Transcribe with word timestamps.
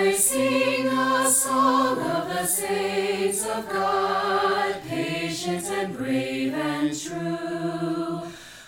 I 0.00 0.12
sing 0.14 0.86
a 0.86 1.30
song 1.30 2.00
of 2.00 2.26
the 2.30 2.46
saints 2.46 3.44
of 3.44 3.68
God, 3.68 4.82
patient 4.88 5.62
and 5.66 5.94
brave 5.94 6.54
and 6.54 6.98
true, 6.98 8.22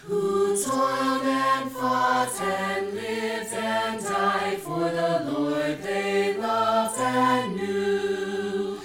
who 0.05 0.63
toiled 0.63 1.25
and 1.25 1.73
fought 1.73 2.39
and 2.39 2.93
lived 2.93 3.55
and 3.55 4.05
died 4.05 4.59
for 4.59 4.91
the 4.91 5.33
Lord 5.33 5.83
they 5.83 6.37
loved 6.37 7.01
and 7.01 7.57
knew. 7.57 8.79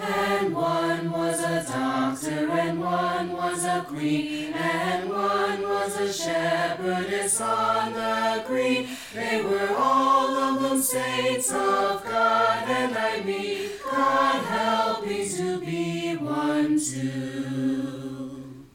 And 0.00 0.54
one 0.54 1.10
was 1.10 1.40
a 1.40 1.62
doctor, 1.70 2.50
and 2.50 2.80
one 2.80 3.30
was 3.30 3.62
a 3.66 3.84
queen, 3.86 4.54
and 4.54 5.10
one 5.10 5.62
was 5.62 6.00
a 6.00 6.10
shepherdess 6.10 7.42
on 7.42 7.92
the 7.92 8.42
green. 8.46 8.88
They 9.12 9.42
were 9.42 9.74
all 9.76 10.36
of 10.36 10.62
them 10.62 10.80
saints 10.80 11.50
of 11.50 12.04
God, 12.04 12.68
and 12.68 12.96
I 12.96 13.20
mean, 13.22 13.70
God 13.90 14.44
help 14.44 15.04
me 15.04 15.28
to 15.30 15.58
be 15.58 16.14
one 16.14 16.78
too. 16.78 18.66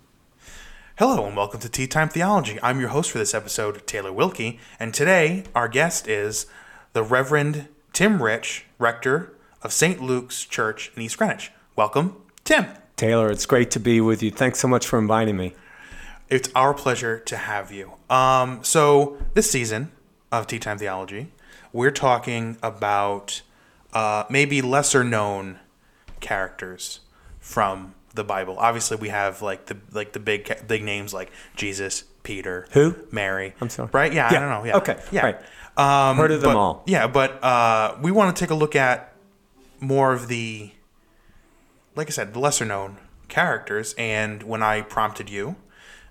Hello 0.98 1.26
and 1.26 1.38
welcome 1.38 1.62
to 1.62 1.70
Tea 1.70 1.88
Time 1.88 2.10
Theology. 2.10 2.60
I'm 2.62 2.82
your 2.82 2.90
host 2.90 3.12
for 3.12 3.18
this 3.18 3.34
episode, 3.34 3.88
Taylor 3.88 4.12
Wilkie, 4.12 4.60
and 4.78 4.94
today 4.94 5.46
our 5.56 5.70
guest 5.70 6.06
is 6.06 6.48
the 6.92 7.02
Reverend 7.02 7.70
Tim 7.94 8.22
Rich, 8.22 8.66
rector 8.78 9.34
of 9.62 9.72
St. 9.72 10.02
Luke's 10.02 10.44
Church 10.44 10.92
in 10.98 11.02
East 11.02 11.18
Greenwich. 11.18 11.54
Welcome, 11.78 12.18
Tim. 12.44 12.66
Taylor, 12.98 13.32
it's 13.32 13.46
great 13.46 13.72
to 13.72 13.80
be 13.80 14.02
with 14.02 14.22
you. 14.22 14.32
Thanks 14.32 14.60
so 14.60 14.68
much 14.68 14.86
for 14.86 15.00
inviting 15.00 15.38
me. 15.38 15.54
It's 16.28 16.50
our 16.56 16.74
pleasure 16.74 17.20
to 17.20 17.38
have 17.38 17.72
you. 17.72 17.94
Um, 18.10 18.66
so 18.66 19.18
this 19.34 19.50
season 19.50 19.92
of 20.42 20.48
Tea 20.48 20.60
Time 20.60 20.78
Theology, 20.78 21.32
we're 21.74 21.92
talking 21.92 22.58
about 22.64 23.42
uh, 23.94 24.24
maybe 24.30 24.62
lesser 24.62 25.04
known 25.04 25.60
characters 26.20 27.00
from 27.40 27.94
the 28.14 28.24
Bible. 28.24 28.58
Obviously, 28.58 28.98
we 28.98 29.10
have 29.10 29.42
like 29.42 29.66
the 29.68 29.78
like 29.92 30.14
the 30.14 30.20
big 30.20 30.68
big 30.68 30.84
names 30.84 31.14
like 31.14 31.32
Jesus, 31.56 32.04
Peter, 32.24 32.68
Who? 32.72 32.96
Mary. 33.12 33.54
I'm 33.62 33.70
sorry. 33.70 33.90
Right? 33.92 34.14
Yeah, 34.14 34.32
Yeah. 34.32 34.38
I 34.38 34.40
don't 34.42 34.50
know. 34.50 34.64
Yeah. 34.66 34.78
Okay. 34.78 35.00
Yeah. 35.12 35.26
Right. 35.26 35.38
Um, 35.78 36.18
Heard 36.18 36.32
of 36.32 36.42
them 36.42 36.54
but- 36.54 36.58
all. 36.58 36.84
Yeah, 36.88 37.08
but 37.08 37.44
uh, 37.44 37.98
we 38.02 38.12
want 38.12 38.36
to 38.36 38.40
take 38.40 38.50
a 38.50 38.56
look 38.56 38.76
at 38.76 39.14
more 39.82 40.14
of 40.14 40.30
the, 40.30 40.72
like 41.96 42.08
I 42.08 42.12
said, 42.12 42.34
the 42.34 42.40
lesser 42.40 42.64
known 42.66 42.98
characters. 43.28 43.94
And 43.98 44.42
when 44.44 44.64
I 44.64 44.82
prompted 44.82 45.30
you, 45.30 45.58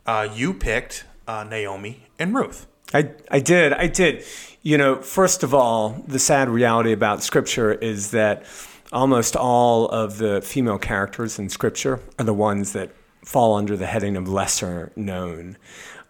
uh, 0.06 0.28
you 0.34 0.52
picked 0.52 1.06
uh, 1.26 1.44
Naomi 1.44 2.06
and 2.18 2.34
Ruth. 2.34 2.66
I, 2.94 3.10
I 3.30 3.40
did. 3.40 3.72
I 3.72 3.88
did. 3.88 4.24
You 4.62 4.78
know, 4.78 5.02
first 5.02 5.42
of 5.42 5.52
all, 5.52 6.02
the 6.06 6.18
sad 6.18 6.48
reality 6.48 6.92
about 6.92 7.22
Scripture 7.22 7.72
is 7.72 8.12
that 8.12 8.44
almost 8.92 9.36
all 9.36 9.88
of 9.88 10.18
the 10.18 10.40
female 10.40 10.78
characters 10.78 11.38
in 11.38 11.48
Scripture 11.48 12.00
are 12.18 12.24
the 12.24 12.32
ones 12.32 12.72
that 12.72 12.92
fall 13.24 13.56
under 13.56 13.76
the 13.76 13.86
heading 13.86 14.16
of 14.16 14.28
lesser 14.28 14.92
known. 14.94 15.56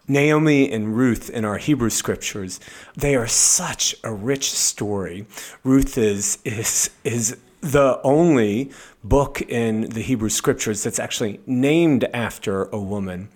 Naomi 0.07 0.71
and 0.71 0.95
Ruth 0.95 1.31
in 1.31 1.43
our 1.45 1.57
Hebrew 1.57 1.89
scriptures, 1.89 2.59
they 2.95 3.15
are 3.15 3.25
such 3.27 3.95
a 4.03 4.13
rich 4.13 4.51
story. 4.51 5.25
Ruth 5.63 5.97
is 5.97 6.37
is 6.45 6.91
is 7.03 7.37
the 7.65 7.99
only 8.03 8.69
book 9.03 9.41
in 9.41 9.89
the 9.89 10.01
Hebrew 10.01 10.29
scriptures 10.29 10.83
that's 10.83 10.99
actually 10.99 11.39
named 11.47 12.03
after 12.13 12.65
a 12.65 12.79
woman. 12.79 13.29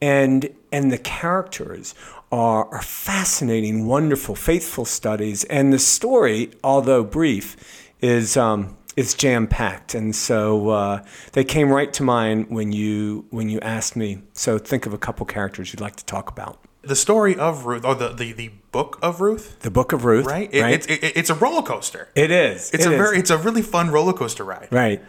And 0.00 0.54
and 0.70 0.90
the 0.90 0.98
characters 0.98 1.94
are, 2.30 2.66
are 2.66 2.82
fascinating, 2.82 3.86
wonderful, 3.86 4.34
faithful 4.34 4.84
studies. 4.84 5.44
And 5.44 5.72
the 5.72 5.78
story, 5.78 6.52
although 6.64 7.02
brief, 7.02 7.90
is 8.00 8.36
um, 8.36 8.76
is 8.96 9.14
jam 9.14 9.48
packed, 9.48 9.94
and 9.94 10.14
so 10.14 10.68
uh, 10.68 11.04
they 11.32 11.44
came 11.44 11.70
right 11.70 11.92
to 11.94 12.02
mind 12.04 12.50
when 12.50 12.70
you 12.70 13.26
when 13.30 13.48
you 13.48 13.58
asked 13.60 13.96
me. 13.96 14.22
So 14.32 14.58
think 14.58 14.86
of 14.86 14.92
a 14.92 14.98
couple 14.98 15.26
characters 15.26 15.72
you'd 15.72 15.80
like 15.80 15.96
to 15.96 16.04
talk 16.04 16.30
about. 16.30 16.58
The 16.82 16.96
story 16.96 17.36
of 17.36 17.64
Ruth, 17.66 17.84
or 17.84 17.94
the, 17.94 18.08
the, 18.08 18.32
the 18.32 18.48
book 18.72 18.98
of 19.02 19.20
Ruth, 19.20 19.60
The 19.60 19.70
Book 19.70 19.92
of 19.92 20.04
Ruth, 20.04 20.26
right? 20.26 20.48
It, 20.52 20.62
right? 20.62 20.74
It's, 20.74 20.86
it, 20.86 21.12
it's 21.16 21.30
a 21.30 21.34
roller 21.34 21.62
coaster. 21.62 22.08
it 22.16 22.30
is. 22.32 22.70
It's 22.72 22.84
It 22.84 22.88
a 22.90 22.92
is. 22.92 22.98
very, 22.98 23.18
it's 23.18 23.30
a 23.30 23.38
really 23.38 23.62
fun 23.62 23.90
roller 23.90 24.12
coaster 24.12 24.44
ride. 24.44 24.68
right. 24.70 25.02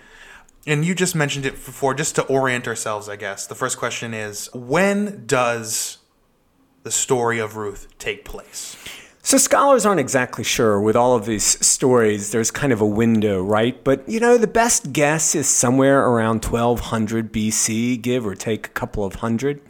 And 0.66 0.86
you 0.86 0.96
just 0.96 1.14
mentioned 1.14 1.46
it 1.46 1.54
before, 1.56 1.94
just 1.94 2.16
to 2.16 2.22
orient 2.24 2.68
ourselves, 2.70 3.10
I 3.10 3.18
guess. 3.18 3.46
The 3.48 3.56
first 3.56 3.78
question 3.78 4.14
is 4.14 4.50
when 4.54 5.26
does 5.26 5.98
the 6.84 6.92
story 6.92 7.40
of 7.40 7.58
Ruth 7.58 7.88
take 8.00 8.24
place? 8.24 8.78
So 9.26 9.38
scholars 9.38 9.86
aren't 9.86 10.00
exactly 10.00 10.44
sure 10.44 10.80
with 10.80 10.96
all 10.96 11.16
of 11.16 11.26
these 11.26 11.44
stories. 11.66 12.32
There's 12.32 12.52
kind 12.52 12.72
of 12.72 12.80
a 12.82 12.86
window, 12.86 13.42
right? 13.42 13.82
But 13.84 14.08
you 14.08 14.20
know, 14.22 14.38
the 14.38 14.48
best 14.48 14.94
guess 14.94 15.34
is 15.36 15.48
somewhere 15.50 16.02
around 16.08 16.46
1200 16.46 17.34
BC, 17.34 18.02
give 18.02 18.26
or 18.26 18.36
take 18.36 18.68
a 18.68 18.70
couple 18.72 19.04
of 19.06 19.16
hundred. 19.16 19.62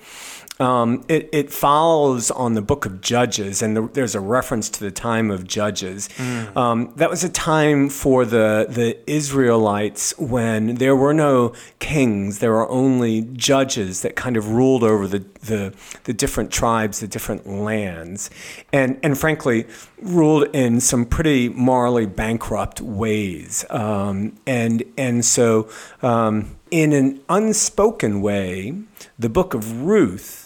Um, 0.64 1.04
it, 1.10 1.30
it 1.34 1.52
follows 1.52 2.32
on 2.32 2.54
the 2.54 2.62
book 2.62 2.86
of 2.86 3.02
Judges, 3.02 3.62
and 3.62 3.76
the, 3.76 3.90
there's 3.94 4.16
a 4.16 4.20
reference 4.22 4.70
to 4.70 4.80
the 4.80 4.92
time 4.92 5.30
of 5.30 5.46
Judges. 5.46 6.08
Um, 6.56 6.94
that 6.96 7.10
was 7.10 7.24
a 7.24 7.30
time 7.30 7.90
for 7.90 8.24
the, 8.24 8.68
the 8.70 8.98
Israelites 9.10 10.18
when 10.18 10.76
there 10.76 10.96
were 10.96 11.14
no 11.14 11.54
kings, 11.80 12.40
there 12.40 12.52
were 12.52 12.70
only 12.70 13.22
judges 13.34 14.04
that 14.04 14.16
kind 14.16 14.38
of 14.38 14.52
ruled 14.52 14.84
over 14.84 15.06
the, 15.06 15.20
the, 15.42 15.74
the 16.06 16.14
different 16.14 16.50
tribes, 16.50 17.02
the 17.02 17.08
different 17.08 17.46
lands, 17.46 18.30
and, 18.72 18.98
and 19.04 19.18
frankly, 19.18 19.66
ruled 20.02 20.44
in 20.56 20.80
some 20.80 21.06
pretty 21.06 21.50
morally 21.50 22.06
bankrupt 22.06 22.80
ways. 22.80 23.66
Um, 23.70 24.38
and, 24.48 24.84
and 24.98 25.26
so, 25.26 25.70
um, 26.02 26.56
in 26.72 26.94
an 26.94 27.22
unspoken 27.30 28.22
way, 28.22 28.74
the 29.20 29.30
book 29.30 29.54
of 29.54 29.84
Ruth 29.84 30.43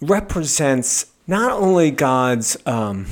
represents 0.00 1.06
not 1.26 1.52
only 1.52 1.90
God's 1.90 2.56
um, 2.66 3.06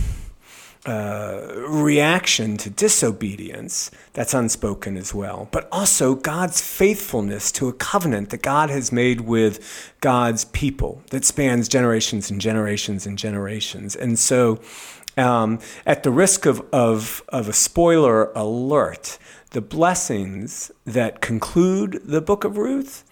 uh, 0.86 1.42
reaction 1.68 2.56
to 2.56 2.70
disobedience, 2.70 3.90
that's 4.14 4.32
unspoken 4.32 4.96
as 4.96 5.12
well, 5.12 5.48
but 5.52 5.68
also 5.70 6.14
God's 6.14 6.60
faithfulness 6.60 7.52
to 7.52 7.68
a 7.68 7.72
covenant 7.72 8.30
that 8.30 8.42
God 8.42 8.70
has 8.70 8.90
made 8.90 9.22
with 9.22 9.94
God's 10.00 10.46
people 10.46 11.02
that 11.10 11.24
spans 11.24 11.68
generations 11.68 12.30
and 12.30 12.40
generations 12.40 13.06
and 13.06 13.18
generations. 13.18 13.94
And 13.94 14.18
so, 14.18 14.60
um, 15.16 15.58
at 15.84 16.04
the 16.04 16.10
risk 16.10 16.46
of, 16.46 16.64
of, 16.72 17.22
of 17.28 17.48
a 17.48 17.52
spoiler 17.52 18.32
alert, 18.32 19.18
the 19.50 19.60
blessings 19.60 20.70
that 20.86 21.20
conclude 21.20 22.00
the 22.04 22.20
book 22.20 22.44
of 22.44 22.56
Ruth 22.56 23.04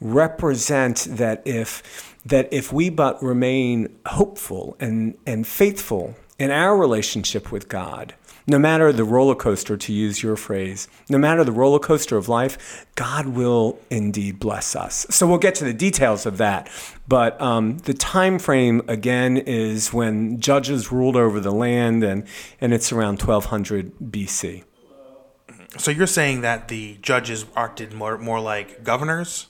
represent 0.00 1.06
that 1.08 1.40
if 1.46 2.11
that 2.24 2.48
if 2.52 2.72
we 2.72 2.90
but 2.90 3.22
remain 3.22 3.88
hopeful 4.06 4.76
and, 4.80 5.16
and 5.26 5.46
faithful 5.46 6.16
in 6.38 6.50
our 6.50 6.76
relationship 6.76 7.52
with 7.52 7.68
God, 7.68 8.14
no 8.46 8.58
matter 8.58 8.92
the 8.92 9.04
roller 9.04 9.34
coaster, 9.34 9.76
to 9.76 9.92
use 9.92 10.22
your 10.22 10.36
phrase, 10.36 10.88
no 11.08 11.18
matter 11.18 11.44
the 11.44 11.52
roller 11.52 11.78
coaster 11.78 12.16
of 12.16 12.28
life, 12.28 12.86
God 12.96 13.28
will 13.28 13.78
indeed 13.90 14.40
bless 14.40 14.74
us. 14.74 15.06
So 15.10 15.26
we'll 15.26 15.38
get 15.38 15.54
to 15.56 15.64
the 15.64 15.72
details 15.72 16.26
of 16.26 16.38
that. 16.38 16.68
But 17.06 17.40
um, 17.40 17.78
the 17.78 17.94
time 17.94 18.38
frame 18.38 18.82
again 18.88 19.36
is 19.36 19.92
when 19.92 20.40
judges 20.40 20.90
ruled 20.90 21.16
over 21.16 21.38
the 21.38 21.52
land, 21.52 22.02
and, 22.02 22.26
and 22.60 22.74
it's 22.74 22.92
around 22.92 23.22
1200 23.22 23.92
BC. 23.98 24.64
So 25.78 25.90
you're 25.90 26.06
saying 26.06 26.42
that 26.42 26.68
the 26.68 26.98
judges 27.00 27.46
acted 27.56 27.92
more, 27.92 28.18
more 28.18 28.40
like 28.40 28.84
governors 28.84 29.46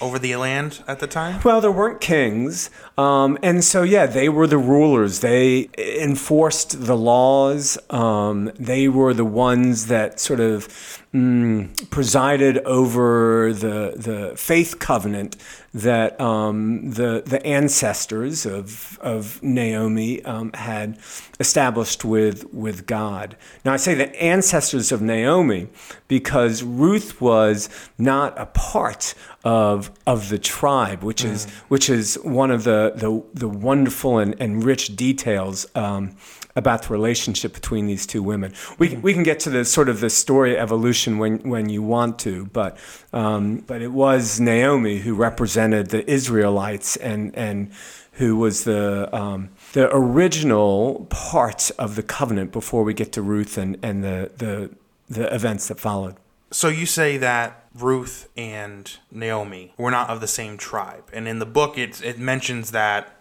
over 0.00 0.18
the 0.18 0.36
land 0.36 0.82
at 0.86 1.00
the 1.00 1.06
time? 1.06 1.40
Well, 1.44 1.60
there 1.60 1.72
weren't 1.72 2.00
kings. 2.00 2.70
Um, 2.98 3.38
and 3.42 3.64
so, 3.64 3.82
yeah, 3.82 4.06
they 4.06 4.28
were 4.28 4.46
the 4.46 4.58
rulers. 4.58 5.20
They 5.20 5.70
enforced 5.76 6.86
the 6.86 6.96
laws. 6.96 7.78
Um, 7.90 8.50
they 8.58 8.88
were 8.88 9.14
the 9.14 9.24
ones 9.24 9.86
that 9.86 10.20
sort 10.20 10.40
of 10.40 11.04
mm, 11.16 11.90
presided 11.90 12.58
over 12.58 13.52
the, 13.52 13.94
the 13.96 14.36
faith 14.36 14.78
covenant 14.78 15.36
that 15.72 16.18
um, 16.20 16.90
the, 16.90 17.22
the 17.26 17.44
ancestors 17.44 18.46
of, 18.46 18.98
of 19.00 19.42
Naomi 19.42 20.22
um, 20.24 20.52
had 20.54 20.98
established 21.38 22.04
with, 22.04 22.52
with 22.52 22.86
God. 22.86 23.36
Now, 23.64 23.72
I 23.72 23.76
say 23.76 23.94
the 23.94 24.14
ancestors 24.22 24.92
of 24.92 25.02
Naomi 25.02 25.68
because 26.08 26.62
Ruth 26.62 27.20
was 27.20 27.68
not 27.98 28.38
a 28.38 28.46
part 28.46 29.14
of, 29.44 29.90
of 30.06 30.28
the 30.28 30.38
tribe, 30.38 31.02
which 31.02 31.24
is, 31.24 31.44
which 31.68 31.90
is 31.90 32.16
one 32.22 32.50
of 32.50 32.64
the, 32.64 32.92
the, 32.96 33.22
the 33.34 33.48
wonderful 33.48 34.18
and, 34.18 34.34
and 34.40 34.64
rich 34.64 34.96
details 34.96 35.66
um, 35.74 36.16
about 36.56 36.82
the 36.84 36.92
relationship 36.92 37.52
between 37.52 37.86
these 37.86 38.06
two 38.06 38.22
women. 38.22 38.52
We, 38.78 38.88
can- 38.88 39.02
we 39.02 39.12
can 39.12 39.22
get 39.22 39.38
to 39.40 39.50
the 39.50 39.64
sort 39.64 39.88
of 39.88 40.00
the 40.00 40.10
story 40.10 40.56
evolution 40.58 41.18
when, 41.18 41.38
when 41.48 41.68
you 41.68 41.82
want 41.82 42.18
to, 42.20 42.46
but, 42.46 42.76
um, 43.12 43.58
but 43.58 43.82
it 43.82 43.92
was 43.92 44.40
Naomi 44.40 44.98
who 44.98 45.14
represented 45.14 45.90
the 45.90 46.10
Israelites 46.10 46.96
and, 46.96 47.36
and 47.36 47.70
who 48.12 48.36
was 48.36 48.64
the, 48.64 49.14
um, 49.14 49.50
the 49.74 49.94
original 49.94 51.06
part 51.10 51.70
of 51.78 51.94
the 51.96 52.02
covenant 52.02 52.50
before 52.50 52.82
we 52.82 52.94
get 52.94 53.12
to 53.12 53.22
Ruth 53.22 53.58
and, 53.58 53.76
and 53.82 54.02
the, 54.02 54.30
the, 54.36 54.70
the 55.08 55.32
events 55.34 55.68
that 55.68 55.78
followed. 55.78 56.16
So 56.50 56.68
you 56.68 56.86
say 56.86 57.18
that 57.18 57.64
Ruth 57.74 58.28
and 58.36 58.90
Naomi 59.10 59.74
were 59.76 59.90
not 59.90 60.08
of 60.08 60.20
the 60.20 60.26
same 60.28 60.56
tribe, 60.56 61.04
and 61.12 61.28
in 61.28 61.38
the 61.40 61.44
book 61.46 61.76
it 61.76 62.02
it 62.02 62.18
mentions 62.18 62.70
that 62.70 63.20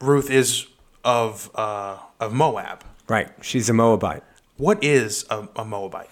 Ruth 0.00 0.30
is 0.30 0.66
of 1.04 1.50
uh, 1.54 1.98
of 2.22 2.32
Moab. 2.32 2.84
Right. 3.08 3.28
She's 3.42 3.68
a 3.68 3.72
Moabite. 3.72 4.22
What 4.56 4.82
is 4.82 5.26
a, 5.28 5.48
a 5.56 5.64
Moabite? 5.64 6.08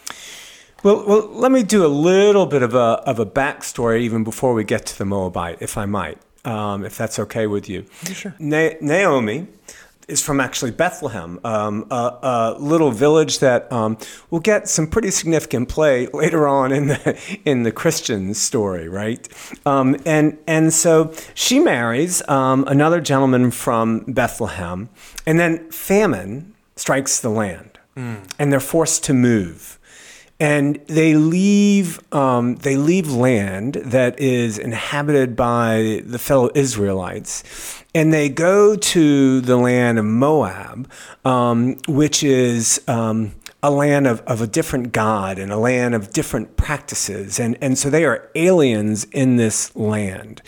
Well, 0.83 1.05
well, 1.07 1.29
let 1.29 1.53
me 1.53 1.63
do 1.63 1.85
a 1.85 1.89
little 1.89 2.47
bit 2.47 2.63
of 2.63 2.75
a, 2.75 3.01
of 3.07 3.19
a 3.19 3.27
backstory 3.27 4.01
even 4.01 4.25
before 4.25 4.55
we 4.55 4.65
get 4.65 4.87
to 4.87 4.99
the 4.99 5.05
Moabite, 5.05 5.59
if 5.61 5.77
I 5.79 5.85
might, 5.87 6.19
um, 6.45 6.85
if 6.85 6.97
that's 6.97 7.19
okay 7.19 7.47
with 7.47 7.69
you. 7.69 7.85
sure. 8.13 8.35
Na- 8.39 8.71
Naomi 8.81 9.47
is 10.11 10.23
from 10.23 10.41
actually 10.41 10.71
Bethlehem, 10.73 11.41
um, 11.45 11.87
a, 11.91 12.19
a 12.23 12.57
little 12.59 12.91
village 12.91 13.39
that 13.39 13.71
um, 13.73 13.97
will 14.31 14.41
get 14.41 14.69
some 14.69 14.87
pretty 14.87 15.11
significant 15.11 15.69
play 15.69 16.07
later 16.13 16.47
on 16.47 16.73
in 16.73 16.89
the 16.89 17.19
in 17.45 17.63
the 17.63 17.73
Christian 17.73 18.35
story, 18.35 18.89
right? 18.89 19.29
Um, 19.65 19.97
and 20.05 20.39
and 20.47 20.73
so 20.73 21.13
she 21.35 21.59
marries 21.59 22.27
um, 22.29 22.65
another 22.69 23.01
gentleman 23.01 23.51
from 23.51 24.01
Bethlehem, 24.09 24.89
and 25.27 25.39
then 25.39 25.71
famine 25.71 26.55
strikes 26.77 27.21
the 27.21 27.31
land, 27.31 27.79
and 28.39 28.53
they're 28.53 28.61
forced 28.61 29.05
to 29.05 29.15
move 29.15 29.79
and 30.41 30.77
they 30.87 31.15
leave 31.15 32.01
um, 32.13 32.57
they 32.57 32.77
leave 32.77 33.13
land 33.13 33.75
that 33.75 34.19
is 34.19 34.59
inhabited 34.59 35.37
by 35.37 36.03
the 36.05 36.19
fellow 36.19 36.51
Israelites, 36.55 37.45
and 37.95 38.13
they 38.13 38.31
go 38.31 38.75
to 38.75 39.41
the 39.43 39.57
land 39.57 39.99
of 39.99 40.07
Moab, 40.07 40.91
um, 41.27 41.77
which 41.87 42.25
is 42.25 42.81
um, 42.89 43.33
a 43.63 43.71
land 43.71 44.07
of, 44.07 44.21
of 44.23 44.41
a 44.41 44.47
different 44.47 44.93
god 44.93 45.39
and 45.39 45.53
a 45.53 45.59
land 45.59 45.95
of 45.95 46.11
different 46.13 46.57
practices, 46.57 47.39
and 47.39 47.57
and 47.61 47.79
so 47.79 47.91
they 47.91 48.07
are 48.07 48.31
aliens 48.35 49.05
in 49.13 49.37
this 49.37 49.77
land. 49.77 50.41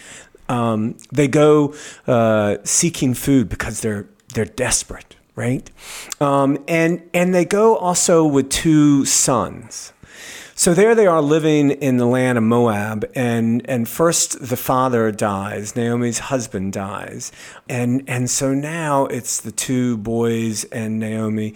Um, 0.48 0.96
they 1.12 1.28
go 1.28 1.74
uh, 2.06 2.56
seeking 2.64 3.12
food 3.12 3.50
because 3.50 3.82
they're 3.82 4.08
they're 4.34 4.46
desperate 4.46 5.16
right? 5.34 5.70
Um, 6.20 6.58
and 6.69 7.02
and 7.14 7.34
they 7.34 7.44
go 7.44 7.76
also 7.76 8.25
with 8.25 8.50
two 8.50 9.05
sons. 9.05 9.93
So 10.55 10.75
there 10.75 10.94
they 10.94 11.06
are 11.06 11.23
living 11.23 11.70
in 11.70 11.96
the 11.96 12.06
land 12.06 12.38
of 12.38 12.44
Moab, 12.44 13.11
and 13.14 13.69
and 13.69 13.88
first 13.88 14.49
the 14.49 14.56
father 14.56 15.11
dies, 15.11 15.75
Naomi's 15.75 16.19
husband 16.19 16.73
dies, 16.73 17.32
and 17.69 18.05
and 18.06 18.31
so 18.31 18.55
now 18.55 19.06
it's 19.06 19.40
the 19.40 19.52
two 19.52 19.96
boys 19.96 20.64
and 20.64 21.00
Naomi. 21.00 21.55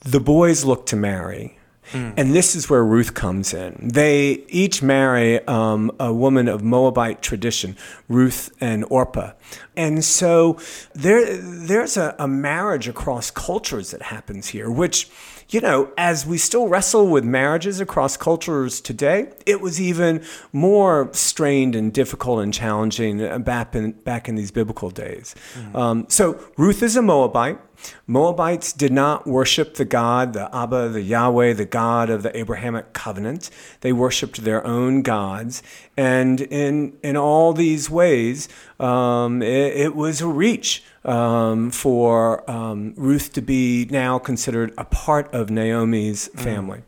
The 0.00 0.20
boys 0.20 0.64
look 0.64 0.84
to 0.86 0.96
marry. 0.96 1.58
And 1.92 2.34
this 2.34 2.56
is 2.56 2.70
where 2.70 2.84
Ruth 2.84 3.14
comes 3.14 3.54
in. 3.54 3.90
They 3.92 4.44
each 4.48 4.82
marry 4.82 5.46
um, 5.46 5.92
a 6.00 6.12
woman 6.12 6.48
of 6.48 6.62
Moabite 6.62 7.22
tradition, 7.22 7.76
Ruth 8.08 8.50
and 8.60 8.84
Orpah. 8.90 9.32
And 9.76 10.04
so 10.04 10.58
there, 10.94 11.36
there's 11.36 11.96
a, 11.96 12.14
a 12.18 12.26
marriage 12.26 12.88
across 12.88 13.30
cultures 13.30 13.90
that 13.90 14.02
happens 14.02 14.48
here, 14.48 14.70
which, 14.70 15.08
you 15.50 15.60
know, 15.60 15.92
as 15.96 16.26
we 16.26 16.38
still 16.38 16.68
wrestle 16.68 17.06
with 17.06 17.24
marriages 17.24 17.80
across 17.80 18.16
cultures 18.16 18.80
today, 18.80 19.32
it 19.46 19.60
was 19.60 19.80
even 19.80 20.24
more 20.52 21.10
strained 21.12 21.76
and 21.76 21.92
difficult 21.92 22.40
and 22.40 22.54
challenging 22.54 23.42
back 23.42 23.74
in, 23.74 23.92
back 23.92 24.28
in 24.28 24.36
these 24.36 24.50
biblical 24.50 24.90
days. 24.90 25.34
Um, 25.74 26.06
so 26.08 26.42
Ruth 26.56 26.82
is 26.82 26.96
a 26.96 27.02
Moabite. 27.02 27.58
Moabites 28.06 28.72
did 28.72 28.92
not 28.92 29.26
worship 29.26 29.74
the 29.74 29.84
God, 29.84 30.32
the 30.32 30.54
Abba, 30.54 30.88
the 30.88 31.02
Yahweh, 31.02 31.52
the 31.52 31.64
God 31.64 32.10
of 32.10 32.22
the 32.22 32.36
Abrahamic 32.36 32.92
covenant. 32.92 33.50
They 33.80 33.92
worshiped 33.92 34.44
their 34.44 34.66
own 34.66 35.02
gods. 35.02 35.62
And 35.96 36.40
in, 36.40 36.96
in 37.02 37.16
all 37.16 37.52
these 37.52 37.90
ways, 37.90 38.48
um, 38.80 39.42
it, 39.42 39.76
it 39.76 39.96
was 39.96 40.20
a 40.20 40.26
reach 40.26 40.82
um, 41.04 41.70
for 41.70 42.48
um, 42.50 42.94
Ruth 42.96 43.32
to 43.34 43.42
be 43.42 43.86
now 43.90 44.18
considered 44.18 44.72
a 44.78 44.84
part 44.84 45.32
of 45.34 45.50
Naomi's 45.50 46.28
family. 46.28 46.82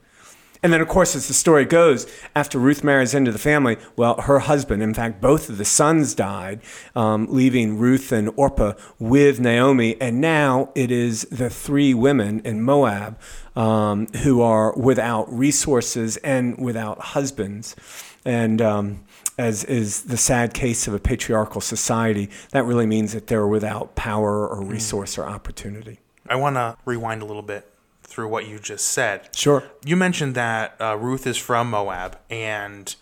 And 0.62 0.72
then, 0.72 0.80
of 0.80 0.88
course, 0.88 1.14
as 1.14 1.28
the 1.28 1.34
story 1.34 1.64
goes, 1.64 2.06
after 2.34 2.58
Ruth 2.58 2.82
marries 2.82 3.14
into 3.14 3.32
the 3.32 3.38
family, 3.38 3.76
well, 3.96 4.20
her 4.22 4.40
husband, 4.40 4.82
in 4.82 4.94
fact, 4.94 5.20
both 5.20 5.48
of 5.48 5.58
the 5.58 5.64
sons 5.64 6.14
died, 6.14 6.60
um, 6.94 7.26
leaving 7.30 7.78
Ruth 7.78 8.12
and 8.12 8.30
Orpah 8.36 8.72
with 8.98 9.40
Naomi. 9.40 10.00
And 10.00 10.20
now 10.20 10.70
it 10.74 10.90
is 10.90 11.22
the 11.30 11.50
three 11.50 11.94
women 11.94 12.40
in 12.40 12.62
Moab 12.62 13.18
um, 13.54 14.06
who 14.22 14.40
are 14.42 14.74
without 14.76 15.32
resources 15.32 16.16
and 16.18 16.58
without 16.58 16.98
husbands. 16.98 17.76
And 18.24 18.60
um, 18.60 19.04
as 19.38 19.64
is 19.64 20.04
the 20.04 20.16
sad 20.16 20.54
case 20.54 20.88
of 20.88 20.94
a 20.94 20.98
patriarchal 20.98 21.60
society, 21.60 22.30
that 22.50 22.64
really 22.64 22.86
means 22.86 23.12
that 23.12 23.26
they're 23.26 23.46
without 23.46 23.94
power 23.94 24.48
or 24.48 24.62
resource 24.62 25.18
or 25.18 25.26
opportunity. 25.26 26.00
I 26.28 26.36
want 26.36 26.56
to 26.56 26.76
rewind 26.84 27.22
a 27.22 27.24
little 27.24 27.42
bit 27.42 27.70
through 28.06 28.28
what 28.28 28.46
you 28.46 28.58
just 28.58 28.86
said. 28.86 29.28
Sure. 29.34 29.64
You 29.84 29.96
mentioned 29.96 30.34
that 30.34 30.76
uh, 30.80 30.96
Ruth 30.96 31.26
is 31.26 31.36
from 31.36 31.70
Moab 31.70 32.18
and 32.30 32.94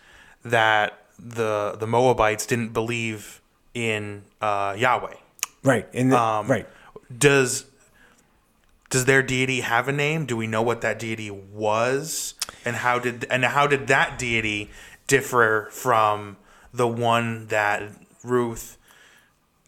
that 0.44 1.04
the 1.18 1.76
the 1.78 1.86
Moabites 1.86 2.46
didn't 2.46 2.72
believe 2.72 3.40
in 3.74 4.24
uh, 4.40 4.74
Yahweh. 4.76 5.14
Right. 5.62 5.86
In 5.92 6.08
the, 6.10 6.18
Um, 6.18 6.46
right. 6.48 6.66
Does 7.16 7.66
does 8.90 9.04
their 9.04 9.22
deity 9.22 9.60
have 9.60 9.88
a 9.88 9.92
name? 9.92 10.24
Do 10.26 10.36
we 10.36 10.46
know 10.46 10.62
what 10.62 10.80
that 10.80 10.98
deity 10.98 11.30
was, 11.30 12.34
and 12.64 12.76
how 12.76 12.98
did 12.98 13.26
and 13.30 13.44
how 13.44 13.66
did 13.66 13.86
that 13.88 14.18
deity 14.18 14.70
differ 15.06 15.68
from 15.70 16.36
the 16.72 16.88
one 16.88 17.46
that 17.48 17.82
Ruth, 18.22 18.78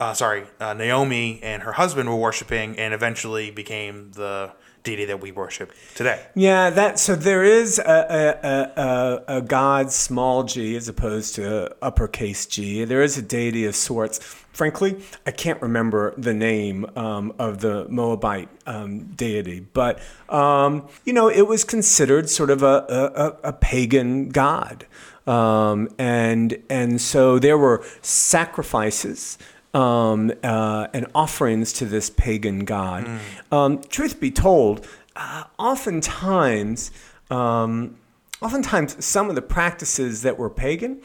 uh, 0.00 0.14
sorry, 0.14 0.44
uh, 0.60 0.74
Naomi 0.74 1.40
and 1.42 1.62
her 1.62 1.72
husband 1.72 2.08
were 2.08 2.16
worshiping, 2.16 2.78
and 2.78 2.94
eventually 2.94 3.50
became 3.50 4.12
the 4.12 4.52
deity 4.86 5.04
that 5.04 5.20
we 5.20 5.32
worship 5.32 5.72
today? 5.94 6.24
Yeah, 6.34 6.70
that 6.70 6.98
so 6.98 7.16
there 7.16 7.42
is 7.42 7.78
a, 7.78 7.82
a, 7.86 8.80
a, 8.80 9.38
a, 9.38 9.42
god 9.42 9.90
small 9.90 10.44
g 10.44 10.76
as 10.76 10.88
opposed 10.88 11.34
to 11.34 11.74
uppercase 11.82 12.46
G. 12.46 12.84
There 12.84 13.02
is 13.02 13.18
a 13.18 13.22
deity 13.22 13.66
of 13.66 13.74
sorts. 13.74 14.18
Frankly, 14.52 15.02
I 15.26 15.32
can't 15.32 15.60
remember 15.60 16.14
the 16.16 16.32
name 16.32 16.86
um, 16.96 17.34
of 17.38 17.60
the 17.60 17.86
Moabite 17.90 18.48
um, 18.66 19.06
deity, 19.14 19.60
but 19.60 19.98
um, 20.28 20.88
you 21.04 21.12
know 21.12 21.28
it 21.28 21.46
was 21.46 21.64
considered 21.64 22.30
sort 22.30 22.50
of 22.50 22.62
a, 22.62 23.36
a, 23.44 23.48
a 23.48 23.52
pagan 23.52 24.30
god, 24.30 24.86
um, 25.26 25.88
and 25.98 26.62
and 26.70 27.00
so 27.00 27.38
there 27.38 27.58
were 27.58 27.84
sacrifices 28.02 29.36
um, 29.76 30.32
uh, 30.42 30.88
and 30.94 31.06
offerings 31.14 31.72
to 31.74 31.84
this 31.84 32.08
pagan 32.08 32.64
god. 32.64 33.06
Um, 33.52 33.82
truth 33.82 34.18
be 34.18 34.30
told, 34.30 34.86
uh, 35.14 35.44
oftentimes, 35.58 36.90
um, 37.30 37.96
oftentimes 38.40 39.04
some 39.04 39.28
of 39.28 39.34
the 39.34 39.42
practices 39.42 40.22
that 40.22 40.38
were 40.38 40.50
pagan 40.50 41.02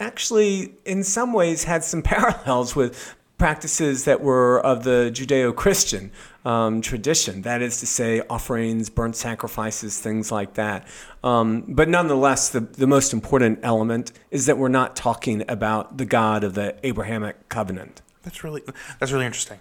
actually, 0.00 0.74
in 0.84 1.02
some 1.02 1.32
ways, 1.32 1.64
had 1.64 1.82
some 1.82 2.02
parallels 2.14 2.76
with 2.76 3.16
practices 3.36 4.04
that 4.04 4.20
were 4.20 4.60
of 4.60 4.84
the 4.84 5.10
Judeo-Christian 5.12 6.12
um, 6.44 6.80
tradition. 6.80 7.42
That 7.42 7.62
is 7.62 7.80
to 7.80 7.86
say, 7.86 8.22
offerings, 8.30 8.90
burnt 8.90 9.16
sacrifices, 9.16 9.98
things 9.98 10.30
like 10.30 10.54
that. 10.54 10.86
Um, 11.24 11.64
but 11.68 11.88
nonetheless, 11.88 12.48
the, 12.48 12.60
the 12.60 12.86
most 12.86 13.12
important 13.12 13.58
element 13.62 14.12
is 14.30 14.46
that 14.46 14.56
we're 14.56 14.68
not 14.68 14.94
talking 14.94 15.42
about 15.48 15.98
the 15.98 16.04
God 16.04 16.44
of 16.44 16.54
the 16.54 16.76
Abrahamic 16.84 17.48
covenant. 17.48 18.02
That's 18.24 18.42
really 18.44 18.62
that's 18.98 19.12
really 19.12 19.26
interesting. 19.26 19.60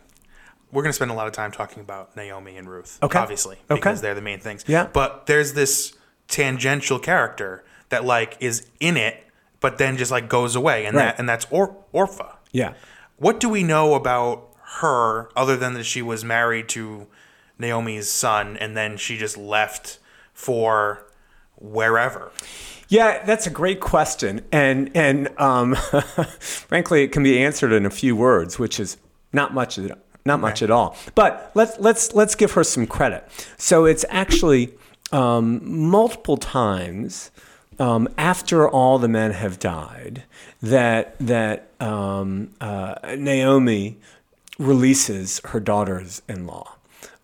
We're 0.71 0.81
going 0.81 0.89
to 0.89 0.95
spend 0.95 1.11
a 1.11 1.13
lot 1.13 1.27
of 1.27 1.33
time 1.33 1.51
talking 1.51 1.81
about 1.81 2.15
Naomi 2.15 2.57
and 2.57 2.67
Ruth, 2.67 2.97
Okay. 3.03 3.19
obviously, 3.19 3.57
Okay. 3.69 3.75
because 3.75 4.01
they're 4.01 4.15
the 4.15 4.21
main 4.21 4.39
things. 4.39 4.63
Yeah. 4.65 4.87
But 4.91 5.27
there's 5.27 5.53
this 5.53 5.93
tangential 6.27 6.97
character 6.97 7.63
that 7.89 8.03
like 8.05 8.37
is 8.39 8.65
in 8.79 8.97
it, 8.97 9.23
but 9.59 9.77
then 9.77 9.97
just 9.97 10.09
like 10.11 10.27
goes 10.29 10.55
away, 10.55 10.85
and 10.85 10.95
Right. 10.97 11.05
that 11.05 11.19
and 11.19 11.29
that's 11.29 11.45
or- 11.51 11.75
Orpah. 11.91 12.33
Yeah. 12.51 12.73
What 13.17 13.39
do 13.39 13.49
we 13.49 13.61
know 13.63 13.93
about 13.93 14.49
her 14.79 15.29
other 15.35 15.55
than 15.55 15.75
that 15.75 15.83
she 15.85 16.01
was 16.01 16.23
married 16.23 16.67
to 16.69 17.07
Naomi's 17.59 18.09
son, 18.09 18.57
and 18.57 18.75
then 18.75 18.97
she 18.97 19.17
just 19.17 19.37
left 19.37 19.99
for 20.33 21.05
wherever? 21.57 22.31
Yeah, 22.93 23.25
that's 23.25 23.47
a 23.47 23.49
great 23.49 23.79
question, 23.79 24.41
and 24.51 24.91
and 24.95 25.27
um, 25.39 25.73
frankly, 26.39 27.01
it 27.01 27.11
can 27.11 27.23
be 27.23 27.43
answered 27.43 27.71
in 27.71 27.87
a 27.87 27.89
few 27.89 28.15
words, 28.15 28.59
which 28.59 28.79
is 28.79 28.97
not 29.31 29.51
much, 29.51 29.79
not 30.25 30.39
much 30.39 30.61
at 30.61 30.69
all. 30.69 30.95
But 31.15 31.49
let's 31.55 31.79
let's 31.79 32.13
let's 32.13 32.35
give 32.35 32.51
her 32.51 32.63
some 32.63 32.85
credit. 32.85 33.27
So 33.57 33.85
it's 33.85 34.05
actually 34.09 34.75
um, 35.11 35.59
multiple 35.63 36.37
times 36.37 37.31
um, 37.79 38.09
after 38.15 38.69
all 38.69 38.99
the 38.99 39.07
men 39.07 39.31
have 39.31 39.57
died 39.57 40.21
that 40.61 41.15
that 41.17 41.71
um, 41.79 42.51
uh, 42.61 43.15
Naomi 43.17 43.97
releases 44.59 45.41
her 45.45 45.59
daughters 45.59 46.21
in 46.29 46.45
law. 46.45 46.72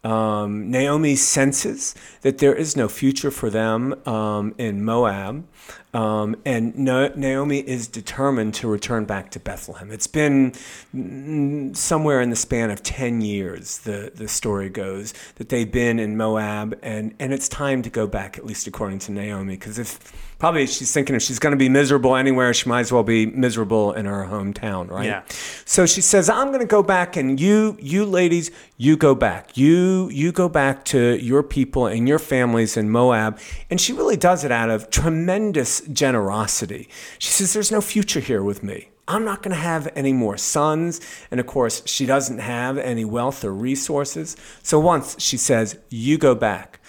Um, 0.01 0.71
Naomi 0.71 1.17
senses 1.17 1.93
that 2.21 2.37
there 2.37 2.55
is 2.55 2.77
no 2.77 2.87
future 2.87 3.31
for 3.31 3.49
them 3.49 3.95
um, 4.07 4.55
in 4.57 4.85
Moab, 4.85 5.45
um, 5.93 6.35
and 6.45 6.77
no, 6.77 7.07
Naomi 7.15 7.59
is 7.59 7.87
determined 7.87 8.53
to 8.55 8.67
return 8.67 9.05
back 9.05 9.31
to 9.31 9.39
Bethlehem. 9.39 9.91
It's 9.91 10.07
been 10.07 10.53
mm, 10.95 11.75
somewhere 11.75 12.21
in 12.21 12.29
the 12.29 12.35
span 12.35 12.69
of 12.69 12.83
10 12.83 13.21
years, 13.21 13.79
the, 13.79 14.11
the 14.13 14.27
story 14.27 14.69
goes, 14.69 15.13
that 15.35 15.49
they've 15.49 15.69
been 15.69 15.99
in 15.99 16.15
Moab, 16.15 16.77
and, 16.83 17.13
and 17.19 17.33
it's 17.33 17.49
time 17.49 17.81
to 17.81 17.89
go 17.89 18.07
back, 18.07 18.37
at 18.37 18.45
least 18.45 18.67
according 18.67 18.99
to 18.99 19.11
Naomi, 19.11 19.55
because 19.55 19.79
if 19.79 19.99
probably 20.39 20.65
she's 20.65 20.91
thinking 20.91 21.15
if 21.15 21.21
she's 21.21 21.37
going 21.37 21.51
to 21.51 21.57
be 21.57 21.69
miserable 21.69 22.15
anywhere, 22.15 22.53
she 22.53 22.67
might 22.67 22.81
as 22.81 22.91
well 22.91 23.03
be 23.03 23.27
miserable 23.27 23.93
in 23.93 24.05
her 24.05 24.25
hometown, 24.25 24.89
right? 24.89 25.05
Yeah. 25.05 25.23
So 25.65 25.85
she 25.85 26.01
says, 26.01 26.29
"I'm 26.29 26.47
going 26.47 26.61
to 26.61 26.65
go 26.65 26.81
back, 26.81 27.15
and 27.15 27.39
you, 27.39 27.77
you 27.79 28.05
ladies, 28.05 28.49
you 28.77 28.97
go 28.97 29.13
back. 29.13 29.55
You, 29.57 30.09
you 30.09 30.31
go 30.31 30.49
back 30.49 30.85
to 30.85 31.17
your 31.17 31.43
people 31.43 31.85
and 31.85 32.07
your 32.07 32.19
families 32.19 32.77
in 32.77 32.89
Moab." 32.89 33.39
And 33.69 33.79
she 33.79 33.93
really 33.93 34.17
does 34.17 34.43
it 34.43 34.51
out 34.51 34.69
of 34.69 34.89
tremendous 34.89 35.81
generosity. 35.81 36.89
She 37.19 37.29
says, 37.29 37.53
"There's 37.53 37.71
no 37.71 37.81
future 37.81 38.21
here 38.21 38.43
with 38.43 38.63
me." 38.63 38.89
I'm 39.09 39.25
not 39.25 39.41
going 39.41 39.55
to 39.55 39.61
have 39.61 39.91
any 39.95 40.13
more 40.13 40.37
sons. 40.37 41.01
And 41.31 41.39
of 41.39 41.47
course, 41.47 41.81
she 41.85 42.05
doesn't 42.05 42.37
have 42.37 42.77
any 42.77 43.03
wealth 43.03 43.43
or 43.43 43.51
resources. 43.51 44.37
So 44.61 44.79
once 44.79 45.19
she 45.19 45.35
says, 45.35 45.79
You 45.89 46.19
go 46.19 46.35
back. 46.35 46.79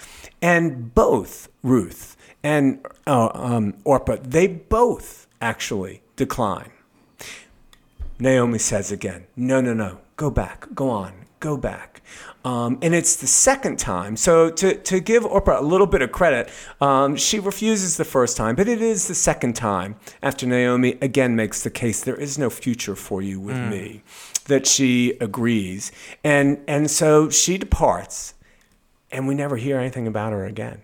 And 0.42 0.94
both 0.94 1.48
Ruth 1.62 2.09
and 2.42 2.84
uh, 3.06 3.30
um, 3.34 3.74
Orpah, 3.84 4.16
they 4.22 4.46
both 4.46 5.26
actually 5.40 6.02
decline. 6.16 6.70
Naomi 8.18 8.58
says 8.58 8.92
again, 8.92 9.26
No, 9.36 9.60
no, 9.60 9.74
no, 9.74 9.98
go 10.16 10.30
back, 10.30 10.66
go 10.74 10.90
on, 10.90 11.26
go 11.40 11.56
back. 11.56 12.02
Um, 12.44 12.78
and 12.80 12.94
it's 12.94 13.16
the 13.16 13.26
second 13.26 13.78
time. 13.78 14.16
So 14.16 14.50
to, 14.50 14.74
to 14.74 15.00
give 15.00 15.26
Orpah 15.26 15.60
a 15.60 15.62
little 15.62 15.86
bit 15.86 16.00
of 16.00 16.10
credit, 16.10 16.50
um, 16.80 17.16
she 17.16 17.38
refuses 17.38 17.98
the 17.98 18.04
first 18.04 18.36
time, 18.36 18.56
but 18.56 18.68
it 18.68 18.80
is 18.80 19.08
the 19.08 19.14
second 19.14 19.56
time 19.56 19.96
after 20.22 20.46
Naomi 20.46 20.96
again 21.02 21.36
makes 21.36 21.62
the 21.62 21.70
case 21.70 22.02
there 22.02 22.16
is 22.16 22.38
no 22.38 22.48
future 22.48 22.96
for 22.96 23.20
you 23.20 23.38
with 23.40 23.56
me 23.56 24.02
that 24.46 24.66
she 24.66 25.16
agrees. 25.20 25.92
And, 26.24 26.62
and 26.66 26.90
so 26.90 27.28
she 27.28 27.58
departs, 27.58 28.34
and 29.10 29.28
we 29.28 29.34
never 29.34 29.56
hear 29.56 29.78
anything 29.78 30.06
about 30.06 30.32
her 30.32 30.46
again. 30.46 30.82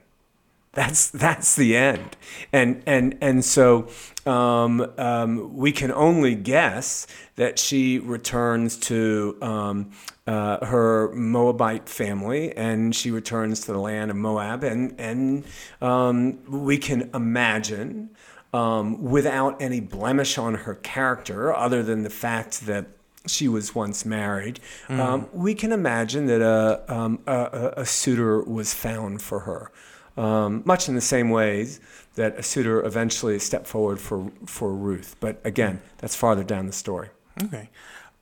That's 0.77 1.09
that's 1.09 1.57
the 1.57 1.75
end, 1.75 2.19
and 2.53 2.83
and 2.85 3.17
and 3.23 3.43
so 3.43 3.89
um, 4.27 4.87
um, 4.99 5.57
we 5.57 5.73
can 5.73 5.91
only 5.91 6.35
guess 6.35 7.07
that 7.37 7.59
she 7.59 7.99
returns 7.99 8.77
to 8.81 9.39
um, 9.41 9.91
uh, 10.27 10.67
her 10.67 11.15
Moabite 11.15 11.89
family, 11.89 12.55
and 12.55 12.95
she 12.95 13.11
returns 13.11 13.61
to 13.63 13.73
the 13.73 13.79
land 13.79 14.11
of 14.11 14.19
Moab, 14.19 14.65
and 14.65 14.95
and 15.01 15.45
um, 15.81 16.45
we 16.47 16.77
can 16.79 17.11
imagine. 17.15 18.11
Um, 18.55 19.03
without 19.03 19.61
any 19.61 19.81
blemish 19.81 20.39
on 20.39 20.55
her 20.55 20.77
character, 20.77 21.55
other 21.55 21.83
than 21.83 22.05
the 22.05 22.11
fact 22.11 22.65
that 22.65 22.87
she 23.27 23.49
was 23.49 23.75
once 23.75 24.07
married, 24.07 24.61
um, 24.89 25.29
we 25.35 25.55
can 25.55 25.73
imagine 25.73 26.25
that 26.27 26.41
a, 26.41 26.83
um, 26.91 27.19
a, 27.27 27.35
a, 27.77 27.81
a 27.83 27.85
suitor 27.85 28.41
was 28.43 28.73
found 28.73 29.21
for 29.21 29.41
her 29.41 29.71
um, 30.17 30.63
much 30.65 30.89
in 30.89 30.95
the 30.95 31.01
same 31.01 31.31
ways 31.31 31.81
that 32.15 32.39
a 32.39 32.43
suitor 32.43 32.85
eventually 32.85 33.39
stepped 33.39 33.67
forward 33.67 34.01
for, 34.01 34.31
for 34.47 34.73
Ruth. 34.73 35.17
But 35.21 35.41
again, 35.45 35.81
that's 35.99 36.17
farther 36.17 36.45
down 36.45 36.67
the 36.67 36.73
story. 36.73 37.11
Okay. 37.45 37.69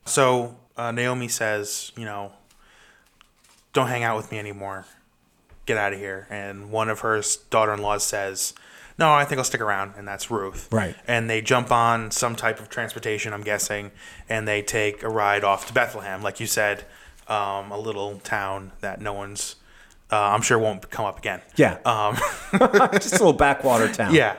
So 0.05 0.57
uh, 0.77 0.91
Naomi 0.91 1.27
says, 1.27 1.91
you 1.95 2.05
know, 2.05 2.33
don't 3.73 3.87
hang 3.87 4.03
out 4.03 4.17
with 4.17 4.31
me 4.31 4.39
anymore. 4.39 4.85
Get 5.65 5.77
out 5.77 5.93
of 5.93 5.99
here. 5.99 6.27
And 6.29 6.71
one 6.71 6.89
of 6.89 6.99
her 6.99 7.21
daughter 7.49 7.73
in 7.73 7.81
laws 7.81 8.03
says, 8.03 8.53
no, 8.97 9.11
I 9.11 9.25
think 9.25 9.39
I'll 9.39 9.45
stick 9.45 9.61
around. 9.61 9.93
And 9.97 10.07
that's 10.07 10.29
Ruth. 10.29 10.69
Right. 10.71 10.95
And 11.07 11.29
they 11.29 11.41
jump 11.41 11.71
on 11.71 12.11
some 12.11 12.35
type 12.35 12.59
of 12.59 12.69
transportation, 12.69 13.33
I'm 13.33 13.41
guessing, 13.41 13.91
and 14.29 14.47
they 14.47 14.61
take 14.61 15.03
a 15.03 15.09
ride 15.09 15.43
off 15.43 15.67
to 15.67 15.73
Bethlehem. 15.73 16.21
Like 16.21 16.39
you 16.39 16.47
said, 16.47 16.85
um, 17.27 17.71
a 17.71 17.77
little 17.77 18.19
town 18.19 18.71
that 18.81 19.01
no 19.01 19.11
one's, 19.13 19.55
uh, 20.11 20.15
I'm 20.19 20.41
sure 20.41 20.57
won't 20.59 20.89
come 20.89 21.05
up 21.05 21.17
again. 21.17 21.41
Yeah. 21.55 21.77
Um, 21.85 22.15
Just 22.93 23.13
a 23.15 23.17
little 23.17 23.33
backwater 23.33 23.91
town. 23.91 24.13
yeah. 24.13 24.35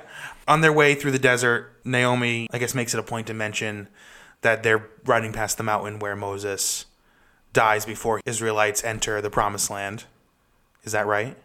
On 0.49 0.61
their 0.61 0.73
way 0.73 0.95
through 0.95 1.11
the 1.11 1.19
desert, 1.19 1.73
Naomi, 1.85 2.49
I 2.53 2.59
guess, 2.59 2.75
makes 2.75 2.95
it 2.95 3.01
a 3.01 3.03
point 3.03 3.27
to 3.27 3.35
mention 3.35 3.89
that 4.43 4.63
they're 4.63 4.89
riding 5.05 5.33
past 5.33 5.57
the 5.59 5.65
mountain 5.65 5.99
where 5.99 6.15
Moses 6.15 6.87
dies 7.53 7.85
before 7.85 8.21
Israelites 8.25 8.85
enter 8.85 9.21
the 9.21 9.31
promised 9.31 9.71
land. 9.71 10.05
Is 10.85 10.93
that 10.93 11.07
right? 11.07 11.37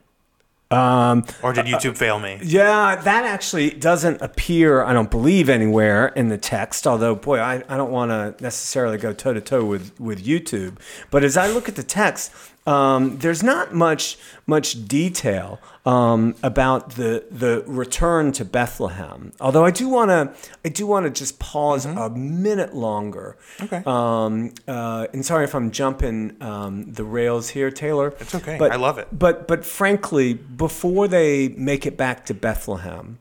Um, 0.69 1.25
Or 1.43 1.51
did 1.51 1.65
YouTube 1.65 1.97
fail 1.97 2.17
me? 2.19 2.39
yeah, 2.43 2.95
that 2.95 3.25
actually 3.25 3.71
doesn't 3.71 4.21
appear, 4.21 4.83
I 4.83 4.93
don't 4.93 5.11
believe, 5.11 5.49
anywhere 5.49 6.07
in 6.09 6.29
the 6.29 6.37
text. 6.37 6.87
Although, 6.87 7.15
boy, 7.15 7.39
I, 7.39 7.61
I 7.67 7.75
don't 7.75 7.91
want 7.91 8.11
to 8.11 8.41
necessarily 8.41 8.97
go 8.97 9.11
toe 9.11 9.33
to 9.33 9.41
toe 9.41 9.65
with 9.65 9.99
with 9.99 10.23
YouTube. 10.25 10.77
But 11.09 11.25
as 11.25 11.35
I 11.35 11.47
look 11.47 11.67
at 11.67 11.75
the 11.75 11.83
text, 11.83 12.31
um, 12.67 13.17
there's 13.17 13.41
not 13.41 13.73
much 13.73 14.17
much 14.45 14.87
detail 14.87 15.59
um, 15.85 16.35
about 16.43 16.91
the 16.91 17.25
the 17.31 17.63
return 17.65 18.31
to 18.33 18.45
Bethlehem. 18.45 19.33
Although 19.41 19.65
I 19.65 19.71
do 19.71 19.89
want 19.89 20.09
to 20.09 20.51
I 20.63 20.69
do 20.69 20.85
want 20.85 21.05
to 21.05 21.09
just 21.09 21.39
pause 21.39 21.85
a 21.85 22.09
minute 22.11 22.75
longer. 22.75 23.37
Okay. 23.61 23.81
Um, 23.85 24.53
uh, 24.67 25.07
and 25.11 25.25
sorry 25.25 25.45
if 25.45 25.55
I'm 25.55 25.71
jumping 25.71 26.37
um, 26.41 26.91
the 26.91 27.03
rails 27.03 27.49
here, 27.49 27.71
Taylor. 27.71 28.13
It's 28.19 28.35
okay. 28.35 28.57
But, 28.59 28.71
I 28.71 28.75
love 28.75 28.99
it. 28.99 29.07
But 29.11 29.47
but 29.47 29.65
frankly, 29.65 30.33
before 30.33 31.07
they 31.07 31.49
make 31.49 31.87
it 31.87 31.97
back 31.97 32.25
to 32.27 32.35
Bethlehem, 32.35 33.17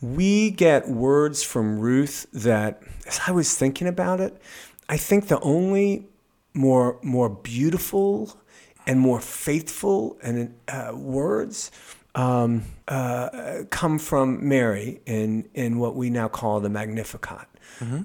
we 0.00 0.50
get 0.50 0.88
words 0.88 1.42
from 1.42 1.78
Ruth 1.78 2.26
that, 2.32 2.82
as 3.06 3.20
I 3.26 3.32
was 3.32 3.54
thinking 3.54 3.86
about 3.86 4.18
it, 4.20 4.40
I 4.88 4.96
think 4.96 5.28
the 5.28 5.40
only 5.40 6.06
more 6.54 6.98
more 7.02 7.28
beautiful 7.28 8.36
and 8.86 9.00
more 9.00 9.20
faithful 9.20 10.16
and 10.22 10.54
uh, 10.68 10.92
words 10.94 11.70
um, 12.14 12.62
uh, 12.88 13.64
come 13.70 13.98
from 13.98 14.46
Mary 14.46 15.00
in 15.06 15.48
in 15.54 15.78
what 15.78 15.94
we 15.96 16.10
now 16.10 16.28
call 16.28 16.60
the 16.60 16.68
Magnificat. 16.68 17.46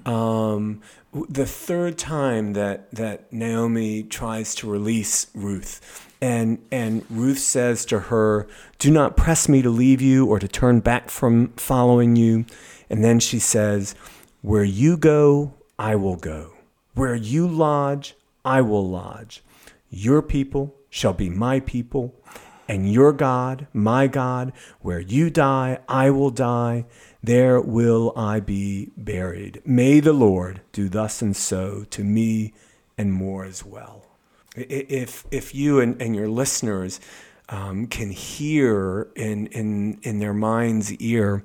Um, 0.06 0.80
the 1.28 1.46
third 1.46 1.98
time 1.98 2.54
that 2.54 2.90
that 2.92 3.32
Naomi 3.32 4.02
tries 4.02 4.54
to 4.56 4.70
release 4.70 5.26
Ruth, 5.34 6.08
and 6.20 6.58
and 6.72 7.04
Ruth 7.10 7.38
says 7.38 7.84
to 7.86 7.98
her, 8.00 8.46
"Do 8.78 8.90
not 8.90 9.16
press 9.16 9.48
me 9.48 9.62
to 9.62 9.70
leave 9.70 10.00
you 10.00 10.26
or 10.26 10.38
to 10.38 10.48
turn 10.48 10.80
back 10.80 11.10
from 11.10 11.48
following 11.56 12.16
you." 12.16 12.46
And 12.90 13.04
then 13.04 13.20
she 13.20 13.38
says, 13.38 13.94
"Where 14.42 14.64
you 14.64 14.96
go, 14.96 15.52
I 15.78 15.94
will 15.96 16.16
go. 16.16 16.54
Where 16.94 17.14
you 17.14 17.46
lodge, 17.46 18.16
I 18.44 18.62
will 18.62 18.88
lodge. 18.88 19.42
Your 19.90 20.22
people 20.22 20.74
shall 20.90 21.12
be 21.12 21.28
my 21.28 21.60
people, 21.60 22.14
and 22.68 22.92
your 22.92 23.12
God, 23.12 23.66
my 23.72 24.06
God. 24.06 24.52
Where 24.80 25.00
you 25.00 25.30
die, 25.30 25.78
I 25.88 26.10
will 26.10 26.30
die. 26.30 26.86
There 27.22 27.60
will 27.60 28.12
I 28.16 28.40
be 28.40 28.90
buried. 28.96 29.62
May 29.64 30.00
the 30.00 30.12
Lord 30.12 30.60
do 30.72 30.88
thus 30.88 31.22
and 31.22 31.36
so 31.36 31.84
to 31.90 32.04
me 32.04 32.52
and 32.96 33.12
more 33.12 33.44
as 33.44 33.64
well. 33.64 34.04
If, 34.56 35.24
if 35.30 35.54
you 35.54 35.80
and, 35.80 36.00
and 36.02 36.14
your 36.14 36.28
listeners 36.28 37.00
um, 37.48 37.86
can 37.86 38.10
hear 38.10 39.08
in, 39.14 39.46
in, 39.48 39.98
in 40.02 40.18
their 40.18 40.34
mind's 40.34 40.92
ear 40.94 41.44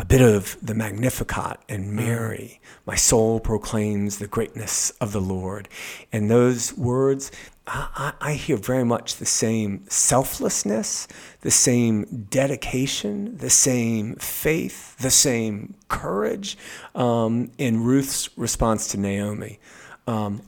a 0.00 0.04
bit 0.06 0.22
of 0.22 0.56
the 0.62 0.74
Magnificat 0.74 1.58
and 1.68 1.92
Mary. 1.92 2.58
My 2.86 2.94
soul 2.94 3.38
proclaims 3.38 4.18
the 4.18 4.26
greatness 4.26 4.88
of 4.92 5.12
the 5.12 5.20
Lord. 5.20 5.68
And 6.10 6.30
those 6.30 6.74
words, 6.74 7.30
I, 7.66 8.14
I 8.20 8.30
I 8.30 8.32
hear 8.32 8.56
very 8.56 8.84
much 8.84 9.16
the 9.16 9.26
same 9.26 9.84
selflessness, 9.90 11.06
the 11.42 11.50
same 11.50 12.26
dedication, 12.30 13.36
the 13.36 13.50
same 13.50 14.14
faith, 14.16 14.96
the 14.96 15.10
same 15.10 15.74
courage 15.88 16.56
um, 16.94 17.50
in 17.58 17.84
Ruth's 17.84 18.30
response 18.38 18.88
to 18.88 18.96
Naomi. 18.98 19.58
Um, 20.06 20.40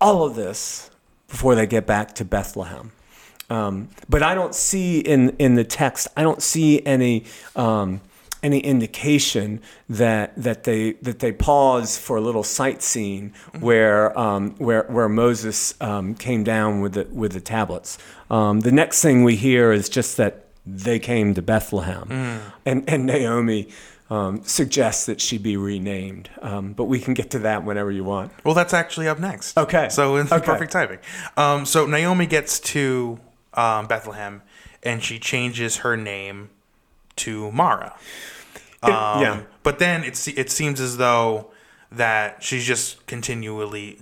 all 0.00 0.24
of 0.24 0.34
this 0.34 0.90
before 1.28 1.54
they 1.54 1.66
get 1.66 1.86
back 1.86 2.14
to 2.14 2.24
Bethlehem. 2.24 2.92
Um, 3.50 3.90
but 4.08 4.22
I 4.22 4.34
don't 4.34 4.54
see 4.54 5.00
in 5.00 5.36
in 5.38 5.56
the 5.56 5.64
text. 5.64 6.08
I 6.16 6.22
don't 6.22 6.42
see 6.42 6.84
any 6.86 7.24
um, 7.54 8.00
any 8.44 8.60
indication 8.60 9.60
that 9.88 10.32
that 10.36 10.62
they 10.64 10.92
that 11.02 11.18
they 11.18 11.32
pause 11.32 11.98
for 11.98 12.16
a 12.16 12.20
little 12.20 12.44
sightseeing 12.44 13.32
where 13.58 14.16
um, 14.18 14.54
where 14.58 14.84
where 14.84 15.08
Moses 15.08 15.74
um, 15.80 16.14
came 16.14 16.44
down 16.44 16.80
with 16.82 16.92
the 16.92 17.04
with 17.10 17.32
the 17.32 17.40
tablets. 17.40 17.98
Um, 18.30 18.60
the 18.60 18.70
next 18.72 19.02
thing 19.02 19.24
we 19.24 19.36
hear 19.36 19.72
is 19.72 19.88
just 19.88 20.16
that 20.18 20.44
they 20.66 20.98
came 20.98 21.34
to 21.34 21.42
Bethlehem, 21.42 22.42
and 22.64 22.84
and 22.88 23.06
Naomi. 23.06 23.68
um, 24.10 24.42
suggests 24.44 25.06
that 25.06 25.18
she 25.18 25.38
be 25.38 25.56
renamed. 25.56 26.28
Um, 26.42 26.74
but 26.74 26.84
we 26.84 27.00
can 27.00 27.14
get 27.14 27.30
to 27.30 27.38
that 27.40 27.64
whenever 27.64 27.90
you 27.90 28.04
want. 28.04 28.32
Well, 28.44 28.54
that's 28.54 28.74
actually 28.74 29.08
up 29.08 29.18
next. 29.18 29.56
Okay. 29.56 29.88
So 29.88 30.16
it's 30.16 30.30
Okay. 30.30 30.44
perfect 30.44 30.72
timing. 30.72 30.98
Um, 31.38 31.64
so 31.64 31.86
Naomi 31.86 32.26
gets 32.26 32.60
to 32.74 33.18
um, 33.54 33.86
Bethlehem, 33.86 34.42
and 34.82 35.02
she 35.02 35.18
changes 35.18 35.78
her 35.78 35.96
name 35.96 36.50
to 37.16 37.50
Mara. 37.52 37.96
Um, 38.82 38.92
yeah. 38.92 39.42
But 39.62 39.78
then 39.78 40.04
it 40.04 40.28
it 40.36 40.50
seems 40.50 40.80
as 40.80 40.96
though 40.96 41.50
that 41.90 42.42
she's 42.42 42.64
just 42.64 43.06
continually 43.06 44.00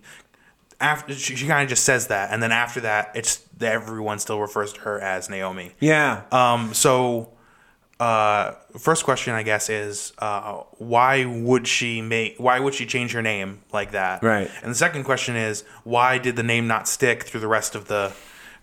after 0.82 1.14
she, 1.14 1.36
she 1.36 1.46
kind 1.46 1.62
of 1.62 1.68
just 1.68 1.84
says 1.84 2.08
that, 2.08 2.32
and 2.32 2.42
then 2.42 2.52
after 2.52 2.80
that, 2.80 3.12
it's 3.14 3.42
everyone 3.60 4.18
still 4.18 4.40
refers 4.40 4.72
to 4.74 4.80
her 4.80 5.00
as 5.00 5.30
Naomi. 5.30 5.72
Yeah. 5.78 6.22
Um, 6.32 6.74
so, 6.74 7.30
uh, 8.00 8.54
first 8.78 9.04
question, 9.04 9.32
I 9.32 9.44
guess, 9.44 9.70
is 9.70 10.12
uh, 10.18 10.54
why 10.78 11.24
would 11.24 11.68
she 11.68 12.02
make? 12.02 12.36
Why 12.38 12.58
would 12.58 12.74
she 12.74 12.84
change 12.84 13.12
her 13.12 13.22
name 13.22 13.62
like 13.72 13.92
that? 13.92 14.22
Right. 14.22 14.50
And 14.62 14.72
the 14.72 14.76
second 14.76 15.04
question 15.04 15.36
is, 15.36 15.62
why 15.84 16.18
did 16.18 16.34
the 16.34 16.42
name 16.42 16.66
not 16.66 16.88
stick 16.88 17.22
through 17.22 17.40
the 17.40 17.48
rest 17.48 17.76
of 17.76 17.86
the 17.86 18.12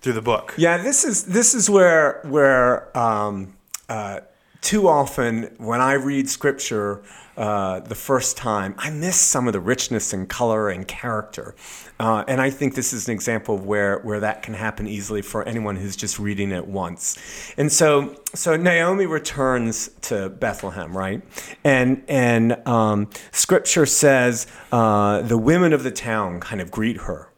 through 0.01 0.13
the 0.13 0.21
book? 0.21 0.53
Yeah, 0.57 0.77
this 0.77 1.05
is 1.05 1.23
this 1.25 1.55
is 1.55 1.69
where 1.69 2.19
where 2.25 2.95
um, 2.97 3.55
uh, 3.87 4.19
too 4.61 4.87
often 4.87 5.53
when 5.57 5.81
I 5.81 5.93
read 5.93 6.29
scripture 6.29 7.01
uh, 7.37 7.79
the 7.79 7.95
first 7.95 8.35
time, 8.35 8.75
I 8.77 8.89
miss 8.89 9.15
some 9.15 9.47
of 9.47 9.53
the 9.53 9.61
richness 9.61 10.11
and 10.11 10.27
color 10.27 10.69
and 10.69 10.85
character, 10.85 11.55
uh, 11.97 12.25
and 12.27 12.41
I 12.41 12.49
think 12.49 12.75
this 12.75 12.91
is 12.91 13.07
an 13.07 13.13
example 13.13 13.55
of 13.55 13.65
where 13.65 13.99
where 13.99 14.19
that 14.19 14.43
can 14.43 14.53
happen 14.53 14.87
easily 14.87 15.21
for 15.21 15.43
anyone 15.47 15.77
who's 15.77 15.95
just 15.95 16.19
reading 16.19 16.51
it 16.51 16.67
once. 16.67 17.53
And 17.57 17.71
so 17.71 18.21
so 18.35 18.57
Naomi 18.57 19.05
returns 19.05 19.89
to 20.01 20.29
Bethlehem, 20.29 20.97
right? 20.97 21.21
And 21.63 22.03
and 22.09 22.67
um, 22.67 23.09
scripture 23.31 23.85
says 23.85 24.45
uh, 24.73 25.21
the 25.21 25.37
women 25.37 25.71
of 25.71 25.83
the 25.83 25.91
town 25.91 26.41
kind 26.41 26.59
of 26.59 26.71
greet 26.71 26.97
her. 26.97 27.29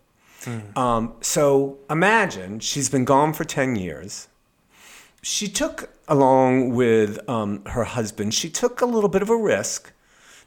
Um, 0.75 1.13
so 1.22 1.78
imagine 1.90 2.60
she's 2.60 2.90
been 2.90 3.06
gone 3.06 3.34
for 3.34 3.44
10 3.44 3.75
years. 3.75 4.28
She 5.22 5.48
took, 5.48 5.90
along 6.08 6.74
with 6.74 7.20
um, 7.30 7.63
her 7.66 7.84
husband, 7.84 8.34
she 8.34 8.50
took 8.50 8.82
a 8.82 8.86
little 8.86 9.10
bit 9.10 9.22
of 9.22 9.30
a 9.30 9.38
risk 9.38 9.94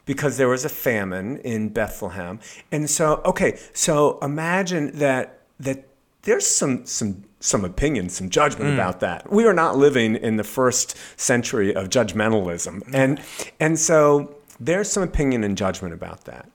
because 0.05 0.37
there 0.37 0.47
was 0.47 0.65
a 0.65 0.69
famine 0.69 1.37
in 1.37 1.69
Bethlehem. 1.69 2.39
And 2.71 2.89
so, 2.89 3.21
okay, 3.25 3.59
so 3.73 4.19
imagine 4.21 4.97
that, 4.99 5.39
that 5.59 5.87
there's 6.23 6.45
some, 6.45 6.85
some, 6.85 7.23
some 7.39 7.63
opinion, 7.63 8.09
some 8.09 8.29
judgment 8.29 8.73
about 8.73 8.99
that. 8.99 9.31
We 9.31 9.45
are 9.45 9.53
not 9.53 9.77
living 9.77 10.15
in 10.15 10.37
the 10.37 10.43
first 10.43 10.97
century 11.17 11.73
of 11.73 11.89
judgmentalism. 11.89 12.93
And, 12.93 13.21
and 13.59 13.79
so 13.79 14.35
there's 14.59 14.91
some 14.91 15.03
opinion 15.03 15.43
and 15.43 15.57
judgment 15.57 15.93
about 15.93 16.25
that. 16.25 16.49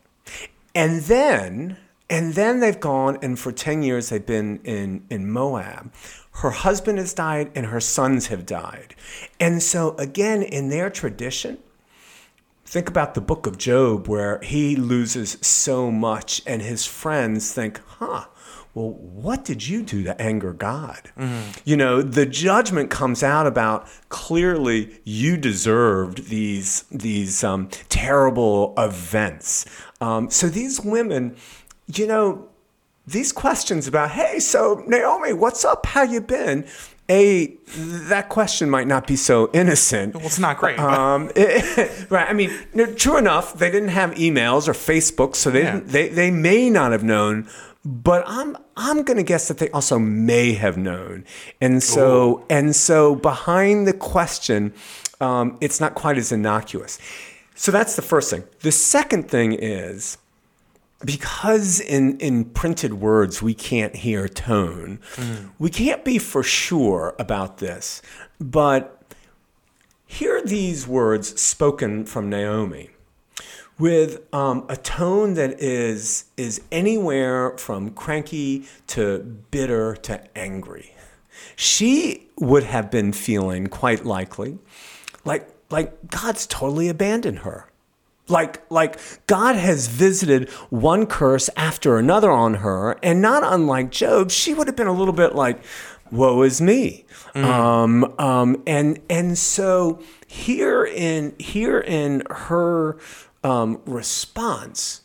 And 0.74 1.02
then, 1.02 1.76
and 2.08 2.34
then 2.34 2.60
they've 2.60 2.78
gone, 2.78 3.18
and 3.22 3.38
for 3.38 3.52
10 3.52 3.82
years 3.82 4.08
they've 4.08 4.24
been 4.24 4.60
in, 4.64 5.04
in 5.10 5.30
Moab. 5.30 5.92
Her 6.32 6.50
husband 6.50 6.98
has 6.98 7.12
died, 7.12 7.50
and 7.54 7.66
her 7.66 7.80
sons 7.80 8.28
have 8.28 8.46
died. 8.46 8.94
And 9.38 9.62
so, 9.62 9.94
again, 9.96 10.42
in 10.42 10.68
their 10.70 10.88
tradition, 10.88 11.58
think 12.64 12.88
about 12.88 13.14
the 13.14 13.20
book 13.20 13.46
of 13.46 13.58
Job, 13.58 14.06
where 14.08 14.40
he 14.42 14.76
loses 14.76 15.36
so 15.40 15.90
much, 15.90 16.40
and 16.46 16.62
his 16.62 16.86
friends 16.86 17.52
think, 17.52 17.80
huh, 17.98 18.26
well, 18.72 18.90
what 18.90 19.44
did 19.44 19.66
you 19.66 19.82
do 19.82 20.04
to 20.04 20.22
anger 20.22 20.52
God? 20.52 21.10
You 21.64 21.76
know, 21.76 22.02
the 22.02 22.24
judgment 22.24 22.88
comes 22.88 23.22
out 23.22 23.46
about 23.48 23.88
clearly 24.10 25.00
you 25.02 25.36
deserved 25.36 26.28
these 26.28 26.84
these 26.84 27.42
um, 27.42 27.68
terrible 27.88 28.72
events. 28.78 29.66
Um, 30.00 30.30
so 30.30 30.48
these 30.48 30.80
women, 30.80 31.34
you 31.92 32.06
know, 32.06 32.48
these 33.10 33.32
questions 33.32 33.86
about, 33.86 34.10
hey, 34.12 34.38
so 34.38 34.82
Naomi, 34.86 35.32
what's 35.32 35.64
up? 35.64 35.86
How 35.86 36.02
you 36.02 36.20
been? 36.20 36.66
A 37.08 37.56
that 37.76 38.28
question 38.28 38.70
might 38.70 38.86
not 38.86 39.06
be 39.08 39.16
so 39.16 39.50
innocent. 39.52 40.14
Well, 40.14 40.26
it's 40.26 40.38
not 40.38 40.58
great. 40.58 40.76
but- 40.76 40.88
Um, 40.88 41.26
right. 42.08 42.28
I 42.28 42.32
mean, 42.32 42.50
true 42.96 43.16
enough, 43.16 43.54
they 43.54 43.68
didn't 43.70 43.88
have 43.88 44.10
emails 44.12 44.68
or 44.68 44.74
Facebook, 44.74 45.34
so 45.34 45.50
they 45.50 45.62
Yeah. 45.64 45.72
didn't, 45.72 45.88
they 45.88 46.08
they 46.08 46.30
may 46.30 46.70
not 46.70 46.92
have 46.92 47.02
known. 47.02 47.48
But 47.84 48.22
I'm 48.26 48.56
I'm 48.76 49.02
going 49.02 49.16
to 49.16 49.22
guess 49.24 49.48
that 49.48 49.58
they 49.58 49.70
also 49.70 49.98
may 49.98 50.52
have 50.52 50.76
known, 50.76 51.24
and 51.60 51.82
so 51.82 52.44
and 52.50 52.76
so 52.76 53.16
behind 53.16 53.88
the 53.88 53.94
question, 53.94 54.72
um, 55.20 55.56
it's 55.60 55.80
not 55.80 55.94
quite 55.94 56.16
as 56.18 56.30
innocuous. 56.30 56.98
So 57.56 57.72
that's 57.72 57.96
the 57.96 58.02
first 58.02 58.30
thing. 58.30 58.44
The 58.60 58.70
second 58.72 59.30
thing 59.30 59.52
is 59.54 60.16
because 61.04 61.80
in, 61.80 62.18
in 62.18 62.44
printed 62.44 62.94
words 62.94 63.40
we 63.40 63.54
can't 63.54 63.96
hear 63.96 64.28
tone, 64.28 65.00
we 65.58 65.70
can't 65.70 66.04
be 66.04 66.18
for 66.18 66.42
sure 66.42 67.14
about 67.18 67.58
this. 67.58 68.02
But 68.38 69.02
hear 70.06 70.42
these 70.42 70.86
words 70.86 71.40
spoken 71.40 72.04
from 72.04 72.28
Naomi 72.28 72.90
with 73.78 74.22
um, 74.34 74.66
a 74.68 74.76
tone 74.76 75.34
that 75.34 75.58
is, 75.60 76.24
is 76.36 76.60
anywhere 76.70 77.56
from 77.56 77.90
cranky 77.90 78.66
to 78.88 79.20
bitter 79.50 79.96
to 79.96 80.38
angry. 80.38 80.94
She 81.56 82.28
would 82.38 82.64
have 82.64 82.90
been 82.90 83.12
feeling 83.14 83.68
quite 83.68 84.04
likely 84.04 84.58
like, 85.24 85.48
like 85.70 86.10
God's 86.10 86.46
totally 86.46 86.88
abandoned 86.88 87.40
her. 87.40 87.69
Like, 88.30 88.62
like 88.70 88.98
God 89.26 89.56
has 89.56 89.88
visited 89.88 90.48
one 90.70 91.06
curse 91.06 91.50
after 91.56 91.98
another 91.98 92.30
on 92.30 92.54
her, 92.54 92.98
and 93.02 93.20
not 93.20 93.42
unlike 93.44 93.90
Job, 93.90 94.30
she 94.30 94.54
would 94.54 94.66
have 94.66 94.76
been 94.76 94.86
a 94.86 94.92
little 94.92 95.14
bit 95.14 95.34
like, 95.34 95.62
"Woe 96.10 96.42
is 96.42 96.60
me," 96.60 97.04
um, 97.34 98.14
um, 98.18 98.62
and 98.66 99.00
and 99.10 99.36
so 99.36 100.00
here 100.26 100.84
in 100.84 101.34
here 101.38 101.80
in 101.80 102.22
her 102.30 102.98
um, 103.42 103.80
response, 103.84 105.02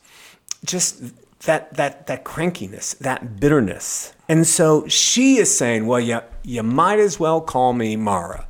just 0.64 1.02
that 1.46 1.74
that 1.76 2.08
that 2.08 2.24
crankiness, 2.24 2.98
that 3.00 3.40
bitterness, 3.40 4.14
and 4.30 4.46
so 4.46 4.88
she 4.88 5.38
is 5.38 5.56
saying, 5.56 5.88
"Well, 5.88 6.00
you 6.00 6.22
you 6.44 6.64
might 6.64 7.00
as 7.00 7.20
well 7.20 7.42
call 7.42 7.74
me 7.74 7.96
Mara." 7.96 8.48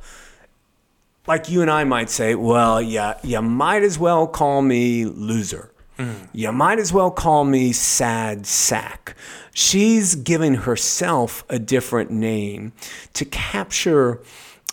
Like 1.26 1.48
you 1.48 1.62
and 1.62 1.70
I 1.70 1.84
might 1.84 2.10
say, 2.10 2.34
well, 2.34 2.80
yeah, 2.80 3.18
you 3.22 3.42
might 3.42 3.82
as 3.82 3.98
well 3.98 4.26
call 4.26 4.62
me 4.62 5.04
loser. 5.04 5.70
You 6.32 6.52
might 6.52 6.78
as 6.78 6.92
well 6.92 7.10
call 7.10 7.44
me 7.44 7.72
sad 7.72 8.46
sack. 8.46 9.16
She's 9.54 10.14
giving 10.14 10.54
herself 10.54 11.42
a 11.48 11.58
different 11.58 12.10
name 12.10 12.72
to 13.14 13.24
capture 13.24 14.20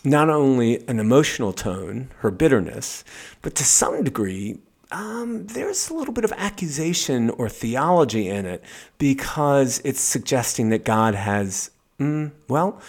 not 0.03 0.29
only 0.29 0.85
an 0.89 0.99
emotional 0.99 1.53
tone, 1.53 2.09
her 2.17 2.29
bitterness, 2.29 3.05
but 3.41 3.55
to 3.55 3.63
some 3.63 4.03
degree, 4.03 4.57
um, 4.91 5.47
there's 5.47 5.89
a 5.89 5.93
little 5.93 6.13
bit 6.13 6.25
of 6.25 6.33
accusation 6.33 7.29
or 7.29 7.47
theology 7.47 8.27
in 8.27 8.45
it 8.45 8.61
because 8.97 9.81
it's 9.85 10.01
suggesting 10.01 10.69
that 10.69 10.83
God 10.83 11.15
has, 11.15 11.71
mm, 11.99 12.31
well, 12.49 12.81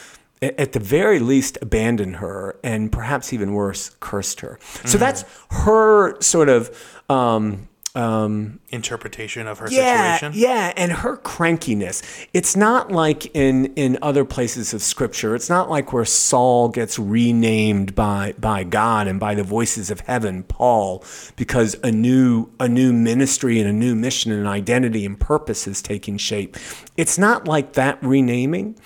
at 0.42 0.72
the 0.72 0.80
very 0.80 1.18
least, 1.18 1.58
abandoned 1.62 2.16
her 2.16 2.58
and 2.62 2.92
perhaps 2.92 3.32
even 3.32 3.52
worse, 3.52 3.96
cursed 4.00 4.40
her. 4.40 4.58
So 4.84 4.98
that's 4.98 5.24
her 5.50 6.20
sort 6.20 6.48
of. 6.48 7.02
Um, 7.08 7.68
um, 7.96 8.58
interpretation 8.70 9.46
of 9.46 9.60
her 9.60 9.68
yeah, 9.70 10.16
situation. 10.16 10.40
yeah, 10.40 10.72
and 10.76 10.90
her 10.90 11.16
crankiness. 11.16 12.26
It's 12.34 12.56
not 12.56 12.90
like 12.90 13.26
in 13.36 13.66
in 13.74 13.98
other 14.02 14.24
places 14.24 14.74
of 14.74 14.82
scripture. 14.82 15.36
It's 15.36 15.48
not 15.48 15.70
like 15.70 15.92
where 15.92 16.04
Saul 16.04 16.68
gets 16.68 16.98
renamed 16.98 17.94
by 17.94 18.34
by 18.38 18.64
God 18.64 19.06
and 19.06 19.20
by 19.20 19.36
the 19.36 19.44
voices 19.44 19.92
of 19.92 20.00
heaven, 20.00 20.42
Paul, 20.42 21.04
because 21.36 21.76
a 21.84 21.92
new 21.92 22.50
a 22.58 22.68
new 22.68 22.92
ministry 22.92 23.60
and 23.60 23.68
a 23.68 23.72
new 23.72 23.94
mission 23.94 24.32
and 24.32 24.48
identity 24.48 25.06
and 25.06 25.18
purpose 25.18 25.68
is 25.68 25.80
taking 25.80 26.18
shape. 26.18 26.56
It's 26.96 27.16
not 27.16 27.46
like 27.46 27.74
that 27.74 28.02
renaming 28.02 28.76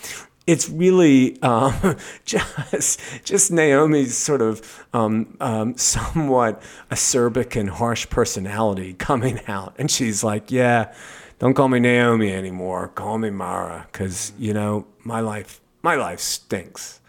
it's 0.48 0.66
really 0.70 1.40
um, 1.42 1.96
just 2.24 3.00
just 3.22 3.52
Naomi's 3.52 4.16
sort 4.16 4.40
of 4.40 4.86
um, 4.94 5.36
um, 5.40 5.76
somewhat 5.76 6.62
acerbic 6.90 7.54
and 7.54 7.68
harsh 7.68 8.08
personality 8.08 8.94
coming 8.94 9.40
out, 9.46 9.74
and 9.78 9.90
she's 9.90 10.24
like, 10.24 10.50
"Yeah, 10.50 10.92
don't 11.38 11.52
call 11.52 11.68
me 11.68 11.78
Naomi 11.80 12.32
anymore. 12.32 12.88
Call 12.88 13.18
me 13.18 13.28
Mara, 13.28 13.86
because 13.92 14.32
you 14.38 14.54
know 14.54 14.86
my 15.04 15.20
life 15.20 15.60
my 15.82 15.96
life 15.96 16.18
stinks." 16.18 17.00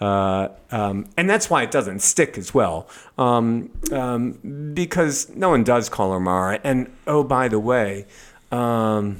Uh, 0.00 0.48
um, 0.72 1.06
and 1.16 1.30
that's 1.30 1.48
why 1.48 1.62
it 1.62 1.70
doesn't 1.70 2.00
stick 2.00 2.38
as 2.38 2.52
well, 2.52 2.88
um, 3.18 3.70
um, 3.92 4.72
because 4.74 5.28
no 5.36 5.50
one 5.50 5.62
does 5.62 5.88
call 5.88 6.12
her 6.12 6.20
Mara. 6.20 6.58
And 6.64 6.90
oh, 7.06 7.22
by 7.22 7.46
the 7.48 7.60
way. 7.60 8.06
Um, 8.50 9.18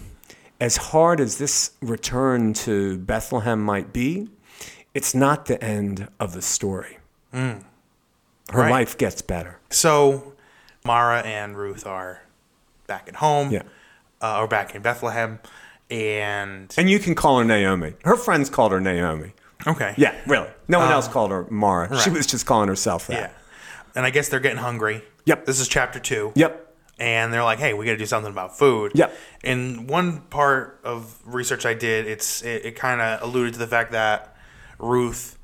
as 0.61 0.77
hard 0.77 1.20
as 1.20 1.38
this 1.38 1.73
return 1.81 2.53
to 2.53 2.99
Bethlehem 2.99 3.61
might 3.62 3.92
be, 3.92 4.29
it's 4.94 5.14
not 5.14 5.46
the 5.46 5.62
end 5.62 6.09
of 6.18 6.33
the 6.35 6.42
story. 6.42 6.99
Her 7.33 7.61
Right. 8.53 8.70
life 8.70 8.99
gets 8.99 9.23
better. 9.23 9.59
So 9.70 10.35
Mara 10.85 11.20
and 11.20 11.57
Ruth 11.57 11.87
are 11.87 12.23
back 12.87 13.05
at 13.09 13.16
home, 13.16 13.51
Yeah. 13.51 13.62
uh, 14.20 14.40
or 14.40 14.49
back 14.49 14.75
in 14.75 14.83
Bethlehem, 14.83 15.38
and 15.90 16.73
And 16.77 16.90
you 16.90 16.99
can 16.99 17.14
call 17.14 17.38
her 17.38 17.44
Naomi. 17.44 17.94
Her 18.05 18.16
friends 18.16 18.51
called 18.51 18.73
her 18.73 18.81
Naomi. 18.81 19.33
okay, 19.66 19.94
Yeah, 19.96 20.14
really. 20.27 20.49
No 20.68 20.79
one 20.81 20.90
else 20.90 21.07
called 21.09 21.31
her 21.31 21.46
Mara. 21.51 21.96
She 22.01 22.11
was 22.11 22.27
just 22.27 22.46
calling 22.46 22.68
herself 22.68 23.07
that. 23.07 23.14
yeah, 23.14 23.31
and 23.94 24.05
I 24.05 24.11
guess 24.11 24.29
they're 24.29 24.40
getting 24.40 24.59
hungry. 24.59 25.05
Yep. 25.27 25.46
This 25.46 25.61
is 25.61 25.68
chapter 25.68 26.01
two. 26.01 26.33
Yep. 26.35 26.69
And 27.00 27.32
they're 27.32 27.42
like, 27.42 27.58
"Hey, 27.58 27.72
we 27.74 27.86
got 27.86 27.92
to 27.92 27.98
do 27.98 28.06
something 28.06 28.30
about 28.30 28.56
food." 28.56 28.92
Yep. 28.94 29.16
In 29.42 29.86
one 29.86 30.20
part 30.20 30.80
of 30.84 31.18
research 31.24 31.66
I 31.66 31.74
did, 31.74 32.06
it's 32.06 32.42
it, 32.42 32.66
it 32.66 32.76
kind 32.76 33.00
of 33.00 33.22
alluded 33.22 33.54
to 33.54 33.58
the 33.58 33.66
fact 33.66 33.92
that 33.92 34.36
Ruth 34.78 35.38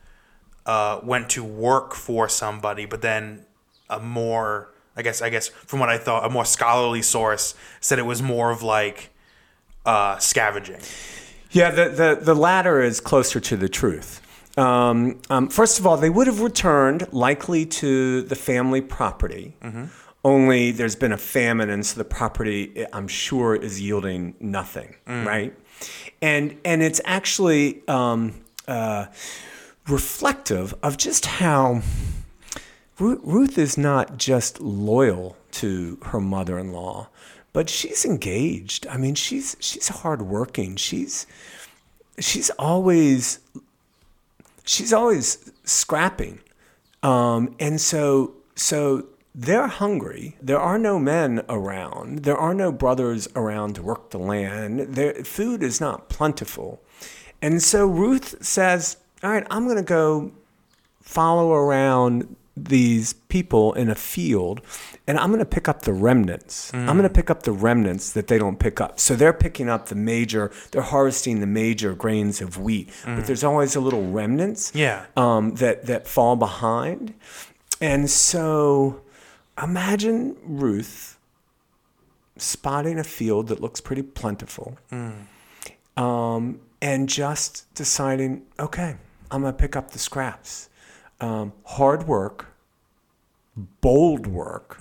uh, 0.66 1.00
went 1.02 1.30
to 1.30 1.42
work 1.42 1.94
for 1.94 2.28
somebody, 2.28 2.84
but 2.84 3.00
then 3.02 3.46
a 3.88 3.98
more, 4.00 4.72
I 4.96 5.02
guess, 5.02 5.22
I 5.22 5.30
guess 5.30 5.48
from 5.48 5.80
what 5.80 5.88
I 5.88 5.98
thought, 5.98 6.26
a 6.26 6.30
more 6.30 6.44
scholarly 6.44 7.02
source 7.02 7.54
said 7.80 7.98
it 7.98 8.06
was 8.06 8.20
more 8.20 8.50
of 8.50 8.62
like 8.62 9.10
uh, 9.84 10.18
scavenging. 10.18 10.80
Yeah, 11.52 11.70
the, 11.70 11.88
the, 11.88 12.18
the 12.20 12.34
latter 12.34 12.82
is 12.82 13.00
closer 13.00 13.40
to 13.40 13.56
the 13.56 13.68
truth. 13.68 14.20
Um, 14.58 15.20
um, 15.30 15.48
first 15.48 15.78
of 15.78 15.86
all, 15.86 15.96
they 15.96 16.10
would 16.10 16.26
have 16.26 16.40
returned 16.40 17.12
likely 17.12 17.66
to 17.66 18.22
the 18.22 18.34
family 18.34 18.80
property. 18.80 19.54
Only 20.26 20.72
there's 20.72 20.96
been 20.96 21.12
a 21.12 21.22
famine, 21.36 21.70
and 21.70 21.86
so 21.86 21.98
the 21.98 22.04
property, 22.18 22.84
I'm 22.92 23.06
sure, 23.06 23.54
is 23.54 23.80
yielding 23.80 24.34
nothing, 24.40 24.96
right? 25.24 25.52
And 26.20 26.58
and 26.64 26.82
it's 26.82 27.00
actually 27.04 27.86
um, 27.86 28.34
uh, 28.66 29.06
reflective 29.86 30.74
of 30.82 30.96
just 30.96 31.26
how 31.26 31.82
Ruth 32.98 33.56
is 33.56 33.78
not 33.78 34.16
just 34.16 34.60
loyal 34.60 35.36
to 35.52 35.98
her 36.06 36.20
mother-in-law, 36.20 37.08
but 37.52 37.70
she's 37.70 38.04
engaged. 38.04 38.86
I 38.88 38.96
mean, 38.96 39.14
she's 39.14 39.56
she's 39.60 39.88
hardworking. 40.02 40.74
She's 40.76 41.26
she's 42.18 42.50
always 42.58 43.38
she's 44.64 44.92
always 44.92 45.52
scrapping, 45.62 46.40
um, 47.04 47.54
and 47.60 47.80
so 47.80 48.34
so 48.56 49.06
they're 49.38 49.66
hungry. 49.68 50.36
There 50.40 50.58
are 50.58 50.78
no 50.78 50.98
men 50.98 51.42
around. 51.48 52.20
There 52.20 52.36
are 52.38 52.54
no 52.54 52.72
brothers 52.72 53.28
around 53.36 53.74
to 53.74 53.82
work 53.82 54.10
the 54.10 54.18
land. 54.18 54.80
Their 54.80 55.12
food 55.24 55.62
is 55.62 55.80
not 55.80 56.08
plentiful, 56.08 56.80
and 57.42 57.62
so 57.62 57.86
Ruth 57.86 58.42
says, 58.44 58.96
"All 59.22 59.30
right, 59.30 59.46
I'm 59.50 59.64
going 59.64 59.76
to 59.76 59.82
go 59.82 60.32
follow 61.02 61.52
around 61.52 62.34
these 62.56 63.12
people 63.12 63.74
in 63.74 63.90
a 63.90 63.94
field 63.94 64.62
and 65.06 65.18
I'm 65.18 65.28
going 65.28 65.40
to 65.40 65.44
pick 65.44 65.68
up 65.68 65.82
the 65.82 65.92
remnants. 65.92 66.72
I'm 66.72 66.86
going 66.96 67.02
to 67.02 67.10
pick 67.10 67.28
up 67.28 67.42
the 67.42 67.52
remnants 67.52 68.12
that 68.12 68.28
they 68.28 68.38
don't 68.38 68.58
pick 68.58 68.80
up. 68.80 68.98
So 68.98 69.14
they're 69.14 69.34
picking 69.34 69.68
up 69.68 69.86
the 69.90 69.94
major, 69.94 70.50
they're 70.70 70.80
harvesting 70.80 71.40
the 71.40 71.46
major 71.46 71.94
grains 71.94 72.40
of 72.40 72.58
wheat, 72.58 72.88
but 73.04 73.26
there's 73.26 73.44
always 73.44 73.76
a 73.76 73.80
little 73.80 74.10
remnants 74.10 74.72
Yeah. 74.74 75.04
um, 75.18 75.56
that, 75.56 75.84
that 75.84 76.08
fall 76.08 76.34
behind. 76.34 77.12
And 77.82 78.08
so 78.08 79.02
imagine 79.62 80.36
Ruth 80.44 81.18
spotting 82.36 82.98
a 82.98 83.04
field 83.04 83.48
that 83.48 83.60
looks 83.60 83.80
pretty 83.80 84.02
plentiful 84.02 84.76
um, 85.96 86.60
and 86.82 87.08
just 87.08 87.72
deciding, 87.74 88.42
okay, 88.58 88.96
I'm 89.30 89.42
going 89.42 89.52
to 89.52 89.58
pick 89.58 89.74
up 89.76 89.90
the 89.90 89.98
scraps. 89.98 90.68
Um, 91.20 91.54
hard 91.64 92.06
work, 92.06 92.54
bold 93.80 94.26
work, 94.26 94.76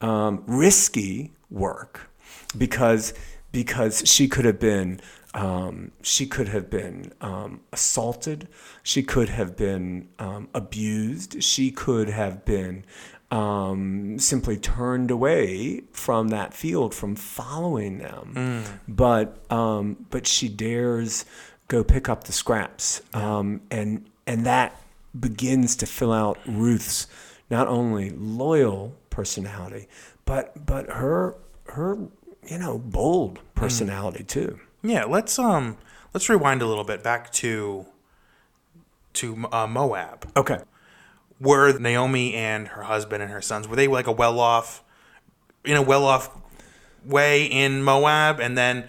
um, 0.00 0.42
risky 0.46 1.32
work, 1.50 2.10
because 2.56 3.12
because 3.52 4.02
she 4.06 4.28
could 4.28 4.44
have 4.46 4.58
been 4.58 5.00
um, 5.34 5.92
she 6.02 6.26
could 6.26 6.48
have 6.48 6.70
been 6.70 7.12
um, 7.20 7.60
assaulted, 7.72 8.48
she 8.82 9.02
could 9.02 9.28
have 9.28 9.54
been 9.56 10.08
um, 10.18 10.48
abused, 10.54 11.42
she 11.42 11.70
could 11.70 12.08
have 12.08 12.44
been 12.46 12.84
um, 13.30 14.18
simply 14.18 14.56
turned 14.56 15.10
away 15.10 15.82
from 15.92 16.28
that 16.28 16.52
field, 16.54 16.94
from 16.94 17.14
following 17.16 17.98
them. 17.98 18.32
But 18.88 19.38
um, 19.50 20.06
but 20.10 20.26
she 20.26 20.48
dares 20.48 21.24
go 21.68 21.84
pick 21.84 22.08
up 22.08 22.24
the 22.24 22.32
scraps, 22.32 23.02
um, 23.14 23.60
and 23.70 24.06
and 24.26 24.44
that 24.46 24.80
begins 25.18 25.76
to 25.76 25.86
fill 25.86 26.12
out 26.12 26.38
Ruth's 26.46 27.06
not 27.50 27.68
only 27.68 28.10
loyal 28.10 28.94
personality, 29.10 29.88
but 30.24 30.66
but 30.66 30.90
her 30.90 31.36
her 31.68 31.96
you 32.46 32.58
know 32.58 32.78
bold 32.78 33.38
personality 33.54 34.24
too. 34.24 34.58
Yeah, 34.82 35.04
let's 35.04 35.38
um 35.38 35.76
let's 36.14 36.28
rewind 36.28 36.62
a 36.62 36.66
little 36.66 36.84
bit 36.84 37.02
back 37.02 37.32
to 37.34 37.86
to 39.14 39.46
uh, 39.52 39.66
Moab. 39.66 40.30
Okay. 40.36 40.58
Were 41.40 41.78
Naomi 41.78 42.34
and 42.34 42.68
her 42.68 42.82
husband 42.82 43.22
and 43.22 43.32
her 43.32 43.40
sons 43.40 43.66
were 43.66 43.76
they 43.76 43.88
like 43.88 44.06
a 44.06 44.12
well 44.12 44.38
off 44.38 44.82
in 45.64 45.76
a 45.76 45.82
well 45.82 46.04
off 46.04 46.30
way 47.04 47.44
in 47.44 47.82
Moab 47.82 48.40
and 48.40 48.56
then 48.58 48.88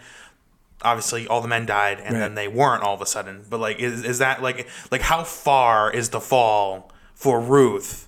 obviously 0.81 1.27
all 1.27 1.41
the 1.41 1.47
men 1.47 1.65
died 1.65 1.99
and 1.99 2.15
then 2.15 2.35
they 2.35 2.47
weren't 2.47 2.83
all 2.83 2.93
of 2.93 3.01
a 3.01 3.05
sudden. 3.05 3.45
But 3.49 3.59
like 3.59 3.79
is 3.79 4.03
is 4.03 4.19
that 4.19 4.41
like 4.41 4.67
like 4.91 5.01
how 5.01 5.23
far 5.23 5.91
is 5.91 6.09
the 6.09 6.19
fall 6.19 6.91
for 7.13 7.39
Ruth 7.39 8.07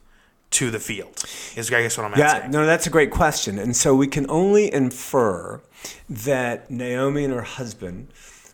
to 0.51 0.71
the 0.71 0.79
field? 0.79 1.23
Is 1.55 1.71
I 1.71 1.81
guess 1.81 1.97
what 1.97 2.05
I'm 2.05 2.17
Yeah, 2.17 2.47
no, 2.49 2.65
that's 2.65 2.87
a 2.87 2.89
great 2.89 3.11
question. 3.11 3.57
And 3.59 3.75
so 3.75 3.95
we 3.95 4.07
can 4.07 4.29
only 4.29 4.73
infer 4.73 5.61
that 6.09 6.69
Naomi 6.69 7.23
and 7.25 7.33
her 7.33 7.41
husband 7.41 8.09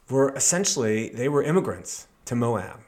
were 0.10 0.34
essentially 0.36 1.10
they 1.10 1.30
were 1.30 1.44
immigrants 1.44 2.08
to 2.26 2.36
Moab. 2.36 2.82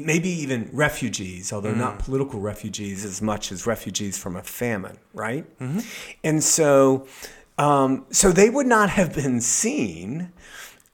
Maybe 0.00 0.30
even 0.30 0.70
refugees, 0.72 1.52
although 1.52 1.74
not 1.74 1.98
political 1.98 2.40
refugees 2.40 3.04
as 3.04 3.20
much 3.20 3.52
as 3.52 3.66
refugees 3.66 4.16
from 4.16 4.36
a 4.36 4.42
famine, 4.42 4.96
right? 5.12 5.44
And 6.24 6.42
so, 6.42 7.06
um, 7.58 8.06
so 8.10 8.32
they 8.32 8.48
would 8.48 8.66
not 8.66 8.88
have 8.90 9.14
been 9.14 9.40
seen 9.40 10.32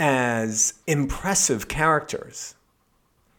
as 0.01 0.75
impressive 0.87 1.69
characters 1.69 2.55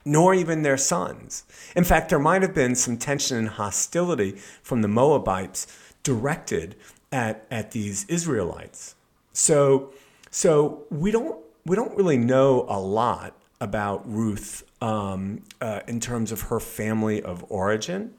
nor 0.06 0.34
even 0.34 0.64
their 0.64 0.78
sons. 0.78 1.44
In 1.76 1.84
fact, 1.84 2.10
there 2.10 2.20
might 2.20 2.42
have 2.42 2.56
been 2.56 2.74
some 2.76 2.98
tension 2.98 3.38
and 3.38 3.50
hostility 3.50 4.32
from 4.64 4.82
the 4.82 4.88
Moabites 4.88 5.68
directed 6.04 6.76
at, 7.12 7.46
at 7.52 7.72
these 7.72 8.06
Israelites. 8.06 8.96
So, 9.34 9.94
so 10.32 10.86
we 10.90 11.12
don't 11.12 11.40
we 11.66 11.76
don't 11.76 11.96
really 11.96 12.18
know 12.18 12.66
a 12.68 12.80
lot 12.80 13.36
about 13.62 14.02
Ruth 14.10 14.64
um, 14.82 15.44
uh, 15.62 15.82
in 15.88 16.00
terms 16.00 16.32
of 16.32 16.42
her 16.44 16.60
family 16.60 17.22
of 17.22 17.46
origin, 17.50 18.14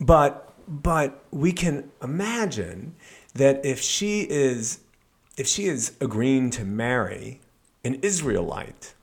but 0.00 0.44
but 0.68 1.24
we 1.30 1.52
can 1.52 1.90
imagine 2.02 2.94
that 3.34 3.64
if 3.64 3.80
she 3.80 4.22
is 4.22 4.80
if 5.36 5.46
she 5.46 5.64
is 5.64 5.96
agreeing 6.00 6.50
to 6.50 6.64
marry 6.64 7.40
an 7.84 7.94
Israelite, 8.02 8.94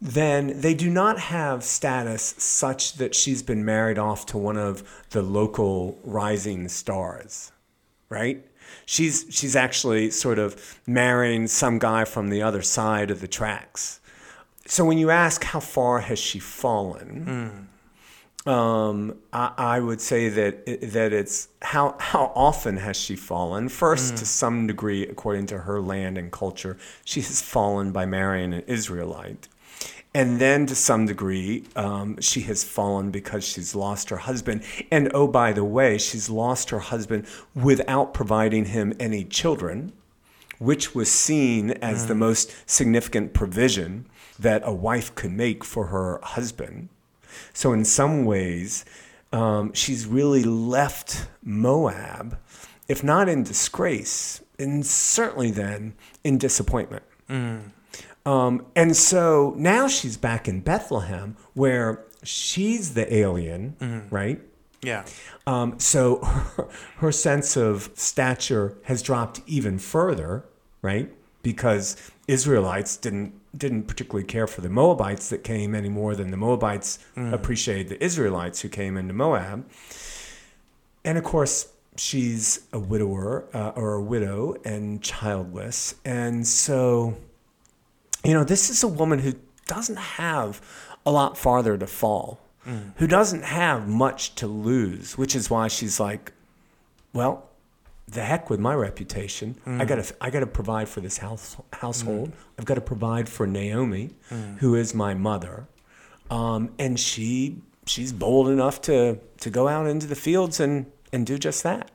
then 0.00 0.60
they 0.60 0.74
do 0.74 0.90
not 0.90 1.18
have 1.18 1.64
status 1.64 2.34
such 2.36 2.94
that 2.94 3.14
she's 3.14 3.42
been 3.42 3.64
married 3.64 3.98
off 3.98 4.26
to 4.26 4.38
one 4.38 4.58
of 4.58 5.04
the 5.10 5.22
local 5.22 5.98
rising 6.04 6.68
stars, 6.68 7.52
right? 8.10 8.46
She's 8.84 9.26
she's 9.30 9.56
actually 9.56 10.10
sort 10.10 10.38
of 10.38 10.78
marrying 10.86 11.46
some 11.46 11.78
guy 11.78 12.04
from 12.04 12.28
the 12.28 12.42
other 12.42 12.62
side 12.62 13.10
of 13.10 13.20
the 13.20 13.28
tracks. 13.28 14.00
So 14.66 14.84
when 14.84 14.98
you 14.98 15.10
ask 15.10 15.44
how 15.44 15.60
far 15.60 16.00
has 16.00 16.18
she 16.18 16.38
fallen, 16.38 17.68
um, 18.46 19.16
I, 19.32 19.52
I 19.56 19.80
would 19.80 20.00
say 20.00 20.28
that 20.28 20.66
that 20.92 21.12
it's 21.12 21.48
how 21.62 21.96
how 21.98 22.32
often 22.34 22.76
has 22.78 22.96
she 22.96 23.16
fallen? 23.16 23.68
First, 23.68 24.16
to 24.18 24.26
some 24.26 24.66
degree, 24.66 25.06
according 25.06 25.46
to 25.46 25.58
her 25.60 25.80
land 25.80 26.18
and 26.18 26.30
culture, 26.32 26.76
she 27.04 27.20
has 27.20 27.40
fallen 27.40 27.92
by 27.92 28.06
marrying 28.06 28.52
an 28.54 28.62
Israelite, 28.66 29.48
and 30.14 30.40
then 30.40 30.66
to 30.66 30.74
some 30.74 31.06
degree, 31.06 31.64
um, 31.76 32.20
she 32.20 32.42
has 32.42 32.64
fallen 32.64 33.10
because 33.10 33.44
she's 33.44 33.74
lost 33.74 34.10
her 34.10 34.18
husband. 34.18 34.62
And 34.90 35.10
oh, 35.14 35.26
by 35.26 35.52
the 35.52 35.64
way, 35.64 35.98
she's 35.98 36.30
lost 36.30 36.70
her 36.70 36.80
husband 36.80 37.26
without 37.54 38.14
providing 38.14 38.66
him 38.66 38.94
any 39.00 39.24
children 39.24 39.92
which 40.58 40.94
was 40.94 41.10
seen 41.10 41.72
as 41.72 42.06
the 42.06 42.14
most 42.14 42.54
significant 42.66 43.34
provision 43.34 44.06
that 44.38 44.62
a 44.64 44.72
wife 44.72 45.14
could 45.14 45.32
make 45.32 45.64
for 45.64 45.86
her 45.86 46.20
husband. 46.22 46.88
So, 47.52 47.72
in 47.72 47.84
some 47.84 48.24
ways, 48.24 48.84
um, 49.32 49.72
she's 49.72 50.06
really 50.06 50.44
left 50.44 51.26
Moab, 51.42 52.38
if 52.88 53.02
not 53.02 53.28
in 53.28 53.42
disgrace, 53.42 54.42
and 54.58 54.86
certainly 54.86 55.50
then 55.50 55.94
in 56.22 56.38
disappointment. 56.38 57.02
Um, 58.26 58.66
and 58.74 58.96
so 58.96 59.54
now 59.56 59.86
she's 59.88 60.16
back 60.16 60.48
in 60.48 60.60
Bethlehem, 60.60 61.36
where 61.54 62.04
she's 62.22 62.94
the 62.94 63.12
alien, 63.14 63.76
right? 64.10 64.40
Yeah. 64.82 65.04
Um, 65.46 65.78
so 65.78 66.18
her, 66.22 66.68
her 66.96 67.12
sense 67.12 67.56
of 67.56 67.90
stature 67.94 68.76
has 68.84 69.02
dropped 69.02 69.40
even 69.46 69.78
further, 69.78 70.44
right? 70.82 71.12
Because 71.42 71.96
Israelites 72.26 72.96
didn't 72.96 73.34
didn't 73.56 73.84
particularly 73.84 74.26
care 74.26 74.46
for 74.46 74.60
the 74.60 74.68
Moabites 74.68 75.28
that 75.28 75.44
came 75.44 75.74
any 75.74 75.88
more 75.88 76.16
than 76.16 76.30
the 76.30 76.36
Moabites 76.36 76.98
appreciated 77.16 77.88
the 77.88 78.02
Israelites 78.02 78.60
who 78.62 78.68
came 78.68 78.96
into 78.96 79.14
Moab. 79.14 79.68
And 81.04 81.18
of 81.18 81.24
course, 81.24 81.68
she's 81.96 82.66
a 82.72 82.78
widower 82.78 83.44
uh, 83.54 83.72
or 83.76 83.94
a 83.94 84.02
widow 84.02 84.56
and 84.64 85.02
childless, 85.02 85.94
and 86.04 86.46
so 86.46 87.16
you 88.24 88.32
know 88.32 88.44
this 88.44 88.70
is 88.70 88.82
a 88.82 88.88
woman 88.88 89.18
who 89.18 89.34
doesn't 89.66 89.98
have 89.98 90.60
a 91.06 91.10
lot 91.10 91.36
farther 91.36 91.76
to 91.76 91.86
fall, 91.86 92.40
who 92.96 93.06
doesn't 93.06 93.44
have 93.44 93.86
much 93.86 94.34
to 94.36 94.46
lose, 94.46 95.18
which 95.18 95.36
is 95.36 95.50
why 95.50 95.68
she's 95.68 96.00
like, 96.00 96.32
well, 97.12 97.50
the 98.06 98.22
heck 98.22 98.50
with 98.50 98.60
my 98.60 98.74
reputation. 98.74 99.56
I 99.66 99.84
gotta 99.84 100.14
I 100.20 100.30
gotta 100.30 100.46
provide 100.46 100.88
for 100.88 101.00
this 101.00 101.18
house 101.18 101.56
household. 101.72 102.32
I've 102.58 102.64
got 102.64 102.74
to 102.74 102.80
provide 102.80 103.28
for 103.28 103.46
Naomi, 103.46 104.10
who 104.58 104.74
is 104.74 104.94
my 104.94 105.14
mother, 105.14 105.66
um, 106.30 106.70
and 106.78 106.98
she 107.00 107.62
she's 107.86 108.12
bold 108.12 108.48
enough 108.48 108.80
to 108.82 109.18
to 109.38 109.50
go 109.50 109.68
out 109.68 109.86
into 109.86 110.06
the 110.06 110.14
fields 110.16 110.60
and 110.60 110.86
and 111.12 111.26
do 111.26 111.38
just 111.38 111.62
that. 111.62 111.90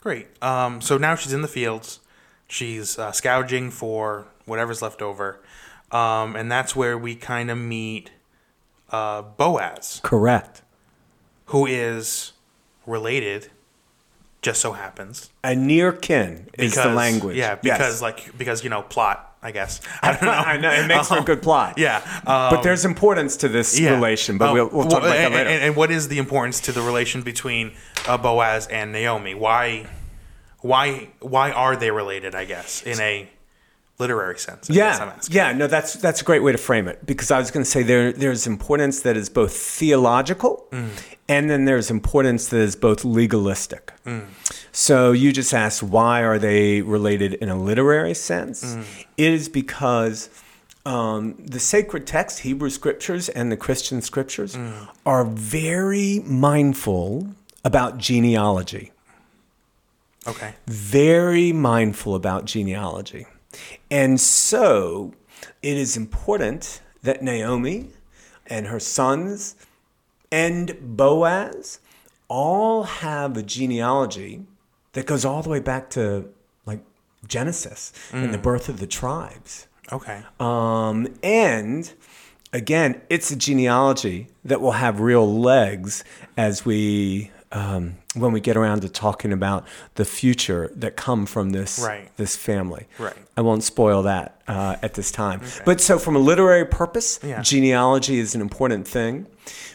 Great. 0.00 0.28
Um, 0.42 0.80
so 0.80 0.96
now 0.96 1.14
she's 1.16 1.32
in 1.32 1.42
the 1.42 1.48
fields. 1.48 2.00
She's 2.48 2.98
uh, 2.98 3.12
scourging 3.12 3.70
for 3.70 4.26
whatever's 4.46 4.80
left 4.80 5.02
over. 5.02 5.40
Um, 5.90 6.36
and 6.36 6.50
that's 6.50 6.76
where 6.76 6.96
we 6.96 7.14
kind 7.14 7.50
of 7.50 7.58
meet 7.58 8.10
uh, 8.90 9.22
Boaz, 9.22 10.00
Correct. 10.02 10.62
who 11.46 11.66
is 11.66 12.32
related, 12.86 13.50
just 14.42 14.60
so 14.60 14.72
happens. 14.72 15.30
A 15.42 15.54
near 15.54 15.92
kin 15.92 16.48
is 16.58 16.74
the 16.74 16.88
language. 16.88 17.36
Yeah, 17.36 17.58
Yes. 17.62 17.78
because 17.78 18.02
like 18.02 18.36
because 18.38 18.62
you 18.64 18.70
know 18.70 18.82
plot, 18.82 19.36
I 19.42 19.50
guess. 19.50 19.80
I 20.02 20.12
don't 20.12 20.22
know. 20.22 20.30
I 20.30 20.56
know 20.56 20.70
it 20.70 20.86
makes 20.86 21.08
for 21.08 21.18
a 21.18 21.22
good 21.22 21.42
plot. 21.42 21.76
Yeah, 21.78 21.96
um, 22.26 22.54
but 22.54 22.62
there's 22.62 22.84
importance 22.84 23.36
to 23.38 23.48
this 23.48 23.78
yeah. 23.78 23.90
relation. 23.90 24.38
But 24.38 24.50
Um, 24.50 24.54
we'll, 24.54 24.68
we'll 24.68 24.84
talk 24.88 25.02
well, 25.02 25.10
about 25.12 25.16
that 25.16 25.26
and, 25.26 25.34
later. 25.34 25.50
And, 25.50 25.62
and 25.64 25.76
what 25.76 25.90
is 25.90 26.08
the 26.08 26.18
importance 26.18 26.60
to 26.62 26.72
the 26.72 26.82
relation 26.82 27.22
between 27.22 27.72
uh, 28.06 28.16
Boaz 28.16 28.66
and 28.68 28.92
Naomi? 28.92 29.34
Why, 29.34 29.86
why, 30.60 31.08
why 31.20 31.50
are 31.50 31.76
they 31.76 31.90
related? 31.90 32.34
I 32.34 32.44
guess 32.44 32.82
in 32.82 33.00
a 33.00 33.28
literary 33.98 34.38
sense. 34.38 34.70
I 34.70 34.74
yeah, 34.74 35.18
yeah, 35.30 35.52
no, 35.52 35.66
that's 35.66 35.94
that's 35.94 36.20
a 36.20 36.24
great 36.24 36.42
way 36.42 36.52
to 36.52 36.58
frame 36.58 36.86
it 36.88 37.04
because 37.04 37.30
I 37.30 37.38
was 37.38 37.50
going 37.50 37.64
to 37.64 37.70
say 37.70 37.82
there 37.82 38.12
there's 38.12 38.46
importance 38.46 39.00
that 39.02 39.16
is 39.16 39.28
both 39.28 39.52
theological, 39.54 40.66
Mm. 40.70 40.88
and 41.28 41.50
then 41.50 41.64
there's 41.64 41.90
importance 41.90 42.48
that 42.48 42.60
is 42.60 42.76
both 42.76 43.04
legalistic. 43.04 43.92
Mm. 44.06 44.26
So 44.72 45.12
you 45.12 45.32
just 45.32 45.52
asked 45.54 45.82
why 45.82 46.22
are 46.22 46.38
they 46.38 46.82
related 46.82 47.34
in 47.34 47.48
a 47.48 47.60
literary 47.60 48.14
sense? 48.14 48.62
Mm. 48.64 48.84
It 49.16 49.32
is 49.32 49.48
because 49.48 50.28
um, 50.86 51.34
the 51.38 51.60
sacred 51.60 52.06
text, 52.06 52.40
Hebrew 52.40 52.70
scriptures, 52.70 53.28
and 53.28 53.50
the 53.52 53.56
Christian 53.56 54.00
scriptures 54.02 54.54
Mm. 54.56 54.88
are 55.04 55.24
very 55.24 56.22
mindful 56.24 57.34
about 57.64 57.98
genealogy 57.98 58.92
Okay. 60.26 60.54
very 60.66 61.52
mindful 61.52 62.14
about 62.14 62.44
genealogy. 62.44 63.26
And 63.90 64.20
so 64.20 65.14
it 65.62 65.76
is 65.76 65.96
important 65.96 66.80
that 67.02 67.22
Naomi 67.22 67.90
and 68.46 68.66
her 68.66 68.80
sons 68.80 69.54
and 70.30 70.96
Boaz 70.96 71.80
all 72.28 72.82
have 72.84 73.36
a 73.36 73.42
genealogy 73.42 74.44
that 74.92 75.06
goes 75.06 75.24
all 75.24 75.42
the 75.42 75.48
way 75.48 75.60
back 75.60 75.90
to 75.90 76.28
like 76.66 76.80
Genesis 77.26 77.92
and 78.12 78.32
the 78.32 78.38
birth 78.38 78.68
of 78.68 78.80
the 78.80 78.86
tribes. 78.86 79.66
Okay. 79.92 80.22
Um, 80.38 81.08
and 81.22 81.92
again, 82.52 83.00
it's 83.08 83.30
a 83.30 83.36
genealogy 83.36 84.28
that 84.44 84.60
will 84.60 84.72
have 84.72 85.00
real 85.00 85.40
legs 85.40 86.04
as 86.36 86.64
we 86.64 87.30
um, 87.52 87.96
when 88.14 88.32
we 88.32 88.40
get 88.40 88.56
around 88.56 88.82
to 88.82 88.88
talking 88.88 89.32
about 89.32 89.66
the 89.94 90.04
future 90.04 90.70
that 90.76 90.96
come 90.96 91.24
from 91.26 91.50
this 91.50 91.78
Right. 91.78 92.10
this 92.16 92.36
family. 92.36 92.86
Right. 92.98 93.16
I 93.36 93.40
won't 93.40 93.62
spoil 93.64 94.02
that 94.02 94.40
uh, 94.46 94.76
at 94.82 94.94
this 94.94 95.10
time. 95.10 95.40
But 95.64 95.80
so, 95.80 95.98
from 95.98 96.14
a 96.16 96.18
literary 96.18 96.66
purpose, 96.66 97.18
Yeah. 97.22 97.40
genealogy 97.42 98.18
is 98.18 98.34
an 98.34 98.40
important 98.40 98.86
thing. 98.86 99.26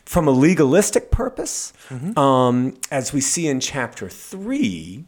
From 0.05 0.27
a 0.27 0.31
legalistic 0.31 1.09
purpose, 1.12 1.73
Mm-hmm. 1.89 2.17
um, 2.19 2.75
as 2.91 3.12
we 3.13 3.21
see 3.21 3.47
in 3.47 3.59
chapter 3.59 4.07
three, 4.09 5.05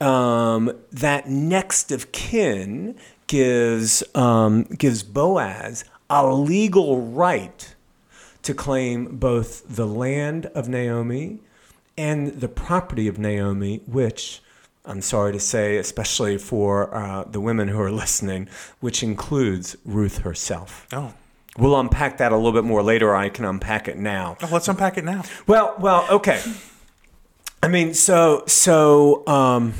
um, 0.00 0.72
that 0.90 1.28
next 1.28 1.92
of 1.92 2.10
kin 2.12 2.96
gives 3.28 4.02
um, 4.14 4.64
gives 4.64 5.02
Boaz 5.02 5.84
a 6.10 6.26
legal 6.34 7.00
right 7.00 7.74
to 8.42 8.52
claim 8.52 9.16
both 9.18 9.62
the 9.76 9.86
land 9.86 10.46
of 10.46 10.68
Naomi 10.68 11.38
and 11.96 12.28
the 12.40 12.48
property 12.48 13.08
of 13.08 13.18
Naomi, 13.18 13.82
which 13.86 14.40
I'm 14.84 15.00
sorry 15.00 15.32
to 15.32 15.40
say, 15.40 15.76
especially 15.76 16.38
for 16.38 16.92
uh, 16.94 17.24
the 17.24 17.40
women 17.40 17.68
who 17.68 17.80
are 17.80 17.92
listening, 17.92 18.48
which 18.80 19.02
includes 19.02 19.76
Ruth 19.84 20.18
herself. 20.18 20.86
Oh. 20.92 21.14
We'll 21.58 21.78
unpack 21.78 22.16
that 22.16 22.32
a 22.32 22.36
little 22.36 22.52
bit 22.52 22.64
more 22.64 22.82
later. 22.82 23.14
I 23.14 23.28
can 23.28 23.44
unpack 23.44 23.86
it 23.86 23.98
now. 23.98 24.38
Oh, 24.42 24.48
let's 24.50 24.68
unpack 24.68 24.96
it 24.96 25.04
now. 25.04 25.22
Well, 25.46 25.74
well, 25.78 26.06
okay. 26.10 26.42
I 27.62 27.68
mean, 27.68 27.92
so 27.92 28.44
so 28.46 29.26
um, 29.26 29.74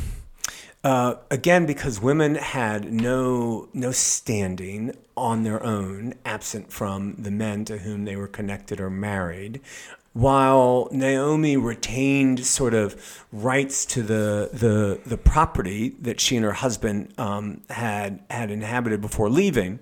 uh, 0.85 1.15
again, 1.31 1.65
because 1.65 1.99
women 1.99 2.35
had 2.35 2.93
no 2.93 3.69
no 3.73 3.91
standing 3.91 4.95
on 5.17 5.45
their 5.45 5.63
own, 5.63 6.15
absent 6.27 6.71
from 6.71 7.15
the 7.15 7.31
men 7.31 7.65
to 7.65 7.79
whom 7.79 8.05
they 8.05 8.17
were 8.17 8.29
connected 8.29 8.79
or 8.79 8.91
married. 8.91 9.61
While 10.13 10.89
Naomi 10.93 11.57
retained 11.57 12.45
sort 12.45 12.75
of 12.75 13.25
rights 13.33 13.87
to 13.87 14.03
the 14.03 14.51
the, 14.53 15.01
the 15.07 15.17
property 15.17 15.91
that 16.01 16.21
she 16.21 16.37
and 16.37 16.45
her 16.45 16.53
husband 16.53 17.15
um, 17.19 17.63
had 17.71 18.21
had 18.29 18.51
inhabited 18.51 19.01
before 19.01 19.31
leaving, 19.31 19.81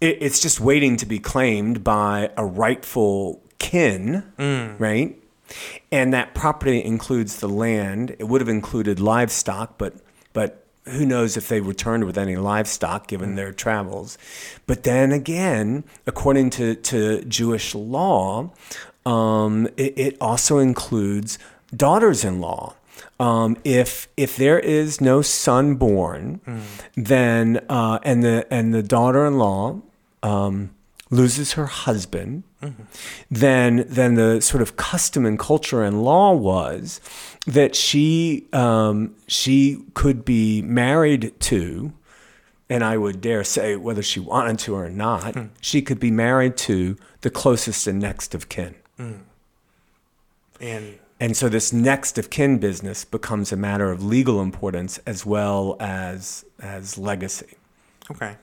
it, 0.00 0.18
it's 0.20 0.40
just 0.40 0.60
waiting 0.60 0.96
to 0.98 1.06
be 1.06 1.18
claimed 1.18 1.82
by 1.82 2.30
a 2.36 2.44
rightful 2.44 3.42
kin, 3.58 4.22
right? 4.78 5.16
And 5.90 6.12
that 6.12 6.34
property 6.34 6.84
includes 6.84 7.40
the 7.40 7.48
land. 7.48 8.14
It 8.18 8.24
would 8.28 8.40
have 8.40 8.48
included 8.48 9.00
livestock, 9.00 9.78
but 9.78 9.94
but 10.32 10.66
who 10.84 11.04
knows 11.06 11.36
if 11.36 11.48
they 11.48 11.60
returned 11.60 12.04
with 12.04 12.16
any 12.18 12.36
livestock 12.36 13.06
given 13.06 13.34
their 13.36 13.52
travels. 13.52 14.16
But 14.66 14.82
then 14.82 15.12
again, 15.12 15.84
according 16.06 16.50
to, 16.50 16.74
to 16.74 17.22
Jewish 17.24 17.74
law, 17.74 18.50
um, 19.06 19.66
it, 19.76 19.98
it 19.98 20.16
also 20.20 20.58
includes 20.58 21.38
daughters-in-law. 21.74 22.74
Um, 23.18 23.56
if 23.64 24.08
if 24.16 24.36
there 24.36 24.58
is 24.58 25.00
no 25.00 25.22
son 25.22 25.74
born, 25.74 26.40
then 26.94 27.60
uh, 27.68 27.98
and 28.02 28.22
the 28.22 28.46
and 28.50 28.72
the 28.74 28.82
daughter-in-law 28.82 29.80
um, 30.22 30.70
loses 31.10 31.52
her 31.52 31.66
husband, 31.66 32.44
then 33.30 33.84
then 33.88 34.14
the 34.14 34.40
sort 34.40 34.62
of 34.62 34.76
custom 34.76 35.26
and 35.26 35.38
culture 35.38 35.82
and 35.82 36.02
law 36.02 36.32
was 36.32 37.00
that 37.46 37.74
she 37.74 38.46
um, 38.52 39.14
she 39.26 39.82
could 39.94 40.24
be 40.24 40.62
married 40.62 41.38
to, 41.40 41.92
and 42.70 42.84
I 42.84 42.96
would 42.96 43.20
dare 43.20 43.44
say 43.44 43.76
whether 43.76 44.02
she 44.02 44.20
wanted 44.20 44.58
to 44.60 44.74
or 44.74 44.88
not, 44.90 45.34
she 45.60 45.82
could 45.82 46.00
be 46.00 46.10
married 46.10 46.56
to 46.58 46.96
the 47.22 47.30
closest 47.30 47.86
and 47.86 47.98
next 47.98 48.34
of 48.34 48.48
kin. 48.48 48.74
And 50.60 50.98
And 51.18 51.36
so 51.36 51.48
this 51.48 51.72
next 51.72 52.18
of 52.18 52.30
kin 52.30 52.58
business 52.58 53.04
becomes 53.04 53.52
a 53.52 53.56
matter 53.56 53.90
of 53.90 54.04
legal 54.04 54.40
importance 54.40 54.98
as 55.06 55.24
well 55.26 55.76
as 55.80 56.44
as 56.60 56.98
legacy. 56.98 57.56
okay. 58.10 58.36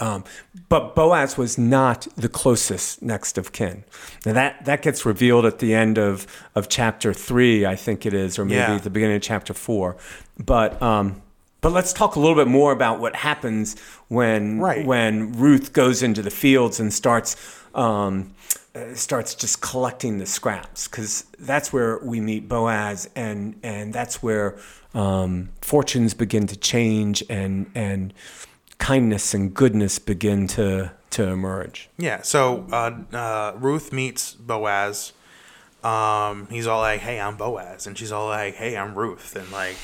Um, 0.00 0.22
but 0.68 0.94
Boaz 0.94 1.36
was 1.36 1.58
not 1.58 2.06
the 2.14 2.28
closest 2.28 3.02
next 3.02 3.36
of 3.36 3.50
kin. 3.50 3.82
Now 4.24 4.32
that, 4.32 4.64
that 4.64 4.80
gets 4.80 5.04
revealed 5.04 5.44
at 5.44 5.58
the 5.58 5.74
end 5.74 5.98
of, 5.98 6.24
of 6.54 6.68
chapter 6.68 7.12
three, 7.12 7.66
I 7.66 7.74
think 7.74 8.06
it 8.06 8.14
is, 8.14 8.38
or 8.38 8.44
maybe 8.44 8.58
Yeah. 8.58 8.76
at 8.76 8.84
the 8.84 8.90
beginning 8.90 9.16
of 9.16 9.22
chapter 9.22 9.52
four. 9.54 9.96
But 10.38 10.80
um, 10.80 11.20
but 11.60 11.72
let's 11.72 11.92
talk 11.92 12.14
a 12.14 12.20
little 12.20 12.36
bit 12.36 12.46
more 12.46 12.70
about 12.70 13.00
what 13.00 13.16
happens 13.16 13.74
when 14.06 14.60
Right. 14.60 14.86
when 14.86 15.32
Ruth 15.32 15.72
goes 15.72 16.00
into 16.02 16.22
the 16.22 16.30
fields 16.30 16.78
and 16.78 16.92
starts 16.92 17.34
um, 17.74 18.32
starts 18.94 19.34
just 19.34 19.60
collecting 19.60 20.18
the 20.18 20.26
scraps 20.26 20.88
because 20.88 21.24
that's 21.38 21.72
where 21.72 21.98
we 21.98 22.20
meet 22.20 22.48
Boaz 22.48 23.08
and 23.14 23.58
and 23.62 23.92
that's 23.92 24.22
where 24.22 24.58
um, 24.94 25.50
fortunes 25.62 26.14
begin 26.14 26.46
to 26.46 26.56
change 26.56 27.22
and 27.28 27.70
and 27.74 28.12
kindness 28.78 29.34
and 29.34 29.54
goodness 29.54 29.98
begin 29.98 30.46
to 30.48 30.92
to 31.10 31.24
emerge. 31.24 31.88
Yeah. 31.98 32.22
So 32.22 32.66
uh, 32.72 33.16
uh, 33.16 33.52
Ruth 33.58 33.92
meets 33.92 34.34
Boaz 34.34 35.12
um, 35.82 36.48
he's 36.50 36.66
all 36.66 36.80
like, 36.80 37.00
"Hey, 37.00 37.20
I'm 37.20 37.36
Boaz," 37.36 37.86
and 37.86 37.96
she's 37.96 38.10
all 38.10 38.26
like, 38.26 38.54
"Hey, 38.54 38.76
I'm 38.76 38.94
Ruth," 38.96 39.36
and 39.36 39.50
like, 39.52 39.76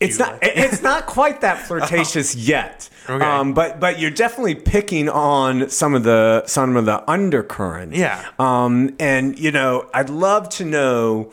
It's 0.00 0.18
not. 0.18 0.32
like- 0.42 0.52
It's 0.56 0.82
not 0.82 1.06
quite 1.06 1.40
that 1.42 1.58
flirtatious 1.66 2.34
yet. 2.34 2.88
Okay. 3.08 3.24
Um, 3.24 3.52
but 3.54 3.80
but 3.80 3.98
you're 3.98 4.10
definitely 4.10 4.54
picking 4.54 5.08
on 5.08 5.68
some 5.70 5.94
of 5.94 6.02
the 6.04 6.42
some 6.46 6.76
of 6.76 6.84
the 6.86 7.08
undercurrent. 7.10 7.94
Yeah. 7.94 8.24
Um, 8.38 8.94
and 8.98 9.38
you 9.38 9.50
know, 9.50 9.88
I'd 9.94 10.10
love 10.10 10.48
to 10.50 10.64
know 10.64 11.30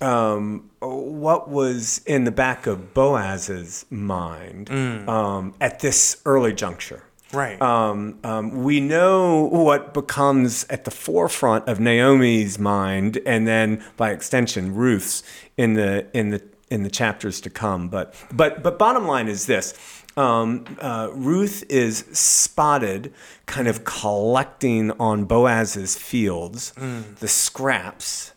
um, 0.00 0.68
what 0.80 1.48
was 1.48 2.02
in 2.06 2.24
the 2.24 2.30
back 2.30 2.66
of 2.66 2.92
Boaz's 2.94 3.86
mind 3.90 4.68
Mm. 4.68 5.08
um, 5.08 5.54
at 5.60 5.80
this 5.80 6.20
early 6.26 6.52
juncture. 6.52 7.02
right, 7.32 7.60
Um, 7.60 8.18
um, 8.22 8.62
we 8.62 8.78
know 8.80 9.44
what 9.50 9.94
becomes 9.94 10.64
at 10.68 10.84
the 10.84 10.90
forefront 10.90 11.66
of 11.66 11.80
Naomi's 11.80 12.58
mind, 12.58 13.18
and 13.26 13.48
then 13.48 13.82
by 13.96 14.10
extension, 14.10 14.74
Ruth's 14.74 15.22
in 15.56 15.72
the 15.74 16.06
in 16.12 16.28
the 16.30 16.42
in 16.70 16.82
the 16.82 16.90
chapters 16.90 17.40
to 17.42 17.50
come. 17.50 17.88
But 17.88 18.14
but 18.32 18.62
but 18.62 18.78
bottom 18.78 19.06
line 19.06 19.28
is 19.28 19.46
this: 19.46 19.74
um, 20.16 20.64
uh, 20.80 21.08
Ruth 21.12 21.64
is 21.68 22.04
spotted, 22.12 23.12
kind 23.46 23.68
of 23.68 23.84
collecting 23.84 24.90
on 24.92 25.24
Boaz's 25.24 25.96
fields 25.96 26.72
the 27.20 27.28
scraps, 27.28 28.32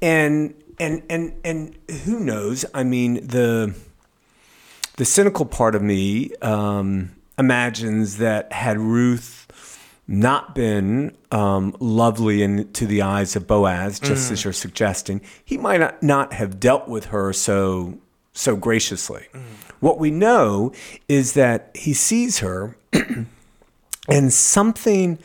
and 0.00 0.54
and 0.78 1.02
and 1.10 1.34
and 1.44 1.76
who 2.04 2.20
knows? 2.20 2.64
I 2.74 2.84
mean 2.84 3.26
the 3.26 3.74
the 4.96 5.04
cynical 5.04 5.44
part 5.44 5.74
of 5.74 5.82
me 5.82 6.34
um, 6.36 7.10
imagines 7.38 8.18
that 8.18 8.52
had 8.52 8.78
Ruth 8.78 9.43
not 10.06 10.54
been 10.54 11.16
um, 11.30 11.74
lovely 11.80 12.42
in, 12.42 12.70
to 12.72 12.86
the 12.86 13.02
eyes 13.02 13.36
of 13.36 13.46
Boaz, 13.46 13.98
just 13.98 14.30
as 14.30 14.40
mm. 14.40 14.44
you're 14.44 14.52
suggesting, 14.52 15.20
he 15.44 15.56
might 15.56 15.80
not, 15.80 16.02
not 16.02 16.32
have 16.34 16.60
dealt 16.60 16.88
with 16.88 17.06
her 17.06 17.32
so 17.32 17.98
so 18.36 18.56
graciously. 18.56 19.26
Mm. 19.32 19.42
What 19.80 19.98
we 19.98 20.10
know 20.10 20.72
is 21.08 21.34
that 21.34 21.70
he 21.74 21.94
sees 21.94 22.40
her, 22.40 22.76
and 24.08 24.32
something 24.32 25.18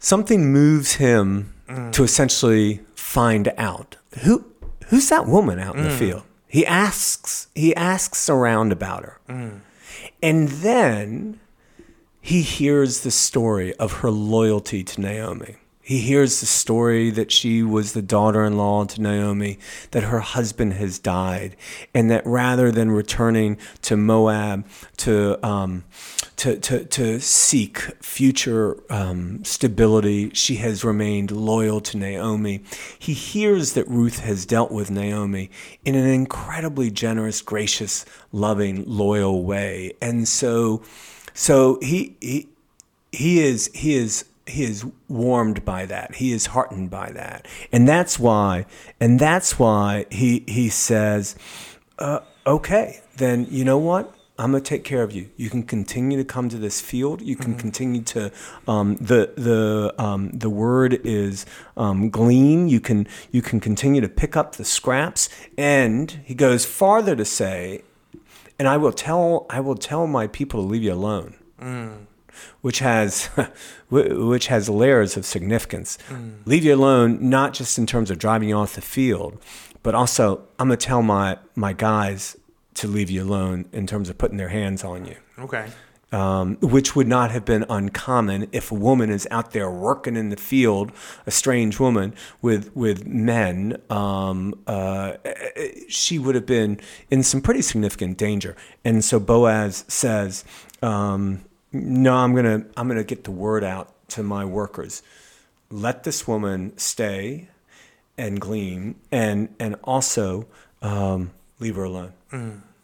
something 0.00 0.52
moves 0.52 0.94
him 0.94 1.54
mm. 1.68 1.92
to 1.92 2.04
essentially 2.04 2.80
find 2.94 3.52
out. 3.56 3.96
Who 4.24 4.44
who's 4.86 5.08
that 5.08 5.26
woman 5.26 5.58
out 5.58 5.76
in 5.76 5.84
the 5.84 5.90
field. 5.90 6.22
He 6.46 6.64
asks 6.64 7.48
he 7.54 7.74
asks 7.74 8.28
around 8.28 8.72
about 8.72 9.04
her. 9.04 9.18
And 10.22 10.48
then 10.48 11.40
he 12.20 12.42
hears 12.42 13.00
the 13.00 13.10
story 13.10 13.74
of 13.74 13.94
her 13.94 14.10
loyalty 14.10 14.84
to 14.84 15.00
Naomi. 15.00 15.56
He 15.88 16.00
hears 16.00 16.40
the 16.40 16.46
story 16.46 17.08
that 17.12 17.32
she 17.32 17.62
was 17.62 17.94
the 17.94 18.02
daughter 18.02 18.44
in 18.44 18.58
law 18.58 18.84
to 18.84 19.00
Naomi, 19.00 19.58
that 19.92 20.02
her 20.02 20.20
husband 20.20 20.74
has 20.74 20.98
died, 20.98 21.56
and 21.94 22.10
that 22.10 22.26
rather 22.26 22.70
than 22.70 22.90
returning 22.90 23.56
to 23.80 23.96
Moab 23.96 24.66
to, 24.98 25.42
um, 25.42 25.84
to, 26.36 26.58
to, 26.58 26.84
to 26.84 27.20
seek 27.20 27.78
future 28.02 28.76
um, 28.92 29.42
stability, 29.46 30.28
she 30.34 30.56
has 30.56 30.84
remained 30.84 31.30
loyal 31.30 31.80
to 31.80 31.96
Naomi. 31.96 32.62
He 32.98 33.14
hears 33.14 33.72
that 33.72 33.88
Ruth 33.88 34.18
has 34.18 34.44
dealt 34.44 34.70
with 34.70 34.90
Naomi 34.90 35.50
in 35.86 35.94
an 35.94 36.06
incredibly 36.06 36.90
generous, 36.90 37.40
gracious, 37.40 38.04
loving, 38.30 38.84
loyal 38.86 39.42
way. 39.42 39.94
And 40.02 40.28
so, 40.28 40.82
so 41.38 41.78
he, 41.80 42.16
he, 42.20 42.48
he 43.12 43.40
is 43.40 43.70
he 43.72 43.94
is 43.94 44.24
he 44.44 44.64
is 44.64 44.84
warmed 45.08 45.64
by 45.64 45.86
that 45.86 46.16
he 46.16 46.32
is 46.32 46.46
heartened 46.46 46.90
by 46.90 47.10
that 47.12 47.46
and 47.70 47.88
that's 47.88 48.18
why 48.18 48.66
and 48.98 49.20
that's 49.20 49.58
why 49.58 50.04
he 50.10 50.42
he 50.48 50.68
says 50.68 51.36
uh, 52.00 52.20
okay 52.46 53.00
then 53.16 53.46
you 53.50 53.64
know 53.64 53.78
what 53.78 54.14
I'm 54.40 54.52
gonna 54.52 54.62
take 54.62 54.84
care 54.84 55.02
of 55.02 55.10
you. 55.10 55.30
You 55.36 55.50
can 55.50 55.64
continue 55.64 56.16
to 56.16 56.24
come 56.24 56.48
to 56.48 56.58
this 56.58 56.80
field. 56.80 57.20
You 57.20 57.34
can 57.34 57.56
continue 57.56 58.02
to 58.02 58.30
um, 58.68 58.94
the 59.00 59.32
the 59.36 59.92
um, 59.98 60.30
the 60.30 60.48
word 60.48 61.00
is 61.04 61.44
um, 61.76 62.08
glean. 62.08 62.68
You 62.68 62.78
can 62.78 63.08
you 63.32 63.42
can 63.42 63.58
continue 63.58 64.00
to 64.00 64.08
pick 64.08 64.36
up 64.36 64.54
the 64.54 64.64
scraps. 64.64 65.28
And 65.56 66.20
he 66.24 66.36
goes 66.36 66.64
farther 66.64 67.16
to 67.16 67.24
say, 67.24 67.82
and 68.58 68.68
I 68.68 68.76
will 68.76 68.92
tell 68.92 69.46
I 69.50 69.60
will 69.60 69.76
tell 69.76 70.06
my 70.06 70.26
people 70.26 70.62
to 70.62 70.66
leave 70.66 70.82
you 70.82 70.92
alone 70.92 71.34
mm. 71.60 72.06
which 72.60 72.80
has 72.80 73.26
which 73.90 74.46
has 74.48 74.68
layers 74.68 75.16
of 75.16 75.24
significance. 75.24 75.98
Mm. 76.08 76.46
Leave 76.46 76.64
you 76.64 76.74
alone, 76.74 77.28
not 77.28 77.54
just 77.54 77.78
in 77.78 77.86
terms 77.86 78.10
of 78.10 78.18
driving 78.18 78.48
you 78.48 78.56
off 78.56 78.74
the 78.74 78.80
field, 78.80 79.40
but 79.82 79.94
also 79.94 80.42
I'm 80.58 80.68
gonna 80.68 80.76
tell 80.76 81.02
my 81.02 81.38
my 81.54 81.72
guys 81.72 82.36
to 82.74 82.86
leave 82.86 83.10
you 83.10 83.22
alone 83.22 83.66
in 83.72 83.86
terms 83.86 84.08
of 84.08 84.18
putting 84.18 84.36
their 84.36 84.50
hands 84.50 84.84
on 84.84 85.04
you. 85.04 85.16
okay, 85.38 85.68
Um, 86.10 86.56
which 86.62 86.96
would 86.96 87.06
not 87.06 87.32
have 87.32 87.44
been 87.44 87.66
uncommon 87.68 88.48
if 88.50 88.72
a 88.72 88.74
woman 88.74 89.10
is 89.10 89.28
out 89.30 89.50
there 89.52 89.70
working 89.70 90.16
in 90.16 90.30
the 90.30 90.38
field, 90.38 90.90
a 91.26 91.30
strange 91.30 91.78
woman 91.78 92.14
with 92.40 92.74
with 92.74 93.06
men. 93.06 93.78
Um, 93.90 94.54
uh, 94.66 95.18
she 95.88 96.18
would 96.18 96.34
have 96.34 96.46
been 96.46 96.80
in 97.10 97.22
some 97.22 97.42
pretty 97.42 97.60
significant 97.60 98.16
danger. 98.16 98.56
And 98.86 99.04
so 99.04 99.20
Boaz 99.20 99.84
says, 99.86 100.46
um, 100.80 101.44
"No, 101.72 102.14
I'm 102.14 102.34
gonna 102.34 102.64
I'm 102.74 102.88
gonna 102.88 103.04
get 103.04 103.24
the 103.24 103.30
word 103.30 103.62
out 103.62 103.92
to 104.08 104.22
my 104.22 104.46
workers. 104.46 105.02
Let 105.70 106.04
this 106.04 106.26
woman 106.26 106.72
stay 106.78 107.48
and 108.16 108.40
glean, 108.40 108.94
and 109.12 109.54
and 109.60 109.76
also 109.84 110.46
um, 110.80 111.32
leave 111.60 111.76
her 111.76 111.84
alone." 111.84 112.14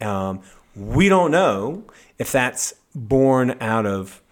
Um, 0.02 0.42
we 0.76 1.08
don't 1.08 1.30
know 1.30 1.84
if 2.18 2.30
that's 2.30 2.74
born 2.94 3.56
out 3.60 3.86
of 3.86 4.22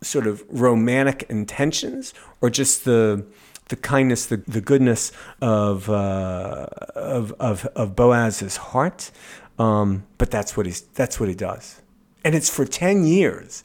sort 0.00 0.26
of 0.26 0.44
romantic 0.48 1.24
intentions 1.28 2.14
or 2.40 2.50
just 2.50 2.84
the 2.84 3.24
the 3.68 3.76
kindness, 3.76 4.26
the, 4.26 4.38
the 4.48 4.60
goodness 4.60 5.12
of, 5.40 5.88
uh, 5.88 6.66
of, 6.94 7.32
of, 7.32 7.66
of 7.76 7.94
Boaz's 7.94 8.56
heart. 8.56 9.10
Um, 9.58 10.04
but 10.16 10.30
that's 10.30 10.56
what, 10.56 10.66
he's, 10.66 10.80
that's 10.80 11.20
what 11.20 11.28
he 11.28 11.34
does. 11.34 11.82
And 12.24 12.34
it's 12.34 12.50
for 12.50 12.64
10 12.64 13.04
years. 13.04 13.62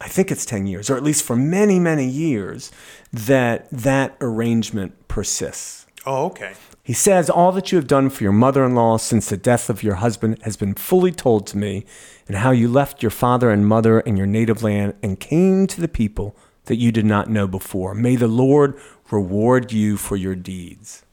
I 0.00 0.08
think 0.08 0.30
it's 0.30 0.46
10 0.46 0.66
years, 0.66 0.88
or 0.88 0.96
at 0.96 1.02
least 1.02 1.24
for 1.24 1.36
many, 1.36 1.78
many 1.78 2.06
years, 2.06 2.70
that 3.12 3.68
that 3.70 4.16
arrangement 4.20 5.08
persists. 5.08 5.86
oh 6.06 6.26
okay, 6.26 6.54
He 6.90 6.94
says, 6.94 7.30
All 7.30 7.52
that 7.52 7.70
you 7.70 7.76
have 7.76 7.86
done 7.86 8.10
for 8.10 8.24
your 8.24 8.32
mother 8.32 8.64
in 8.64 8.74
law 8.74 8.96
since 8.96 9.28
the 9.28 9.36
death 9.36 9.70
of 9.70 9.84
your 9.84 9.94
husband 9.94 10.42
has 10.42 10.56
been 10.56 10.74
fully 10.74 11.12
told 11.12 11.46
to 11.46 11.56
me, 11.56 11.86
and 12.26 12.38
how 12.38 12.50
you 12.50 12.66
left 12.66 13.00
your 13.00 13.10
father 13.10 13.48
and 13.52 13.64
mother 13.64 14.00
and 14.00 14.18
your 14.18 14.26
native 14.26 14.64
land 14.64 14.94
and 15.00 15.20
came 15.20 15.68
to 15.68 15.80
the 15.80 15.86
people 15.86 16.34
that 16.64 16.78
you 16.78 16.90
did 16.90 17.04
not 17.04 17.30
know 17.30 17.46
before. 17.46 17.94
May 17.94 18.16
the 18.16 18.26
Lord 18.26 18.76
reward 19.08 19.70
you 19.70 19.96
for 19.96 20.16
your 20.16 20.34
deeds. 20.34 21.04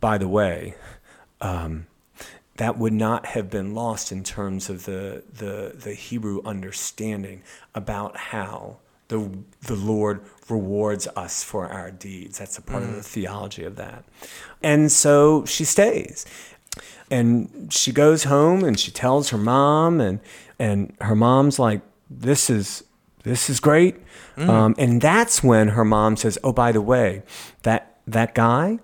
By 0.00 0.18
the 0.18 0.26
way, 0.26 0.74
um, 1.40 1.86
that 2.56 2.76
would 2.76 2.94
not 2.94 3.26
have 3.26 3.48
been 3.48 3.76
lost 3.76 4.10
in 4.10 4.24
terms 4.24 4.68
of 4.68 4.86
the, 4.86 5.22
the, 5.32 5.72
the 5.76 5.94
Hebrew 5.94 6.42
understanding 6.44 7.44
about 7.76 8.16
how 8.16 8.78
the, 9.08 9.30
the 9.62 9.76
Lord 9.76 10.22
rewards 10.48 11.06
us 11.16 11.44
for 11.44 11.68
our 11.68 11.90
deeds. 11.90 12.38
That's 12.38 12.58
a 12.58 12.62
part 12.62 12.82
of 12.82 12.92
the 12.92 13.00
mm. 13.00 13.04
theology 13.04 13.64
of 13.64 13.76
that. 13.76 14.04
And 14.62 14.90
so 14.90 15.44
she 15.44 15.64
stays. 15.64 16.26
And 17.10 17.72
she 17.72 17.92
goes 17.92 18.24
home 18.24 18.64
and 18.64 18.78
she 18.78 18.90
tells 18.90 19.30
her 19.30 19.38
mom, 19.38 20.00
and, 20.00 20.20
and 20.58 20.94
her 21.00 21.14
mom's 21.14 21.58
like, 21.58 21.80
This 22.10 22.50
is 22.50 22.82
this 23.26 23.50
is 23.50 23.58
great. 23.58 23.96
Mm. 24.36 24.48
Um, 24.48 24.74
and 24.78 25.00
that's 25.00 25.42
when 25.42 25.68
her 25.68 25.84
mom 25.84 26.16
says, 26.16 26.38
"Oh, 26.44 26.52
by 26.52 26.70
the 26.70 26.80
way, 26.80 27.24
that 27.64 27.98
that 28.06 28.36
guy, 28.36 28.78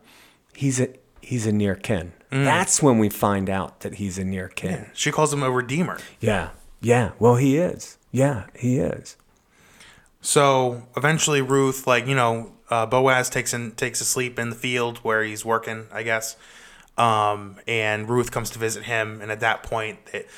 he's 0.52 0.80
a 0.80 0.88
he's 1.20 1.46
a 1.46 1.52
near 1.52 1.76
kin." 1.76 2.12
Mm. 2.32 2.44
That's 2.44 2.82
when 2.82 2.98
we 2.98 3.08
find 3.08 3.48
out 3.48 3.80
that 3.80 3.94
he's 3.94 4.18
a 4.18 4.24
near 4.24 4.48
kin. 4.48 4.90
she 4.94 5.12
calls 5.12 5.32
him 5.32 5.44
a 5.44 5.50
redeemer. 5.50 5.96
Yeah, 6.18 6.50
yeah. 6.80 7.12
Well, 7.20 7.36
he 7.36 7.56
is. 7.56 7.98
Yeah, 8.10 8.46
he 8.56 8.78
is. 8.78 9.16
So 10.22 10.84
eventually, 10.96 11.42
Ruth, 11.42 11.86
like 11.86 12.06
you 12.06 12.14
know, 12.14 12.52
uh, 12.70 12.86
Boaz 12.86 13.28
takes 13.28 13.52
in 13.52 13.72
takes 13.72 14.00
a 14.00 14.04
sleep 14.04 14.38
in 14.38 14.50
the 14.50 14.56
field 14.56 14.98
where 14.98 15.22
he's 15.22 15.44
working, 15.44 15.86
I 15.92 16.04
guess. 16.04 16.36
Um, 16.96 17.56
and 17.66 18.08
Ruth 18.08 18.30
comes 18.30 18.50
to 18.50 18.58
visit 18.58 18.84
him, 18.84 19.20
and 19.20 19.32
at 19.32 19.40
that 19.40 19.62
point, 19.62 19.98
it, 20.12 20.28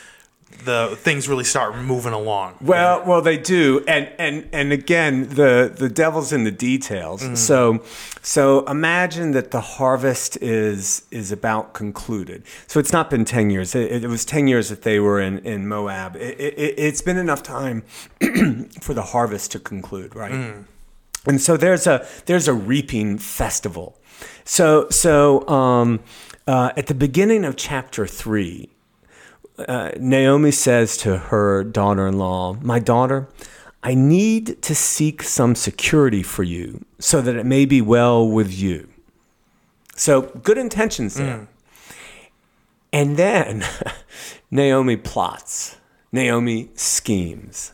the 0.65 0.97
things 1.01 1.29
really 1.29 1.45
start 1.45 1.77
moving 1.77 2.13
along. 2.13 2.57
Well, 2.61 3.05
well, 3.05 3.21
they 3.21 3.37
do, 3.37 3.85
and 3.87 4.11
and 4.19 4.49
and 4.53 4.73
again, 4.73 5.29
the 5.29 5.73
the 5.75 5.89
devil's 5.89 6.33
in 6.33 6.45
the 6.45 6.51
details. 6.51 7.23
So, 7.39 7.83
so 8.23 8.65
imagine 8.67 9.33
that 9.33 9.51
the 9.51 9.61
harvest 9.61 10.37
is 10.39 11.05
is 11.11 11.33
about 11.33 11.75
concluded. 11.75 12.45
So 12.67 12.81
it's 12.81 12.93
not 12.93 13.11
been 13.11 13.25
ten 13.25 13.51
years. 13.51 13.75
It, 13.75 14.05
it 14.05 14.09
was 14.09 14.25
ten 14.25 14.47
years 14.49 14.69
that 14.69 14.83
they 14.83 15.01
were 15.01 15.21
in 15.21 15.39
in 15.41 15.69
Moab. 15.69 16.17
It, 16.17 16.41
it, 16.41 16.75
it's 16.79 17.03
been 17.03 17.19
enough 17.19 17.43
time 17.43 17.83
for 18.81 18.95
the 18.95 19.09
harvest 19.13 19.53
to 19.53 19.59
conclude, 19.59 20.15
right? 20.15 20.65
and 21.27 21.41
so 21.41 21.57
there's 21.57 21.87
a 21.87 22.07
there's 22.27 22.49
a 22.49 22.55
reaping 22.55 23.19
festival. 23.19 23.99
So 24.45 24.89
so 24.91 25.47
um, 25.49 26.01
uh, 26.47 26.73
at 26.77 26.87
the 26.87 26.95
beginning 26.95 27.45
of 27.45 27.57
chapter 27.57 28.07
three, 28.07 28.71
uh, 29.59 29.93
Naomi 29.99 30.51
says 30.51 30.97
to 30.99 31.17
her 31.17 31.65
daughter-in-law, 31.65 32.59
"My 32.63 32.79
daughter." 32.79 33.29
I 33.87 33.93
need 33.93 34.63
to 34.63 34.75
seek 34.75 35.23
some 35.23 35.55
security 35.55 36.23
for 36.23 36.43
you 36.43 36.87
so 36.99 37.21
that 37.21 37.37
it 37.37 37.45
may 37.45 37.67
be 37.67 37.83
well 37.83 38.27
with 38.27 38.51
you. 38.51 38.89
So, 39.95 40.23
good 40.23 40.57
intentions 40.57 41.17
there. 41.17 41.49
And 42.95 43.19
then 43.19 43.63
Naomi 44.51 44.97
plots, 44.97 45.77
Naomi 46.13 46.71
schemes. 46.75 47.73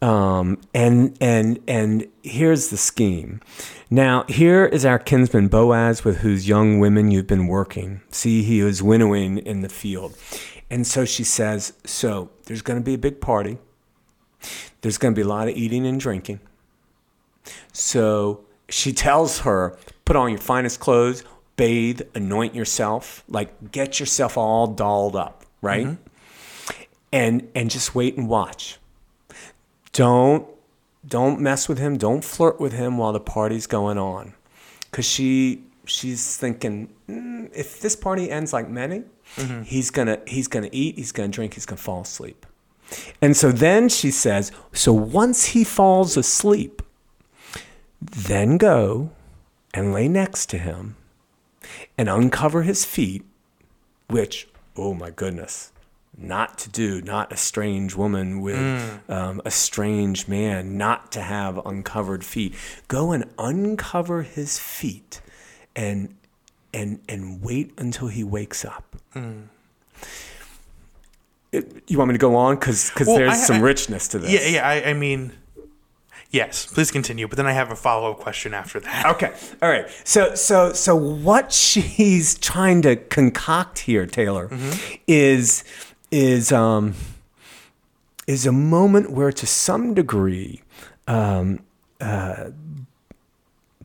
Um, 0.00 0.60
and 0.74 1.16
and 1.20 1.58
and 1.66 2.06
here's 2.22 2.68
the 2.68 2.76
scheme. 2.76 3.40
Now 3.90 4.24
here 4.28 4.64
is 4.64 4.84
our 4.84 4.98
kinsman 4.98 5.48
Boaz, 5.48 6.04
with 6.04 6.18
whose 6.18 6.48
young 6.48 6.78
women 6.78 7.10
you've 7.10 7.26
been 7.26 7.48
working. 7.48 8.02
See, 8.10 8.42
he 8.42 8.60
is 8.60 8.80
winnowing 8.80 9.38
in 9.38 9.62
the 9.62 9.68
field, 9.68 10.16
and 10.70 10.86
so 10.86 11.04
she 11.04 11.24
says, 11.24 11.72
"So 11.84 12.30
there's 12.44 12.62
going 12.62 12.78
to 12.78 12.84
be 12.84 12.94
a 12.94 12.98
big 12.98 13.20
party. 13.20 13.58
There's 14.80 14.98
going 14.98 15.14
to 15.14 15.18
be 15.18 15.22
a 15.22 15.28
lot 15.28 15.48
of 15.48 15.56
eating 15.56 15.86
and 15.86 15.98
drinking. 15.98 16.40
So 17.72 18.44
she 18.68 18.92
tells 18.92 19.40
her, 19.40 19.76
put 20.04 20.16
on 20.16 20.30
your 20.30 20.38
finest 20.38 20.80
clothes, 20.80 21.24
bathe, 21.56 22.02
anoint 22.14 22.54
yourself, 22.54 23.24
like 23.28 23.72
get 23.72 23.98
yourself 23.98 24.36
all 24.36 24.66
dolled 24.66 25.16
up, 25.16 25.44
right? 25.62 25.86
Mm-hmm. 25.86 26.82
And 27.10 27.48
and 27.54 27.70
just 27.70 27.94
wait 27.94 28.16
and 28.16 28.28
watch. 28.28 28.78
Don't 29.92 30.46
don't 31.06 31.40
mess 31.40 31.68
with 31.68 31.78
him, 31.78 31.96
don't 31.96 32.22
flirt 32.22 32.60
with 32.60 32.72
him 32.72 32.98
while 32.98 33.12
the 33.12 33.20
party's 33.20 33.66
going 33.66 33.96
on. 33.96 34.34
Cuz 34.92 35.06
she 35.06 35.64
she's 35.86 36.36
thinking 36.36 36.90
"Mm, 37.08 37.50
if 37.54 37.80
this 37.80 37.96
party 37.96 38.30
ends 38.30 38.52
like 38.52 38.68
many, 38.68 39.04
he's 39.64 39.90
going 39.90 40.08
to 40.08 40.20
he's 40.26 40.48
to 40.48 40.76
eat, 40.76 40.96
he's 40.96 41.12
to 41.12 41.28
drink, 41.28 41.54
he's 41.54 41.66
to 41.78 41.82
fall 41.82 42.02
asleep. 42.02 42.46
And 43.20 43.36
so 43.36 43.52
then 43.52 43.88
she 43.88 44.10
says, 44.10 44.50
so 44.72 44.92
once 44.92 45.46
he 45.46 45.64
falls 45.64 46.16
asleep, 46.16 46.82
then 48.00 48.56
go 48.56 49.10
and 49.74 49.92
lay 49.92 50.08
next 50.08 50.46
to 50.50 50.58
him 50.58 50.96
and 51.96 52.08
uncover 52.08 52.62
his 52.62 52.84
feet, 52.84 53.24
which, 54.08 54.48
oh 54.76 54.94
my 54.94 55.10
goodness, 55.10 55.72
not 56.16 56.58
to 56.58 56.70
do, 56.70 57.02
not 57.02 57.32
a 57.32 57.36
strange 57.36 57.94
woman 57.94 58.40
with 58.40 59.00
um, 59.08 59.40
a 59.44 59.50
strange 59.50 60.26
man, 60.26 60.76
not 60.76 61.12
to 61.12 61.20
have 61.20 61.64
uncovered 61.66 62.24
feet. 62.24 62.54
Go 62.88 63.12
and 63.12 63.24
uncover 63.38 64.22
his 64.22 64.58
feet 64.58 65.20
and 65.76 66.14
and 66.74 67.00
and 67.08 67.42
wait 67.42 67.72
until 67.78 68.08
he 68.08 68.22
wakes 68.24 68.64
up. 68.64 68.96
It- 71.50 71.82
you 71.86 71.96
want 71.98 72.08
me 72.08 72.14
to 72.14 72.18
go 72.18 72.36
on 72.36 72.56
because 72.56 72.92
Well, 73.06 73.16
there's 73.16 73.32
I- 73.32 73.36
some 73.36 73.56
I- 73.56 73.60
richness 73.60 74.08
to 74.08 74.18
this. 74.18 74.30
Yeah, 74.30 74.46
yeah. 74.48 74.68
I, 74.68 74.90
I 74.90 74.92
mean, 74.92 75.32
yes. 76.30 76.66
Please 76.66 76.90
continue. 76.90 77.26
But 77.26 77.36
then 77.36 77.46
I 77.46 77.52
have 77.52 77.70
a 77.70 77.76
follow 77.76 78.10
up 78.12 78.18
question 78.18 78.52
after 78.52 78.78
that. 78.80 79.06
Okay. 79.14 79.32
All 79.62 79.68
right. 79.70 79.86
So 80.04 80.34
so 80.34 80.72
so 80.74 80.94
what 80.94 81.52
she's 81.52 82.36
trying 82.38 82.82
to 82.82 82.96
concoct 82.96 83.80
here, 83.80 84.04
Taylor, 84.06 84.50
is 85.06 85.64
is 86.10 86.52
um 86.52 86.94
is 88.26 88.44
a 88.46 88.52
moment 88.52 89.10
where 89.10 89.32
to 89.32 89.46
some 89.46 89.94
degree 89.94 90.60
um 91.06 91.60
uh 92.00 92.50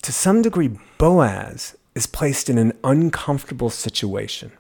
to 0.02 0.12
some 0.12 0.42
degree 0.42 0.78
Boaz 0.98 1.78
is 1.96 2.08
placed 2.08 2.50
in 2.50 2.58
an 2.58 2.74
uncomfortable 2.84 3.70
situation. 3.70 4.52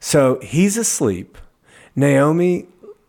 So 0.00 0.38
he's 0.40 0.76
asleep. 0.76 1.38
Naomi, 1.96 2.66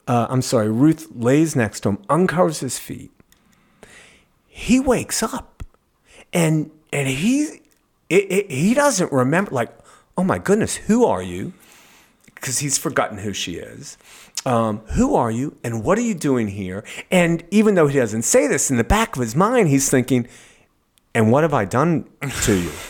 uh, 0.07 0.27
I'm 0.29 0.41
sorry, 0.41 0.69
Ruth 0.69 1.07
lays 1.15 1.55
next 1.55 1.81
to 1.81 1.89
him, 1.89 1.99
uncovers 2.09 2.59
his 2.59 2.79
feet. 2.79 3.11
He 4.47 4.79
wakes 4.79 5.21
up, 5.21 5.63
and 6.31 6.71
and 6.93 7.07
he 7.07 7.61
it, 8.09 8.31
it, 8.31 8.51
he 8.51 8.73
doesn't 8.73 9.11
remember. 9.11 9.51
Like, 9.51 9.69
oh 10.17 10.23
my 10.23 10.39
goodness, 10.39 10.75
who 10.75 11.05
are 11.05 11.21
you? 11.21 11.53
Because 12.33 12.59
he's 12.59 12.77
forgotten 12.77 13.17
who 13.17 13.33
she 13.33 13.55
is. 13.55 13.97
Um, 14.45 14.79
who 14.93 15.15
are 15.15 15.31
you, 15.31 15.57
and 15.63 15.83
what 15.83 15.97
are 15.97 16.01
you 16.01 16.13
doing 16.13 16.49
here? 16.49 16.83
And 17.09 17.43
even 17.49 17.73
though 17.73 17.87
he 17.87 17.97
doesn't 17.97 18.21
say 18.21 18.45
this, 18.47 18.69
in 18.69 18.77
the 18.77 18.83
back 18.83 19.15
of 19.15 19.21
his 19.21 19.35
mind, 19.35 19.69
he's 19.69 19.89
thinking, 19.89 20.27
and 21.15 21.31
what 21.31 21.43
have 21.43 21.53
I 21.53 21.65
done 21.65 22.07
to 22.43 22.55
you? 22.55 22.71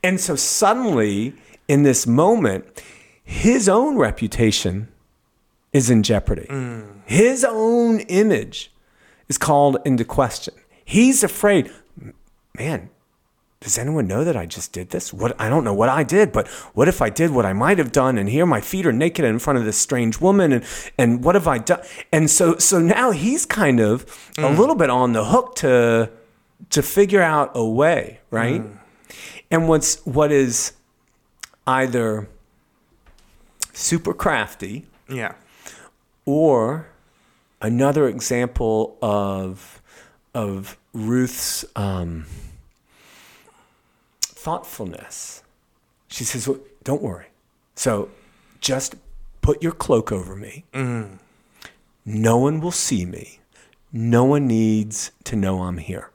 And 0.00 0.20
so 0.20 0.36
suddenly, 0.36 1.34
in 1.66 1.82
this 1.82 2.06
moment, 2.06 2.84
his 3.24 3.68
own 3.68 3.96
reputation 3.96 4.86
is 5.72 5.90
in 5.90 6.04
jeopardy. 6.04 6.46
Mm. 6.48 7.02
His 7.04 7.44
own 7.44 8.00
image 8.02 8.70
is 9.28 9.38
called 9.38 9.78
into 9.84 10.04
question. 10.04 10.54
He's 10.84 11.24
afraid, 11.24 11.72
man, 12.56 12.90
does 13.60 13.76
anyone 13.76 14.06
know 14.06 14.22
that 14.22 14.36
I 14.36 14.46
just 14.46 14.72
did 14.72 14.90
this? 14.90 15.12
What 15.12 15.38
I 15.40 15.48
don't 15.48 15.64
know 15.64 15.74
what 15.74 15.88
I 15.88 16.04
did, 16.04 16.30
but 16.30 16.46
what 16.74 16.86
if 16.86 17.02
I 17.02 17.10
did 17.10 17.32
what 17.32 17.44
I 17.44 17.52
might 17.52 17.78
have 17.78 17.90
done 17.90 18.16
and 18.16 18.28
here 18.28 18.46
my 18.46 18.60
feet 18.60 18.86
are 18.86 18.92
naked 18.92 19.24
in 19.24 19.40
front 19.40 19.58
of 19.58 19.64
this 19.64 19.76
strange 19.76 20.20
woman 20.20 20.52
and 20.52 20.64
and 20.96 21.24
what 21.24 21.34
have 21.34 21.48
I 21.48 21.58
done? 21.58 21.80
And 22.12 22.30
so 22.30 22.56
so 22.58 22.78
now 22.78 23.10
he's 23.10 23.44
kind 23.44 23.80
of 23.80 24.02
a 24.38 24.42
mm. 24.42 24.56
little 24.56 24.76
bit 24.76 24.90
on 24.90 25.12
the 25.12 25.24
hook 25.24 25.56
to 25.56 26.12
to 26.70 26.82
figure 26.82 27.22
out 27.22 27.50
a 27.54 27.64
way, 27.64 28.20
right? 28.30 28.62
And 29.50 29.68
what's 29.68 30.04
what 30.04 30.30
is 30.32 30.72
either 31.66 32.28
super 33.72 34.12
crafty 34.12 34.86
Yeah. 35.08 35.34
or 36.26 36.88
another 37.62 38.08
example 38.08 38.96
of 39.02 39.80
of 40.34 40.76
Ruth's 40.92 41.64
um, 41.76 42.26
thoughtfulness. 44.20 45.42
She 46.08 46.24
says, 46.24 46.46
well, 46.48 46.58
"Don't 46.84 47.02
worry. 47.02 47.26
So, 47.74 48.10
just 48.60 48.94
put 49.42 49.62
your 49.62 49.72
cloak 49.72 50.10
over 50.12 50.34
me. 50.36 50.64
Mm. 50.72 51.18
No 52.04 52.36
one 52.38 52.60
will 52.60 52.72
see 52.72 53.04
me. 53.04 53.40
No 53.92 54.24
one 54.24 54.46
needs 54.46 55.10
to 55.24 55.36
know 55.36 55.62
I'm 55.62 55.78
here." 55.78 56.10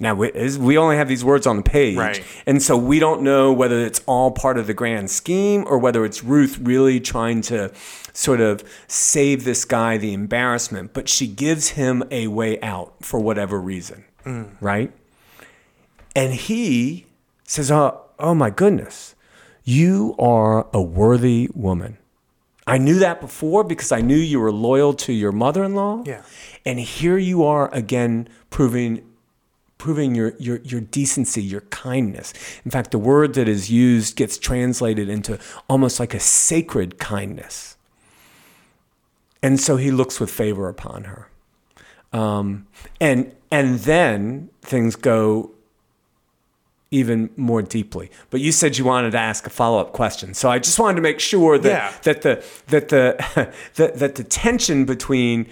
Now 0.00 0.14
we, 0.14 0.76
only 0.76 0.96
have 0.96 1.08
these 1.08 1.24
words 1.24 1.46
on 1.46 1.56
the 1.56 1.62
page, 1.62 1.96
Right. 1.96 2.24
and 2.46 2.60
so 2.60 2.76
we 2.76 2.98
don't 2.98 3.22
know 3.22 3.52
whether 3.52 3.86
it's 3.86 4.00
all 4.06 4.32
part 4.32 4.58
of 4.58 4.66
the 4.66 4.74
grand 4.74 5.10
scheme 5.10 5.64
or 5.68 5.78
whether 5.78 6.04
it's 6.04 6.24
Ruth 6.24 6.58
really 6.60 6.98
trying 6.98 7.42
to 7.42 7.72
sort 8.12 8.40
of 8.40 8.64
save 8.88 9.44
this 9.44 9.64
guy 9.64 9.96
the 9.96 10.12
embarrassment. 10.12 10.92
But 10.94 11.08
she 11.08 11.28
gives 11.28 11.70
him 11.70 12.02
a 12.10 12.26
way 12.26 12.60
out 12.60 12.94
for 13.02 13.20
whatever 13.20 13.60
reason, 13.60 14.04
mm. 14.24 14.50
right? 14.60 14.92
And 16.16 16.32
he 16.32 17.06
says, 17.44 17.70
"Oh, 17.70 18.00
oh 18.18 18.34
my 18.34 18.50
goodness, 18.50 19.14
you 19.62 20.16
are 20.18 20.66
a 20.72 20.82
worthy 20.82 21.48
woman." 21.54 21.98
I 22.66 22.78
knew 22.78 22.98
that 22.98 23.20
before 23.20 23.62
because 23.62 23.92
I 23.92 24.00
knew 24.00 24.16
you 24.16 24.40
were 24.40 24.52
loyal 24.52 24.94
to 24.94 25.12
your 25.12 25.32
mother-in-law. 25.32 26.04
Yeah. 26.06 26.22
And 26.64 26.80
here 26.80 27.18
you 27.18 27.44
are 27.44 27.72
again 27.74 28.26
proving 28.48 29.02
proving 29.84 30.14
your, 30.14 30.32
your, 30.38 30.60
your 30.64 30.80
decency, 30.80 31.42
your 31.42 31.60
kindness. 31.60 32.32
In 32.64 32.70
fact, 32.70 32.90
the 32.90 32.96
word 32.98 33.34
that 33.34 33.46
is 33.46 33.70
used 33.70 34.16
gets 34.16 34.38
translated 34.38 35.10
into 35.10 35.38
almost 35.68 36.00
like 36.00 36.14
a 36.14 36.20
sacred 36.20 36.98
kindness. 36.98 37.76
And 39.42 39.60
so 39.60 39.76
he 39.76 39.90
looks 39.90 40.18
with 40.18 40.30
favor 40.30 40.70
upon 40.70 41.04
her. 41.04 41.28
Um, 42.14 42.66
and, 42.98 43.30
and 43.50 43.80
then 43.80 44.48
things 44.62 44.96
go 44.96 45.50
even 46.90 47.28
more 47.36 47.60
deeply. 47.60 48.10
But 48.30 48.40
you 48.40 48.52
said 48.52 48.78
you 48.78 48.86
wanted 48.86 49.10
to 49.10 49.18
ask 49.18 49.46
a 49.46 49.50
follow-up 49.50 49.92
question. 49.92 50.32
So 50.32 50.48
I 50.48 50.60
just 50.60 50.78
wanted 50.78 50.96
to 50.96 51.02
make 51.02 51.20
sure 51.20 51.58
that, 51.58 51.68
Yeah. 51.68 51.92
that 52.04 52.22
the, 52.22 52.42
that 52.68 52.88
the, 52.88 53.52
that, 53.74 53.98
that 53.98 54.14
the 54.14 54.24
tension 54.24 54.86
between 54.86 55.46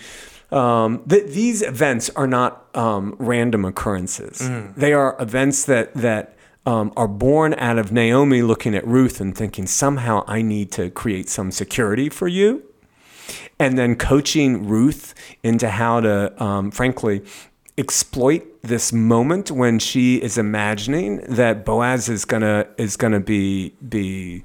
um, 0.53 1.03
th- 1.09 1.27
these 1.33 1.63
events 1.63 2.11
are 2.11 2.27
not 2.27 2.67
um, 2.77 3.17
random 3.19 3.65
occurrences. 3.65 4.41
They 4.77 4.93
are 4.93 5.17
events 5.19 5.65
that 5.65 5.95
that 5.95 6.37
um, 6.67 6.93
are 6.97 7.09
born 7.09 7.55
out 7.55 7.79
of 7.79 7.91
Naomi 7.91 8.43
looking 8.43 8.75
at 8.75 8.87
Ruth 8.87 9.21
and 9.21 9.37
thinking 9.37 9.67
somehow 9.67 10.25
I 10.29 10.43
need 10.43 10.71
to 10.73 10.91
create 10.91 11.29
some 11.29 11.51
security 11.51 12.09
for 12.09 12.29
you, 12.29 12.63
and 13.59 13.77
then 13.79 13.97
coaching 13.97 14.69
Ruth 14.69 15.15
into 15.43 15.69
how 15.71 16.01
to, 16.01 16.43
um, 16.43 16.71
frankly, 16.71 17.23
exploit 17.79 18.45
this 18.63 18.93
moment 18.93 19.51
when 19.51 19.79
she 19.79 20.17
is 20.17 20.39
imagining 20.39 21.17
that 21.23 21.65
Boaz 21.65 22.09
is 22.09 22.25
gonna 22.25 22.67
is 22.77 22.97
gonna 22.97 23.21
be 23.21 23.75
be 23.89 24.45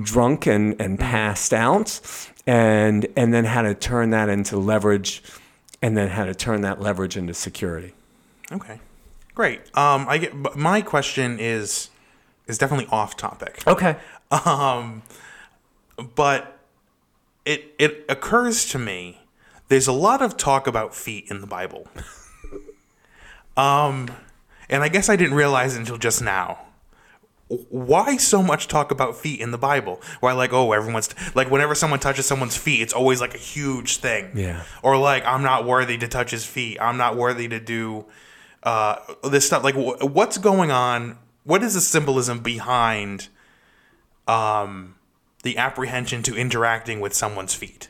drunk 0.00 0.46
and, 0.46 0.80
and 0.80 0.98
passed 0.98 1.52
out, 1.52 2.00
and 2.46 3.06
and 3.16 3.32
then 3.32 3.44
how 3.44 3.62
to 3.62 3.74
turn 3.74 4.10
that 4.10 4.28
into 4.28 4.56
leverage 4.56 5.22
and 5.82 5.96
then 5.96 6.10
how 6.10 6.24
to 6.24 6.34
turn 6.34 6.62
that 6.62 6.80
leverage 6.80 7.16
into 7.16 7.34
security. 7.34 7.92
Okay, 8.50 8.80
great. 9.34 9.60
Um, 9.76 10.06
I 10.08 10.18
get. 10.18 10.42
but 10.42 10.56
My 10.56 10.80
question 10.80 11.38
is 11.38 11.90
is 12.46 12.56
definitely 12.56 12.86
off 12.90 13.16
topic. 13.16 13.62
Okay. 13.66 13.96
Um, 14.46 15.02
but 16.14 16.58
it 17.44 17.74
it 17.78 18.06
occurs 18.08 18.64
to 18.70 18.78
me 18.78 19.20
there's 19.72 19.86
a 19.86 19.92
lot 19.92 20.20
of 20.20 20.36
talk 20.36 20.66
about 20.66 20.94
feet 20.94 21.26
in 21.30 21.40
the 21.40 21.46
Bible. 21.46 21.88
um, 23.56 24.10
and 24.68 24.82
I 24.82 24.88
guess 24.88 25.08
I 25.08 25.16
didn't 25.16 25.32
realize 25.32 25.74
until 25.74 25.96
just 25.96 26.20
now. 26.20 26.58
Why 27.68 28.16
so 28.16 28.42
much 28.42 28.68
talk 28.68 28.90
about 28.90 29.16
feet 29.16 29.40
in 29.40 29.50
the 29.50 29.58
Bible? 29.58 30.00
Why 30.20 30.32
like 30.32 30.52
oh 30.52 30.72
everyone's 30.72 31.14
like 31.34 31.50
whenever 31.50 31.74
someone 31.74 32.00
touches 32.00 32.26
someone's 32.26 32.56
feet, 32.56 32.80
it's 32.80 32.92
always 32.92 33.20
like 33.20 33.34
a 33.34 33.38
huge 33.38 33.98
thing. 33.98 34.30
Yeah. 34.34 34.62
Or 34.82 34.96
like 34.96 35.24
I'm 35.26 35.42
not 35.42 35.66
worthy 35.66 35.98
to 35.98 36.08
touch 36.08 36.30
his 36.30 36.44
feet. 36.44 36.78
I'm 36.80 36.96
not 36.96 37.16
worthy 37.16 37.48
to 37.48 37.60
do 37.60 38.06
uh, 38.62 38.96
this 39.24 39.46
stuff. 39.46 39.64
Like 39.64 39.74
wh- 39.74 40.02
what's 40.02 40.38
going 40.38 40.70
on? 40.70 41.18
What 41.44 41.62
is 41.62 41.74
the 41.74 41.80
symbolism 41.80 42.40
behind 42.40 43.28
um, 44.28 44.94
the 45.42 45.58
apprehension 45.58 46.22
to 46.24 46.36
interacting 46.36 47.00
with 47.00 47.14
someone's 47.14 47.54
feet? 47.54 47.88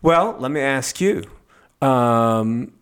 Well, 0.00 0.36
let 0.38 0.50
me 0.50 0.60
ask 0.60 1.00
you. 1.00 1.24
Um, 1.82 2.72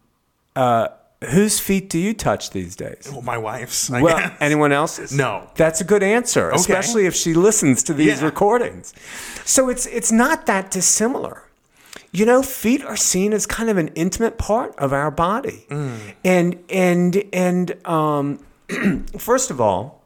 uh, 0.54 0.88
whose 1.24 1.58
feet 1.60 1.88
do 1.88 1.98
you 1.98 2.12
touch 2.14 2.50
these 2.50 2.76
days? 2.76 3.08
Well, 3.10 3.22
my 3.22 3.38
wife's. 3.38 3.90
I 3.90 4.02
Well, 4.02 4.18
guess. 4.18 4.32
anyone 4.40 4.72
else's? 4.72 5.12
No. 5.12 5.48
That's 5.56 5.80
a 5.80 5.84
good 5.84 6.02
answer, 6.02 6.50
especially 6.50 7.06
if 7.06 7.14
she 7.14 7.34
listens 7.34 7.82
to 7.84 7.94
these 7.94 8.20
Yeah. 8.20 8.26
recordings. 8.26 8.92
So 9.44 9.68
it's 9.68 9.86
it's 9.86 10.12
not 10.12 10.46
that 10.46 10.70
dissimilar. 10.70 11.42
You 12.12 12.24
know, 12.26 12.42
feet 12.42 12.84
are 12.84 12.96
seen 12.96 13.32
as 13.32 13.46
kind 13.46 13.68
of 13.68 13.76
an 13.76 13.88
intimate 13.94 14.38
part 14.38 14.74
of 14.78 14.92
our 14.92 15.10
body, 15.10 15.66
and 16.24 16.58
and 16.70 17.22
and 17.32 17.86
um, 17.86 18.38
first 19.18 19.50
of 19.50 19.60
all, 19.60 20.02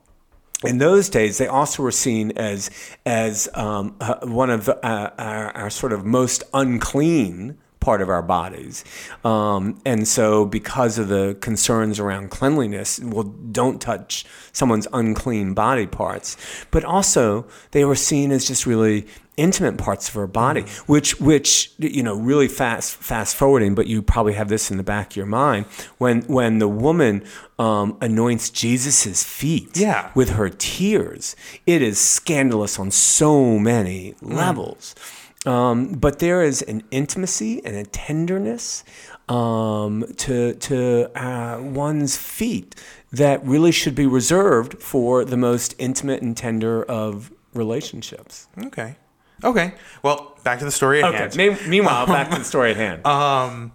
in 0.65 0.79
those 0.79 1.09
days, 1.09 1.39
they 1.39 1.47
also 1.47 1.83
were 1.83 1.93
seen 1.93 2.33
as 2.37 2.71
as 3.07 3.49
um, 3.55 3.95
uh, 4.01 4.15
one 4.27 4.51
of 4.51 4.69
uh, 4.69 4.75
our, 4.83 5.57
our 5.57 5.71
sort 5.71 5.93
of 5.93 6.05
most 6.05 6.43
unclean 6.53 7.57
part 7.81 8.03
of 8.03 8.09
our 8.09 8.22
bodies, 8.22 8.85
um, 9.24 9.81
and 9.85 10.07
so 10.07 10.45
because 10.45 10.99
of 10.99 11.09
the 11.09 11.37
concerns 11.41 11.99
around 11.99 12.31
cleanliness, 12.31 13.01
well, 13.03 13.24
don't 13.24 13.81
touch 13.81 14.24
someone's 14.53 14.87
unclean 14.93 15.55
body 15.55 15.87
parts. 15.87 16.37
But 16.70 16.85
also, 16.85 17.47
they 17.70 17.85
were 17.85 17.95
seen 17.97 18.31
as 18.33 18.47
just 18.47 18.66
really 18.66 19.07
intimate 19.37 19.78
parts 19.78 20.09
of 20.09 20.14
her 20.14 20.26
body, 20.26 20.62
which 20.87 21.18
which 21.20 21.72
you 21.78 22.03
know 22.03 22.14
really 22.14 22.49
fast 22.49 22.97
fast 22.97 23.35
forwarding, 23.35 23.74
but 23.74 23.87
you 23.87 24.03
probably 24.03 24.35
have 24.35 24.49
this 24.49 24.70
in 24.70 24.76
the 24.76 24.83
back 24.83 25.12
of 25.12 25.16
your 25.16 25.26
mind 25.26 25.64
when 25.99 26.20
when 26.22 26.59
the 26.59 26.68
woman 26.68 27.24
um, 27.59 27.97
anoints 28.03 28.51
Jesus's 28.51 29.22
feet 29.24 29.76
Yeah. 29.76 30.11
with 30.14 30.31
her 30.31 30.49
tears. 30.51 31.35
It 31.66 31.81
is 31.81 31.99
scandalous 31.99 32.78
on 32.78 32.91
so 32.91 33.59
many 33.59 34.14
levels. 34.20 34.95
Um, 35.47 35.95
but 35.95 36.18
there 36.18 36.43
is 36.43 36.61
an 36.62 36.82
intimacy 36.91 37.64
and 37.64 37.74
a 37.74 37.84
tenderness 37.84 38.84
um, 39.28 40.05
to 40.18 40.55
to 40.55 41.11
uh, 41.18 41.61
one's 41.62 42.16
feet 42.16 42.74
that 43.12 43.45
really 43.45 43.72
should 43.72 43.95
be 43.95 44.07
reserved 44.07 44.82
for 44.82 45.24
the 45.24 45.36
most 45.38 45.74
intimate 45.78 46.20
and 46.22 46.36
tender 46.36 46.82
of 46.84 47.32
relationships. 47.55 48.49
Okay. 48.64 48.97
Okay. 49.43 49.72
Well, 50.03 50.36
back 50.45 50.59
to 50.59 50.64
the 50.66 50.70
story 50.70 51.03
at 51.03 51.14
hand. 51.14 51.34
Me- 51.36 51.57
meanwhile, 51.66 52.07
back 52.07 52.30
to 52.30 52.38
the 52.38 52.45
story 52.45 52.72
at 52.72 52.76
hand. 52.84 53.07
Um, 53.07 53.72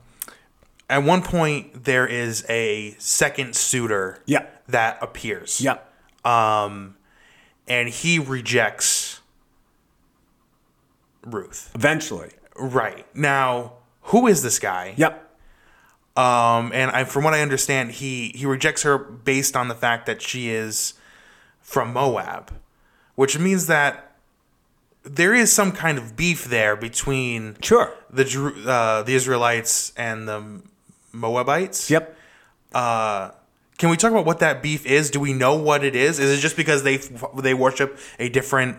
at 0.87 1.01
one 1.03 1.23
point, 1.23 1.83
there 1.85 2.05
is 2.05 2.45
a 2.47 2.95
second 2.99 3.55
suitor. 3.55 4.19
Yeah. 4.27 4.45
That 4.67 4.99
appears. 5.01 5.59
yeah. 5.61 5.77
Um, 6.23 6.95
and 7.67 7.89
he 7.89 8.19
rejects 8.19 9.04
Ruth. 11.25 11.71
Eventually. 11.75 12.29
Right 12.57 13.05
now, 13.15 13.73
who 14.03 14.27
is 14.27 14.41
this 14.43 14.59
guy? 14.59 14.93
Yep. 14.97 15.21
Um, 16.15 16.71
and 16.73 16.91
I, 16.91 17.03
from 17.03 17.25
what 17.25 17.33
I 17.33 17.41
understand, 17.41 17.91
he 17.91 18.29
he 18.35 18.45
rejects 18.45 18.83
her 18.83 18.97
based 18.97 19.57
on 19.57 19.67
the 19.67 19.75
fact 19.75 20.05
that 20.05 20.21
she 20.21 20.49
is 20.49 20.93
from 21.59 21.91
Moab, 21.91 22.51
which 23.15 23.37
means 23.37 23.67
that 23.67 24.15
there 25.03 25.33
is 25.33 25.51
some 25.51 25.71
kind 25.73 25.97
of 25.97 26.15
beef 26.15 26.45
there 26.45 26.75
between 26.77 27.57
Sure. 27.61 27.93
the 28.09 28.23
uh, 28.65 29.03
the 29.03 29.13
Israelites 29.13 29.91
and 29.97 30.27
the 30.27 30.61
Moabites. 31.11 31.89
Yep. 31.89 32.15
Uh, 32.73 33.31
can 33.77 33.89
we 33.89 33.97
talk 33.97 34.11
about 34.11 34.25
what 34.25 34.39
that 34.39 34.63
beef 34.63 34.85
is? 34.85 35.11
Do 35.11 35.19
we 35.19 35.33
know 35.33 35.55
what 35.55 35.83
it 35.83 35.95
is? 35.97 36.19
Is 36.19 36.37
it 36.37 36.41
just 36.41 36.55
because 36.55 36.83
they 36.83 36.97
they 37.37 37.53
worship 37.53 37.99
a 38.19 38.29
different 38.29 38.77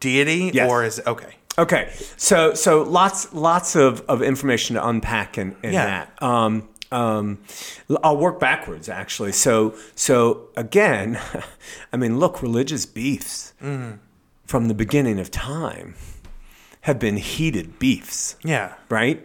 deity, 0.00 0.50
Yes. 0.54 0.70
or 0.70 0.82
is 0.84 0.98
it 1.00 1.06
okay? 1.06 1.34
Okay, 1.58 1.92
so 2.16 2.54
so 2.54 2.82
lots 2.82 3.32
lots 3.34 3.74
of, 3.74 4.00
of 4.02 4.22
information 4.22 4.76
to 4.76 4.86
unpack 4.88 5.36
in, 5.38 5.56
in 5.62 5.72
Yeah. 5.72 6.06
that. 6.06 6.22
Um, 6.22 6.68
um, 6.90 7.38
I'll 8.02 8.16
work 8.16 8.38
backwards 8.40 8.88
actually. 8.88 9.32
So 9.32 9.74
so 9.94 10.48
again, 10.56 11.18
I 11.92 11.96
mean, 11.96 12.18
look, 12.18 12.40
religious 12.42 12.86
beefs 12.86 13.52
from 14.46 14.68
the 14.68 14.74
beginning 14.74 15.18
of 15.18 15.30
time 15.30 15.94
have 16.82 16.98
been 16.98 17.16
heated 17.16 17.78
beefs 17.78 18.36
Yeah. 18.44 18.74
right? 18.88 19.20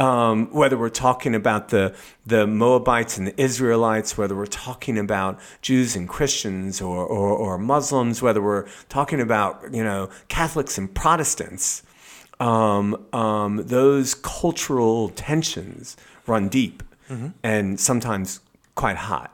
Um, 0.00 0.52
whether 0.52 0.76
we're 0.76 0.88
talking 0.88 1.36
about 1.36 1.68
the 1.68 1.94
the 2.26 2.48
Moabites 2.48 3.16
and 3.16 3.28
the 3.28 3.40
Israelites, 3.40 4.18
whether 4.18 4.34
we're 4.34 4.46
talking 4.46 4.98
about 4.98 5.38
Jews 5.62 5.94
and 5.94 6.08
Christians 6.08 6.80
or, 6.80 7.04
or, 7.06 7.28
or 7.28 7.58
Muslims, 7.58 8.20
whether 8.20 8.42
we're 8.42 8.66
talking 8.88 9.20
about 9.20 9.72
you 9.72 9.84
know 9.84 10.10
Catholics 10.26 10.78
and 10.78 10.92
Protestants, 10.92 11.84
um, 12.40 13.06
um, 13.12 13.62
those 13.66 14.14
cultural 14.14 15.10
tensions 15.10 15.96
run 16.26 16.48
deep 16.48 16.82
and 17.44 17.78
sometimes 17.78 18.40
quite 18.74 18.96
hot. 18.96 19.32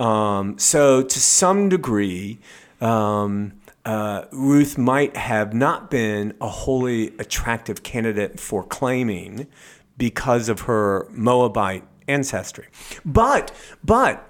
Um, 0.00 0.58
so 0.58 1.02
to 1.02 1.20
some 1.20 1.68
degree. 1.68 2.38
Um, 2.80 3.52
uh, 3.84 4.26
Ruth 4.30 4.78
might 4.78 5.16
have 5.16 5.52
not 5.52 5.90
been 5.90 6.34
a 6.40 6.48
wholly 6.48 7.08
attractive 7.18 7.82
candidate 7.82 8.38
for 8.38 8.62
claiming 8.62 9.48
because 9.96 10.48
of 10.48 10.62
her 10.62 11.06
Moabite 11.10 11.84
ancestry. 12.08 12.66
But 13.04 13.52
but 13.84 14.28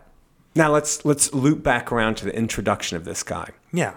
now 0.55 0.73
let's 0.73 1.05
let's 1.05 1.33
loop 1.33 1.63
back 1.63 1.91
around 1.91 2.17
to 2.17 2.25
the 2.25 2.37
introduction 2.37 2.97
of 2.97 3.05
this 3.05 3.23
guy. 3.23 3.51
Yeah. 3.73 3.95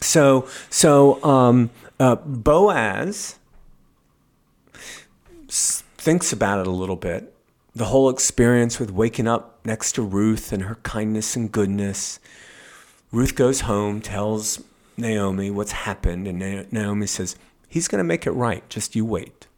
So 0.00 0.48
so 0.70 1.22
um, 1.24 1.70
uh, 2.00 2.16
Boaz 2.16 3.38
thinks 5.48 6.32
about 6.32 6.60
it 6.60 6.66
a 6.66 6.70
little 6.70 6.96
bit. 6.96 7.34
The 7.74 7.86
whole 7.86 8.08
experience 8.08 8.78
with 8.78 8.90
waking 8.90 9.26
up 9.26 9.58
next 9.64 9.92
to 9.92 10.02
Ruth 10.02 10.52
and 10.52 10.64
her 10.64 10.76
kindness 10.76 11.34
and 11.34 11.50
goodness. 11.50 12.20
Ruth 13.10 13.34
goes 13.34 13.62
home, 13.62 14.00
tells 14.00 14.62
Naomi 14.96 15.50
what's 15.50 15.72
happened, 15.72 16.28
and 16.28 16.70
Naomi 16.72 17.06
says, 17.06 17.36
He's 17.68 17.88
going 17.88 17.98
to 17.98 18.04
make 18.04 18.26
it 18.26 18.32
right. 18.32 18.68
Just 18.68 18.94
you 18.94 19.04
wait. 19.04 19.48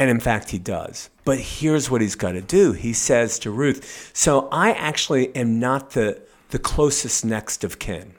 And 0.00 0.08
in 0.10 0.18
fact, 0.18 0.48
he 0.50 0.58
does. 0.58 1.10
But 1.26 1.38
here's 1.38 1.90
what 1.90 2.00
he's 2.00 2.14
got 2.14 2.32
to 2.32 2.40
do. 2.40 2.72
He 2.72 2.94
says 2.94 3.38
to 3.40 3.50
Ruth, 3.50 4.10
So 4.14 4.48
I 4.50 4.72
actually 4.72 5.34
am 5.36 5.60
not 5.60 5.90
the, 5.90 6.20
the 6.48 6.58
closest 6.58 7.24
next 7.24 7.62
of 7.64 7.78
kin. 7.78 8.14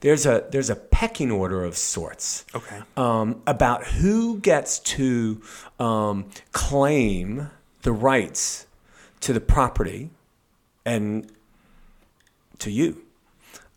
There's, 0.00 0.26
a, 0.26 0.44
there's 0.50 0.68
a 0.68 0.76
pecking 0.76 1.30
order 1.30 1.64
of 1.64 1.74
sorts 1.78 2.44
Okay. 2.54 2.80
um, 2.98 3.40
about 3.46 3.84
who 3.86 4.40
gets 4.40 4.78
to 4.80 5.40
um, 5.78 6.28
claim 6.52 7.48
the 7.82 7.92
rights 7.92 8.66
to 9.20 9.32
the 9.32 9.40
property 9.40 10.10
and 10.84 11.32
to 12.58 12.70
you. 12.70 13.00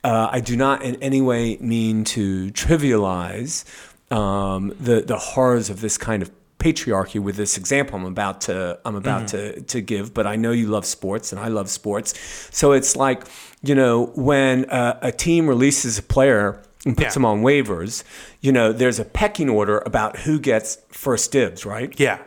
Uh, 0.03 0.27
I 0.31 0.39
do 0.41 0.57
not 0.57 0.81
in 0.81 0.95
any 0.95 1.21
way 1.21 1.55
mean 1.61 2.03
to 2.05 2.47
trivialize 2.51 3.63
um, 4.11 4.73
the 4.79 5.01
the 5.01 5.17
horrors 5.17 5.69
of 5.69 5.79
this 5.79 5.97
kind 5.97 6.21
of 6.21 6.31
patriarchy 6.65 7.19
with 7.19 7.35
this 7.35 7.57
example 7.57 7.93
I'm 7.99 8.05
about 8.05 8.41
to 8.41 8.79
I'm 8.85 8.95
about 8.95 9.23
to 9.29 9.61
to 9.73 9.81
give. 9.81 10.05
But 10.13 10.25
I 10.33 10.35
know 10.35 10.51
you 10.61 10.67
love 10.67 10.85
sports 10.85 11.31
and 11.31 11.39
I 11.41 11.49
love 11.49 11.69
sports, 11.69 12.13
so 12.51 12.71
it's 12.77 12.95
like 12.95 13.19
you 13.63 13.75
know 13.75 14.11
when 14.15 14.65
uh, 14.69 14.99
a 15.01 15.11
team 15.11 15.47
releases 15.47 15.97
a 15.97 16.03
player 16.03 16.61
and 16.85 16.95
puts 16.97 17.07
Yeah. 17.07 17.13
them 17.13 17.25
on 17.25 17.41
waivers, 17.41 18.03
you 18.45 18.51
know 18.51 18.71
there's 18.73 18.99
a 18.99 19.05
pecking 19.05 19.49
order 19.49 19.77
about 19.85 20.11
who 20.25 20.39
gets 20.39 20.77
first 20.89 21.31
dibs, 21.31 21.65
right? 21.65 21.91
Yeah. 21.99 22.19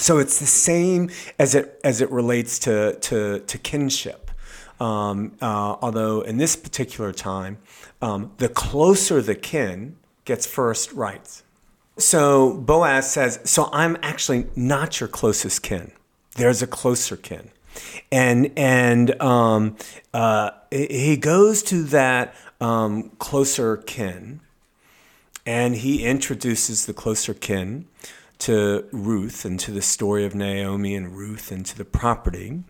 So 0.00 0.18
it's 0.18 0.38
the 0.38 0.46
same 0.70 1.10
as 1.38 1.54
it 1.54 1.80
as 1.82 2.00
it 2.00 2.10
relates 2.10 2.58
to 2.60 2.74
to, 3.08 3.40
to 3.40 3.58
kinship. 3.58 4.30
Um, 4.80 5.32
uh, 5.42 5.74
although 5.82 6.20
in 6.20 6.36
this 6.38 6.54
particular 6.54 7.12
time, 7.12 7.58
um, 8.00 8.30
the 8.38 8.48
closer 8.48 9.20
the 9.20 9.34
kin 9.34 9.96
gets 10.24 10.46
first 10.46 10.92
rights. 10.92 11.42
So 11.98 12.54
Boaz 12.54 13.10
says, 13.10 13.40
So 13.44 13.68
I'm 13.72 13.96
actually 14.02 14.46
not 14.56 15.00
your 15.00 15.08
closest 15.08 15.62
kin. 15.62 15.92
There's 16.36 16.62
a 16.62 16.66
closer 16.66 17.16
kin. 17.16 17.50
And 18.10 18.52
and 18.56 19.20
um, 19.20 19.76
uh, 20.14 20.50
he 20.70 21.16
goes 21.16 21.62
to 21.64 21.82
that 21.84 22.34
um, 22.60 23.10
closer 23.18 23.76
kin 23.76 24.40
and 25.46 25.76
he 25.76 26.04
introduces 26.04 26.86
the 26.86 26.92
closer 26.92 27.34
kin 27.34 27.86
to 28.38 28.86
Ruth 28.92 29.44
and 29.44 29.58
to 29.60 29.70
the 29.70 29.82
story 29.82 30.24
of 30.24 30.34
Naomi 30.34 30.94
and 30.94 31.16
Ruth 31.16 31.50
and 31.50 31.64
to 31.66 31.76
the 31.76 31.84
property. 31.84 32.62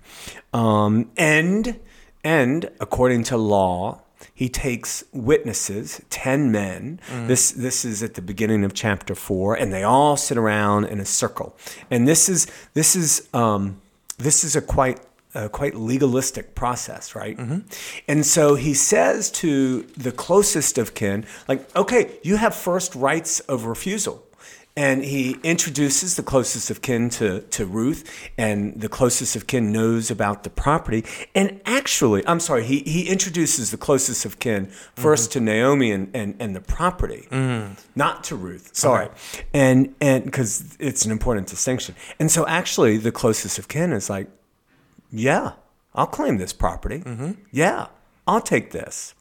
Um, 0.52 1.10
and 1.16 1.80
and 2.24 2.70
according 2.80 3.24
to 3.24 3.36
law, 3.36 4.02
he 4.34 4.48
takes 4.48 5.04
witnesses, 5.12 6.00
10 6.10 6.50
men. 6.52 7.00
This, 7.26 7.50
this 7.52 7.84
is 7.84 8.02
at 8.02 8.14
the 8.14 8.22
beginning 8.22 8.64
of 8.64 8.74
chapter 8.74 9.14
4, 9.14 9.54
and 9.54 9.72
they 9.72 9.82
all 9.82 10.16
sit 10.16 10.36
around 10.36 10.86
in 10.86 11.00
a 11.00 11.04
circle. 11.04 11.56
And 11.90 12.06
this 12.06 12.28
is, 12.28 12.46
this 12.74 12.94
is, 12.96 13.28
um, 13.34 13.80
this 14.18 14.44
is 14.44 14.56
a 14.56 14.60
quite, 14.62 15.00
a 15.34 15.48
quite 15.48 15.74
legalistic 15.74 16.54
process, 16.54 17.14
right? 17.14 17.38
And 18.08 18.24
so 18.24 18.54
he 18.54 18.74
says 18.74 19.30
to 19.32 19.82
the 19.96 20.12
closest 20.12 20.78
of 20.78 20.94
kin, 20.94 21.26
like, 21.48 21.74
okay, 21.76 22.18
you 22.22 22.36
have 22.36 22.54
first 22.54 22.94
rights 22.94 23.40
of 23.40 23.64
refusal 23.64 24.24
and 24.78 25.02
he 25.04 25.36
introduces 25.42 26.14
the 26.14 26.22
closest 26.22 26.70
of 26.70 26.82
kin 26.82 27.10
to, 27.10 27.40
to 27.40 27.66
Ruth, 27.66 28.30
and 28.38 28.80
the 28.80 28.88
closest 28.88 29.34
of 29.34 29.48
kin 29.48 29.72
knows 29.72 30.08
about 30.08 30.44
the 30.44 30.50
property. 30.50 31.04
And 31.34 31.60
actually, 31.66 32.24
I'm 32.28 32.38
sorry, 32.38 32.62
he, 32.62 32.78
he 32.82 33.08
introduces 33.08 33.72
the 33.72 33.76
closest 33.76 34.24
of 34.24 34.38
kin 34.38 34.66
1st 34.94 34.94
mm-hmm. 34.94 35.30
to 35.32 35.40
Naomi 35.40 35.90
and, 35.90 36.10
and, 36.14 36.36
and 36.38 36.54
the 36.54 36.60
property, 36.60 37.26
mm-hmm. 37.28 37.74
not 37.96 38.22
to 38.24 38.36
Ruth. 38.36 38.70
Sorry, 38.72 39.08
and 39.52 39.96
and 40.00 40.24
because 40.24 40.76
it's 40.78 41.04
an 41.04 41.10
important 41.10 41.48
distinction. 41.48 41.96
And 42.20 42.30
so, 42.30 42.46
actually, 42.46 42.98
the 42.98 43.10
closest 43.10 43.58
of 43.58 43.66
kin 43.66 43.92
is 43.92 44.08
like, 44.08 44.28
yeah, 45.10 45.54
I'll 45.92 46.06
claim 46.06 46.38
this 46.38 46.52
property. 46.52 47.00
Mm-hmm. 47.00 47.32
Yeah, 47.50 47.88
I'll 48.28 48.40
take 48.40 48.70
this 48.70 49.14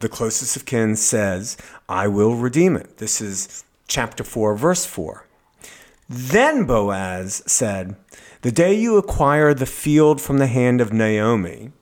the 0.00 0.08
closest 0.08 0.56
of 0.56 0.64
kin 0.64 0.96
says, 0.96 1.56
I 1.88 2.08
will 2.08 2.34
redeem 2.34 2.74
it. 2.74 2.96
This 2.96 3.20
is 3.20 3.62
chapter 3.92 4.24
4, 4.24 4.56
verse 4.56 4.86
4. 4.86 5.26
Then 6.08 6.64
Boaz 6.64 7.42
said, 7.46 7.96
The 8.40 8.50
day 8.50 8.74
you 8.74 8.96
acquire 8.96 9.52
the 9.52 9.66
field 9.66 10.20
from 10.20 10.38
the 10.38 10.46
hand 10.46 10.80
of 10.80 10.92
Naomi, 10.92 11.72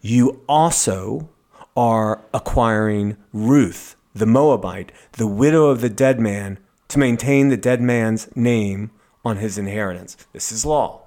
you 0.00 0.42
also 0.48 1.30
are 1.76 2.24
acquiring 2.34 3.16
Ruth, 3.32 3.94
the 4.12 4.26
Moabite, 4.26 4.90
the 5.12 5.26
widow 5.28 5.66
of 5.66 5.80
the 5.80 5.88
dead 5.88 6.18
man, 6.18 6.58
to 6.88 6.98
maintain 6.98 7.48
the 7.48 7.56
dead 7.56 7.80
man's 7.80 8.28
name 8.36 8.90
on 9.24 9.36
his 9.36 9.56
inheritance. 9.56 10.16
This 10.32 10.50
is 10.52 10.66
law, 10.66 11.04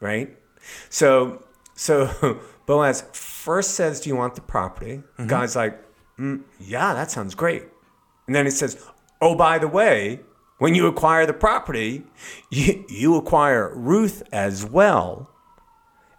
right? 0.00 0.36
So, 0.88 1.44
so 1.74 2.40
Boaz 2.66 3.04
first 3.12 3.72
says, 3.72 4.00
"Do 4.00 4.08
you 4.08 4.16
want 4.16 4.36
the 4.36 4.40
property?" 4.40 5.02
Guy's 5.26 5.54
like, 5.54 5.78
"Mm, 6.18 6.42
"Yeah, 6.58 6.94
that 6.94 7.10
sounds 7.10 7.34
great." 7.34 7.64
And 8.26 8.34
then 8.34 8.44
he 8.46 8.50
says, 8.50 8.82
"Oh, 9.22 9.34
by 9.34 9.58
the 9.58 9.68
way, 9.68 10.20
when 10.58 10.74
you 10.74 10.86
acquire 10.86 11.24
the 11.24 11.32
property, 11.32 12.04
you, 12.50 12.84
you 12.88 13.16
acquire 13.16 13.74
Ruth 13.74 14.22
as 14.30 14.66
well." 14.66 15.30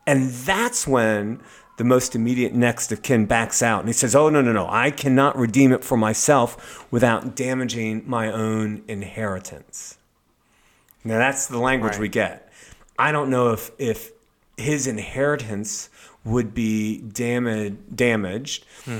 And 0.08 0.30
that's 0.32 0.88
when 0.88 1.42
the 1.78 1.84
most 1.84 2.16
immediate 2.16 2.54
next 2.54 2.92
of 2.92 3.02
kin 3.02 3.26
backs 3.26 3.62
out 3.64 3.80
and 3.80 3.90
he 3.90 3.94
says, 3.94 4.16
Oh, 4.16 4.30
no, 4.30 4.42
no, 4.42 4.52
no, 4.52 4.68
I 4.70 4.92
cannot 4.92 5.38
redeem 5.38 5.72
it 5.72 5.84
for 5.84 5.98
myself 5.98 6.86
without 6.92 7.36
damaging 7.36 8.04
my 8.06 8.32
own 8.32 8.84
inheritance. 8.88 9.98
Now, 11.04 11.18
that's 11.18 11.48
the 11.48 11.58
language 11.58 11.94
Right. 11.94 12.02
we 12.02 12.10
get. 12.10 12.52
I 12.98 13.12
don't 13.12 13.30
know 13.30 13.52
if, 13.52 13.72
if 13.80 14.12
his 14.56 14.86
inheritance 14.88 15.90
would 16.24 16.54
be 16.54 17.02
damage, 17.02 17.76
damaged 17.94 18.66
hmm. 18.86 19.00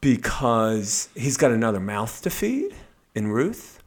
because 0.00 1.08
he's 1.16 1.36
got 1.36 1.50
another 1.50 1.80
mouth 1.80 2.20
to 2.22 2.30
feed 2.30 2.74
in 3.14 3.28
Ruth, 3.28 3.82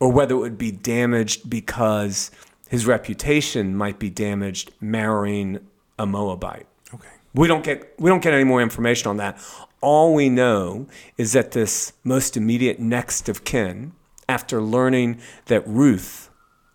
or 0.00 0.10
whether 0.10 0.34
it 0.34 0.38
would 0.38 0.58
be 0.58 0.70
damaged 0.70 1.48
because 1.48 2.30
his 2.68 2.86
reputation 2.86 3.76
might 3.76 3.98
be 3.98 4.10
damaged 4.10 4.72
marrying 4.80 5.60
a 5.98 6.06
Moabite. 6.06 6.66
Okay. 6.92 7.08
We 7.34 7.46
don't 7.46 7.64
get 7.64 7.94
we 7.98 8.10
don't 8.10 8.22
get 8.22 8.34
any 8.34 8.44
more 8.44 8.62
information 8.62 9.08
on 9.08 9.18
that. 9.18 9.38
All 9.80 10.14
we 10.14 10.28
know 10.28 10.86
is 11.16 11.32
that 11.32 11.52
this 11.52 11.92
most 12.02 12.36
immediate 12.36 12.80
next 12.80 13.28
of 13.28 13.44
kin, 13.44 13.92
after 14.28 14.60
learning 14.60 15.20
that 15.46 15.66
Ruth 15.66 16.30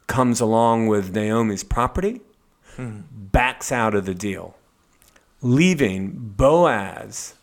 comes 0.08 0.40
along 0.40 0.88
with 0.88 1.14
Naomi's 1.14 1.64
property, 1.64 2.22
hmm. 2.76 3.02
backs 3.12 3.72
out 3.72 3.96
of 3.96 4.06
the 4.06 4.14
deal, 4.14 4.56
leaving 5.42 6.12
Boaz 6.12 7.36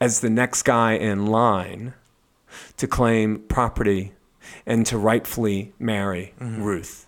as 0.00 0.20
the 0.20 0.30
next 0.30 0.62
guy 0.62 0.94
in 0.94 1.26
line 1.26 1.94
to 2.76 2.86
claim 2.86 3.40
property 3.48 4.12
and 4.66 4.84
to 4.86 4.98
rightfully 4.98 5.72
marry 5.78 6.34
Ruth. 6.40 7.06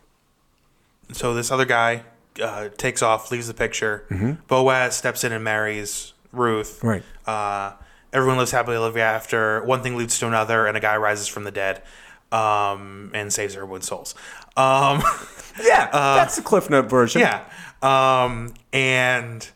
So 1.13 1.35
this 1.35 1.51
other 1.51 1.65
guy 1.65 2.05
uh, 2.43 2.69
takes 2.77 3.03
off, 3.03 3.31
leaves 3.31 3.47
the 3.49 3.55
picture. 3.55 4.39
Boaz 4.49 4.97
steps 4.97 5.25
in 5.25 5.33
and 5.33 5.45
marries 5.45 6.13
Ruth. 6.33 6.83
Right. 6.83 7.03
Uh, 7.27 7.73
everyone 8.13 8.39
lives 8.39 8.51
happily 8.53 8.77
ever 8.77 8.99
after. 8.99 9.63
One 9.65 9.83
thing 9.83 9.97
leads 9.97 10.19
to 10.21 10.27
another, 10.27 10.67
and 10.67 10.77
a 10.77 10.81
guy 10.81 10.97
rises 10.97 11.29
from 11.29 11.45
the 11.45 11.51
dead 11.51 11.83
um, 12.33 13.11
and 13.15 13.33
saves 13.33 13.55
everyone's 13.57 13.87
souls. 13.87 14.15
Um, 14.57 15.03
Yeah, 15.63 15.89
that's 15.93 16.35
the 16.35 16.43
Cliff 16.43 16.69
Note 16.69 16.91
version. 16.91 17.21
yeah. 17.21 17.45
Um, 17.81 18.55
and 18.73 19.49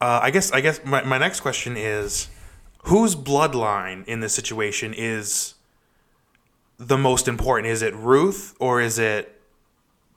uh, 0.00 0.20
I 0.22 0.30
guess 0.30 0.50
I 0.50 0.62
guess 0.62 0.80
my, 0.82 1.02
my 1.04 1.18
next 1.18 1.40
question 1.40 1.76
is, 1.76 2.28
whose 2.82 3.14
bloodline 3.14 4.04
in 4.06 4.20
this 4.20 4.34
situation 4.34 4.94
is 4.96 5.54
the 6.78 6.98
most 6.98 7.28
important? 7.28 7.68
Is 7.68 7.82
it 7.82 7.94
Ruth 7.94 8.54
or 8.58 8.80
is 8.80 8.98
it 8.98 9.40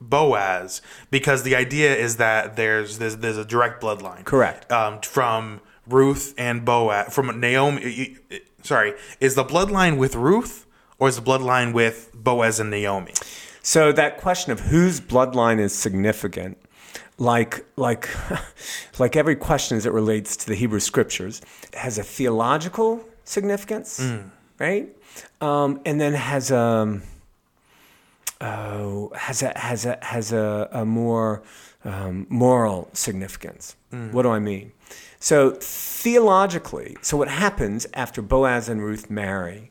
Boaz? 0.00 0.82
Because 1.10 1.42
the 1.42 1.54
idea 1.56 1.94
is 1.94 2.16
that 2.16 2.56
there's 2.56 2.98
there's, 2.98 3.16
there's 3.18 3.38
a 3.38 3.44
direct 3.44 3.82
bloodline. 3.82 4.24
Correct. 4.24 4.70
Um, 4.70 5.00
from 5.00 5.60
Ruth 5.86 6.34
and 6.36 6.64
Boaz 6.64 7.12
from 7.14 7.38
Naomi. 7.40 8.16
Sorry, 8.62 8.94
is 9.20 9.36
the 9.36 9.44
bloodline 9.44 9.96
with 9.96 10.16
Ruth 10.16 10.66
or 10.98 11.08
is 11.08 11.16
the 11.16 11.22
bloodline 11.22 11.72
with 11.72 12.10
Boaz 12.14 12.58
and 12.58 12.70
Naomi? 12.70 13.12
So 13.62 13.92
that 13.92 14.16
question 14.16 14.52
of 14.52 14.60
whose 14.60 15.00
bloodline 15.00 15.58
is 15.58 15.74
significant, 15.74 16.58
like 17.18 17.64
like 17.76 18.08
like 18.98 19.16
every 19.16 19.36
question 19.36 19.76
as 19.76 19.86
it 19.86 19.92
relates 19.92 20.36
to 20.38 20.46
the 20.46 20.54
Hebrew 20.54 20.80
scriptures, 20.80 21.40
has 21.74 21.98
a 21.98 22.02
theological 22.02 23.04
significance, 23.24 24.00
right? 24.58 24.88
Um, 25.40 25.80
and 25.84 26.00
then 26.00 26.14
has 26.14 26.50
a 26.50 27.00
oh, 28.40 29.12
has 29.14 29.42
a 29.42 29.58
has 29.58 29.86
a 29.86 29.98
has 30.02 30.32
a, 30.32 30.68
a 30.72 30.84
more 30.84 31.42
um, 31.84 32.26
moral 32.28 32.90
significance. 32.92 33.76
What 34.12 34.22
do 34.22 34.30
I 34.30 34.38
mean? 34.38 34.72
So 35.18 35.52
theologically, 35.60 36.96
so 37.00 37.16
what 37.16 37.28
happens 37.28 37.86
after 37.94 38.20
Boaz 38.20 38.68
and 38.68 38.82
Ruth 38.82 39.08
marry 39.08 39.70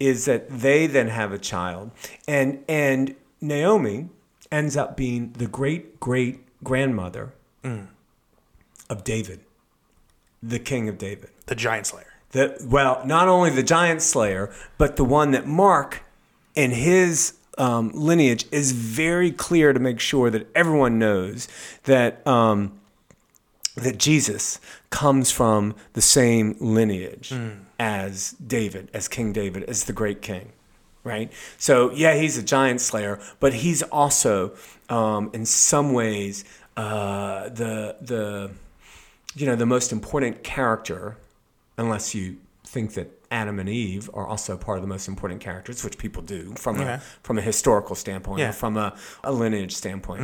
is 0.00 0.24
that 0.24 0.48
they 0.48 0.86
then 0.86 1.08
have 1.08 1.32
a 1.32 1.38
child, 1.38 1.90
and 2.26 2.64
and 2.68 3.14
Naomi 3.40 4.08
ends 4.50 4.76
up 4.76 4.96
being 4.96 5.32
the 5.32 5.46
great 5.46 6.00
great 6.00 6.45
grandmother 6.62 7.32
of 8.88 9.04
David, 9.04 9.40
the 10.42 10.58
king 10.58 10.88
of 10.88 10.98
David. 10.98 11.30
The 11.46 11.54
Giant 11.54 11.86
Slayer. 11.86 12.12
The, 12.30 12.56
well, 12.64 13.02
not 13.06 13.28
only 13.28 13.50
the 13.50 13.62
giant 13.62 14.02
slayer, 14.02 14.52
but 14.78 14.96
the 14.96 15.04
one 15.04 15.30
that 15.30 15.46
Mark 15.46 16.02
and 16.54 16.72
his 16.72 17.34
um, 17.56 17.90
lineage 17.94 18.44
is 18.50 18.72
very 18.72 19.30
clear 19.30 19.72
to 19.72 19.80
make 19.80 20.00
sure 20.00 20.28
that 20.30 20.46
everyone 20.54 20.98
knows 20.98 21.48
that 21.84 22.26
um, 22.26 22.78
that 23.76 23.98
Jesus 23.98 24.60
comes 24.90 25.30
from 25.30 25.74
the 25.92 26.02
same 26.02 26.56
lineage 26.60 27.32
as 27.78 28.32
David, 28.32 28.90
as 28.92 29.06
King 29.06 29.32
David, 29.32 29.64
as 29.64 29.84
the 29.84 29.92
great 29.92 30.22
king. 30.22 30.52
Right? 31.06 31.32
So, 31.58 31.90
yeah, 31.92 32.14
he's 32.16 32.36
a 32.36 32.42
giant 32.42 32.80
slayer, 32.80 33.18
but 33.40 33.52
he's 33.54 33.82
also, 33.82 34.52
um, 34.88 35.30
in 35.32 35.46
some 35.46 35.92
ways, 35.92 36.44
uh, 36.76 37.48
the, 37.48 37.96
the, 38.00 38.50
you 39.34 39.46
know, 39.46 39.56
the 39.56 39.66
most 39.66 39.92
important 39.92 40.42
character, 40.42 41.16
unless 41.78 42.14
you 42.14 42.36
think 42.64 42.94
that 42.94 43.08
Adam 43.30 43.58
and 43.58 43.68
Eve 43.68 44.08
are 44.14 44.26
also 44.26 44.56
part 44.56 44.78
of 44.78 44.82
the 44.82 44.88
most 44.88 45.08
important 45.08 45.40
characters, 45.40 45.82
which 45.84 45.98
people 45.98 46.22
do 46.22 46.52
from 46.56 46.76
a 46.80 47.00
from 47.22 47.38
a 47.38 47.40
historical 47.40 47.94
standpoint, 47.96 48.38
Yeah. 48.40 48.50
or 48.50 48.52
from 48.52 48.76
a, 48.76 48.94
a 49.24 49.32
lineage 49.32 49.74
standpoint. 49.74 50.20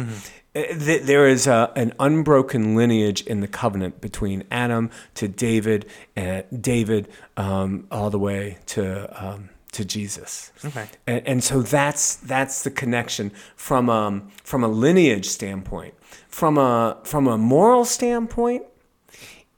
Uh, 0.54 0.62
th- 0.62 1.02
There 1.02 1.26
is 1.26 1.46
a, 1.46 1.72
an 1.74 1.92
unbroken 1.98 2.74
lineage 2.76 3.22
in 3.22 3.40
the 3.40 3.48
covenant 3.48 4.00
between 4.00 4.44
Adam 4.50 4.90
to 5.14 5.26
David, 5.28 5.86
and 6.14 6.44
David 6.62 7.08
um, 7.36 7.86
all 7.90 8.10
the 8.10 8.18
way 8.20 8.58
to 8.66 8.82
um, 9.24 9.48
to 9.72 9.84
Jesus. 9.84 10.52
Okay. 10.64 10.86
And, 11.06 11.26
and 11.26 11.44
so 11.44 11.62
that's 11.62 12.16
that's 12.16 12.62
the 12.62 12.70
connection 12.70 13.32
from 13.56 13.88
a, 13.88 14.22
from 14.44 14.62
a 14.62 14.68
lineage 14.68 15.26
standpoint. 15.26 15.94
From 16.28 16.58
a 16.58 16.98
from 17.04 17.26
a 17.26 17.36
moral 17.36 17.84
standpoint, 17.84 18.64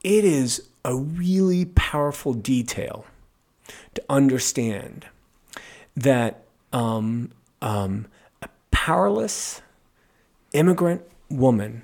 it 0.01 0.25
is 0.25 0.69
a 0.83 0.95
really 0.95 1.65
powerful 1.65 2.33
detail 2.33 3.05
to 3.93 4.03
understand 4.09 5.05
that 5.95 6.43
um, 6.71 7.31
um, 7.61 8.07
a 8.41 8.49
powerless 8.71 9.61
immigrant 10.53 11.01
woman 11.29 11.83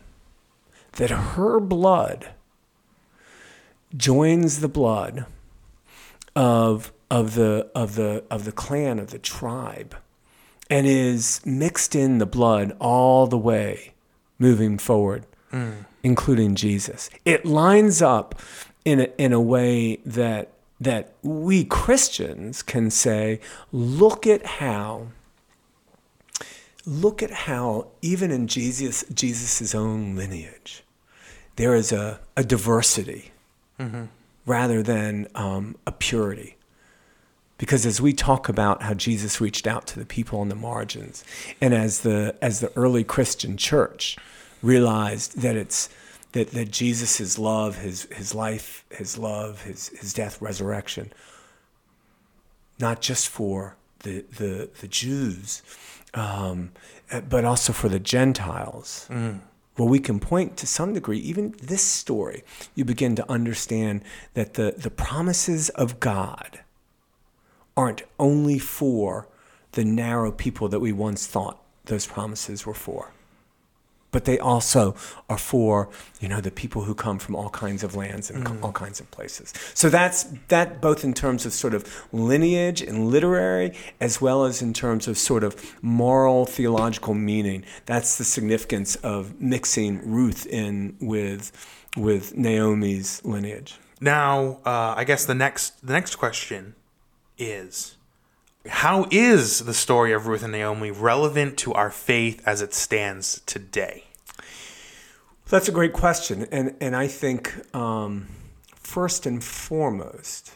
that 0.94 1.10
her 1.10 1.60
blood 1.60 2.30
joins 3.96 4.60
the 4.60 4.68
blood 4.68 5.26
of 6.36 6.94
of 7.12 7.36
the 7.36 7.70
of 7.76 7.96
the 7.96 8.24
of 8.32 8.46
the 8.46 8.52
clan 8.54 8.98
of 8.98 9.12
the 9.12 9.20
tribe 9.20 9.96
and 10.70 10.88
is 10.88 11.42
mixed 11.46 11.94
in 11.94 12.18
the 12.18 12.26
blood 12.26 12.76
all 12.80 13.28
the 13.28 13.38
way 13.38 13.94
moving 14.40 14.78
forward 14.80 15.26
including 16.02 16.56
Jesus. 16.56 17.10
It 17.26 17.46
lines 17.46 18.02
up 18.02 18.40
in 18.86 19.02
a, 19.02 19.08
in 19.18 19.34
a 19.34 19.42
way 19.42 19.98
that 20.06 20.54
that 20.80 21.14
we 21.22 21.66
Christians 21.66 22.64
can 22.64 22.90
say 22.90 23.42
look 23.74 24.26
at 24.26 24.46
how 24.46 25.08
look 26.86 27.22
at 27.22 27.32
how 27.32 27.88
even 28.02 28.32
in 28.32 28.48
Jesus 28.48 29.04
Jesus's 29.14 29.76
own 29.76 30.16
lineage 30.16 30.84
there 31.58 31.76
is 31.76 31.92
a, 31.92 32.22
a 32.38 32.44
diversity 32.46 33.32
rather 34.46 34.82
than 34.82 35.28
um, 35.36 35.76
a 35.86 35.92
purity 35.92 36.56
because 37.62 37.86
as 37.86 38.02
we 38.02 38.12
talk 38.12 38.50
about 38.50 38.82
how 38.82 38.96
Jesus 38.96 39.40
reached 39.40 39.68
out 39.68 39.86
to 39.86 40.00
the 40.00 40.06
people 40.06 40.40
on 40.40 40.50
the 40.50 40.56
margins 40.56 41.24
and 41.62 41.76
as 41.76 42.00
the 42.00 42.36
as 42.42 42.60
the 42.60 42.76
early 42.76 43.04
Christian 43.04 43.56
church 43.56 44.18
realized 44.64 45.42
that 45.42 45.56
it's 45.56 45.88
that, 46.32 46.52
that 46.52 46.72
Jesus' 46.72 47.38
love, 47.38 47.78
his 47.78 48.06
his 48.06 48.34
life, 48.34 48.84
his 48.90 49.16
love, 49.16 49.62
his 49.62 49.90
his 49.90 50.12
death, 50.12 50.42
resurrection, 50.42 51.14
not 52.80 53.00
just 53.00 53.30
for 53.30 53.76
the 54.00 54.26
the, 54.38 54.70
the 54.80 54.88
Jews, 54.88 55.62
um, 56.16 56.72
but 57.30 57.46
also 57.46 57.74
for 57.74 57.90
the 57.90 58.00
Gentiles. 58.00 59.08
Well, 59.78 59.88
we 59.88 60.00
can 60.00 60.20
point 60.20 60.58
to 60.58 60.68
some 60.68 60.94
degree, 60.94 61.20
even 61.20 61.54
this 61.62 61.84
story, 61.84 62.44
you 62.74 62.86
begin 62.86 63.16
to 63.18 63.32
understand 63.32 64.04
that 64.34 64.56
the, 64.56 64.74
the 64.78 64.90
promises 64.92 65.70
of 65.70 66.00
God 66.00 66.60
aren't 67.82 68.04
only 68.20 68.60
for 68.60 69.28
the 69.72 69.84
narrow 69.84 70.32
people 70.32 70.68
that 70.70 70.80
we 70.80 70.92
once 70.92 71.26
thought 71.26 71.60
those 71.86 72.06
promises 72.06 72.64
were 72.64 72.76
for. 72.76 73.12
But 74.12 74.26
they 74.26 74.38
also 74.38 74.94
are 75.30 75.38
for, 75.38 75.90
you 76.20 76.28
know, 76.28 76.42
the 76.42 76.52
people 76.52 76.84
who 76.84 76.94
come 76.94 77.18
from 77.18 77.34
all 77.34 77.50
kinds 77.50 77.82
of 77.82 77.96
lands 77.96 78.30
and 78.30 78.46
co- 78.46 78.58
all 78.62 78.74
kinds 78.74 79.00
of 79.00 79.10
places. 79.10 79.54
So 79.74 79.90
that's 79.90 80.26
that 80.50 80.82
both 80.82 81.04
in 81.04 81.14
terms 81.14 81.46
of 81.48 81.54
sort 81.54 81.74
of 81.74 81.82
lineage 82.12 82.82
and 82.82 83.08
literary, 83.08 83.72
as 84.00 84.22
well 84.22 84.44
as 84.44 84.62
in 84.62 84.74
terms 84.74 85.08
of 85.08 85.18
sort 85.18 85.44
of 85.44 85.54
moral 85.82 86.46
theological 86.46 87.16
meaning. 87.16 87.64
That's 87.86 88.18
the 88.18 88.26
significance 88.26 88.96
of 88.98 89.42
mixing 89.42 89.92
Ruth 90.06 90.46
in 90.46 90.98
with 91.00 91.44
with 91.98 92.36
Naomi's 92.36 93.24
lineage. 93.24 93.80
Now, 94.02 94.60
uh, 94.66 94.94
I 94.98 95.04
guess 95.06 95.26
the 95.26 95.36
next 95.36 95.88
the 95.88 95.94
next 95.94 96.16
question 96.18 96.76
is 97.42 97.98
how 98.68 99.08
is 99.10 99.66
the 99.66 99.74
story 99.74 100.14
of 100.14 100.28
Ruth 100.28 100.44
and 100.44 100.52
Naomi 100.52 100.92
relevant 100.92 101.58
to 101.60 101.74
our 101.74 101.90
faith 101.90 102.42
as 102.46 102.62
it 102.62 102.74
stands 102.74 103.42
today? 103.46 104.04
That's 105.50 105.68
a 105.68 105.72
great 105.72 105.94
question, 105.94 106.48
and 106.52 106.76
and 106.80 106.96
I 106.96 107.08
think 107.08 107.54
um, 107.76 108.28
first 108.76 109.26
and 109.26 109.44
foremost, 109.44 110.54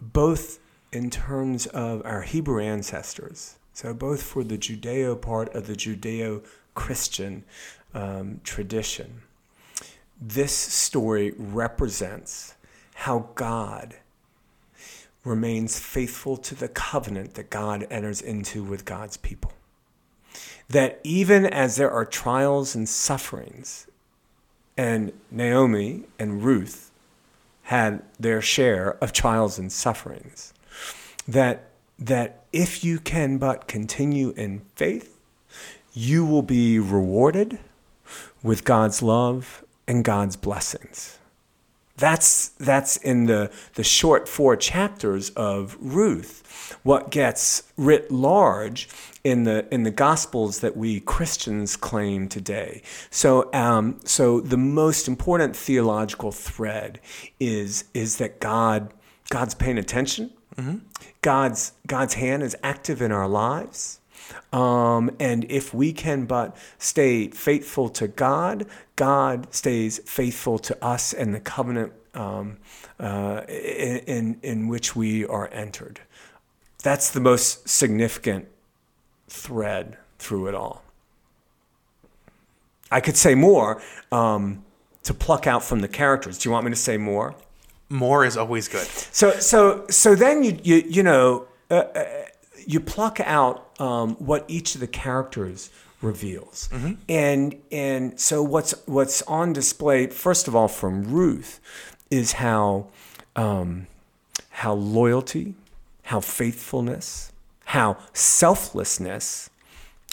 both 0.00 0.60
in 0.92 1.10
terms 1.10 1.66
of 1.66 2.02
our 2.04 2.22
Hebrew 2.22 2.62
ancestors, 2.62 3.56
so 3.72 3.92
both 3.92 4.22
for 4.22 4.44
the 4.44 4.58
Judeo 4.58 5.20
part 5.20 5.52
of 5.56 5.66
the 5.66 5.74
Judeo-Christian 5.74 7.44
um, 7.94 8.40
tradition, 8.44 9.22
this 10.20 10.54
story 10.54 11.34
represents 11.36 12.54
how 12.94 13.30
God 13.34 13.96
remains 15.24 15.78
faithful 15.78 16.36
to 16.36 16.54
the 16.54 16.68
covenant 16.68 17.34
that 17.34 17.50
God 17.50 17.86
enters 17.90 18.20
into 18.20 18.62
with 18.62 18.84
God's 18.84 19.16
people. 19.16 19.52
That 20.68 21.00
even 21.02 21.46
as 21.46 21.76
there 21.76 21.90
are 21.90 22.04
trials 22.04 22.74
and 22.74 22.88
sufferings, 22.88 23.86
and 24.76 25.12
Naomi 25.30 26.04
and 26.18 26.42
Ruth 26.42 26.90
had 27.64 28.02
their 28.18 28.42
share 28.42 28.96
of 29.02 29.12
trials 29.12 29.58
and 29.58 29.72
sufferings, 29.72 30.52
that, 31.26 31.70
that 31.98 32.44
if 32.52 32.84
you 32.84 32.98
can 32.98 33.38
but 33.38 33.66
continue 33.66 34.30
in 34.36 34.62
faith, 34.74 35.16
you 35.94 36.26
will 36.26 36.42
be 36.42 36.78
rewarded 36.78 37.58
with 38.42 38.64
God's 38.64 39.00
love 39.00 39.64
and 39.86 40.04
God's 40.04 40.36
blessings. 40.36 41.18
That's 41.96 42.48
that's 42.48 42.96
in 42.96 43.26
the 43.26 43.50
the 43.74 43.84
short 43.84 44.28
four 44.28 44.56
chapters 44.56 45.30
of 45.30 45.76
Ruth. 45.80 46.76
What 46.82 47.10
gets 47.10 47.62
writ 47.76 48.10
large 48.10 48.88
in 49.22 49.44
the 49.44 49.72
in 49.72 49.84
the 49.84 49.90
Gospels 49.90 50.60
that 50.60 50.76
we 50.76 51.00
Christians 51.00 51.76
claim 51.76 52.28
today. 52.28 52.82
So 53.10 53.48
um, 53.52 54.00
so 54.04 54.40
the 54.40 54.56
most 54.56 55.06
important 55.06 55.56
theological 55.56 56.32
thread 56.32 57.00
is 57.38 57.84
is 57.94 58.16
that 58.16 58.40
God 58.40 58.92
God's 59.30 59.54
paying 59.54 59.78
attention. 59.78 60.30
God's 61.22 61.72
God's 61.86 62.14
hand 62.14 62.42
is 62.42 62.56
active 62.62 63.00
in 63.02 63.12
our 63.12 63.28
lives. 63.28 64.00
Um, 64.52 65.10
and 65.18 65.44
if 65.50 65.74
we 65.74 65.92
can 65.92 66.26
but 66.26 66.56
stay 66.78 67.28
faithful 67.28 67.88
to 67.90 68.08
God, 68.08 68.66
God 68.96 69.52
stays 69.52 69.98
faithful 70.06 70.58
to 70.60 70.84
us 70.84 71.12
and 71.12 71.34
the 71.34 71.40
covenant 71.40 71.92
um, 72.14 72.58
uh, 73.00 73.42
in, 73.48 74.38
in, 74.42 74.68
which 74.68 74.94
we 74.94 75.26
are 75.26 75.48
entered. 75.52 76.00
That's 76.82 77.10
the 77.10 77.20
most 77.20 77.68
significant 77.68 78.46
thread 79.28 79.96
through 80.18 80.46
it 80.46 80.54
all. 80.54 80.82
I 82.90 83.00
could 83.00 83.16
say 83.16 83.34
more 83.34 83.82
um, 84.12 84.64
to 85.02 85.12
pluck 85.12 85.46
out 85.46 85.64
from 85.64 85.80
the 85.80 85.88
characters. 85.88 86.38
Do 86.38 86.48
you 86.48 86.52
want 86.52 86.64
me 86.64 86.70
to 86.70 86.76
say 86.76 86.96
more? 86.96 87.34
More 87.88 88.24
is 88.24 88.36
always 88.36 88.68
good. 88.68 88.86
So 88.86 89.32
so 89.32 89.86
so 89.90 90.14
then 90.14 90.42
you 90.42 90.58
you 90.62 90.76
you 90.86 91.02
know 91.02 91.46
uh, 91.70 91.74
uh, 91.74 92.23
you 92.66 92.80
pluck 92.80 93.20
out 93.20 93.70
um, 93.80 94.14
what 94.16 94.44
each 94.48 94.74
of 94.74 94.80
the 94.80 94.86
characters 94.86 95.70
reveals, 96.02 96.68
and 97.08 97.54
and 97.72 98.18
so 98.20 98.42
what's 98.42 98.72
what's 98.86 99.22
on 99.22 99.52
display 99.52 100.06
first 100.08 100.48
of 100.48 100.54
all 100.54 100.68
from 100.68 101.04
Ruth 101.04 101.60
is 102.10 102.32
how 102.32 102.88
um, 103.36 103.86
how 104.50 104.72
loyalty, 104.74 105.54
how 106.04 106.20
faithfulness, 106.20 107.32
how 107.66 107.96
selflessness, 108.12 109.50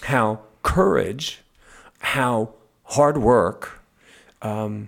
how 0.04 0.40
courage, 0.64 1.42
how 2.00 2.54
hard 2.86 3.18
work, 3.18 3.82
um, 4.42 4.88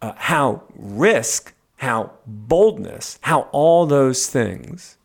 uh, 0.00 0.12
how 0.16 0.62
risk, 0.74 1.52
how 1.76 2.12
boldness, 2.26 3.18
how 3.22 3.48
all 3.52 3.86
those 3.86 4.26
things 4.26 4.96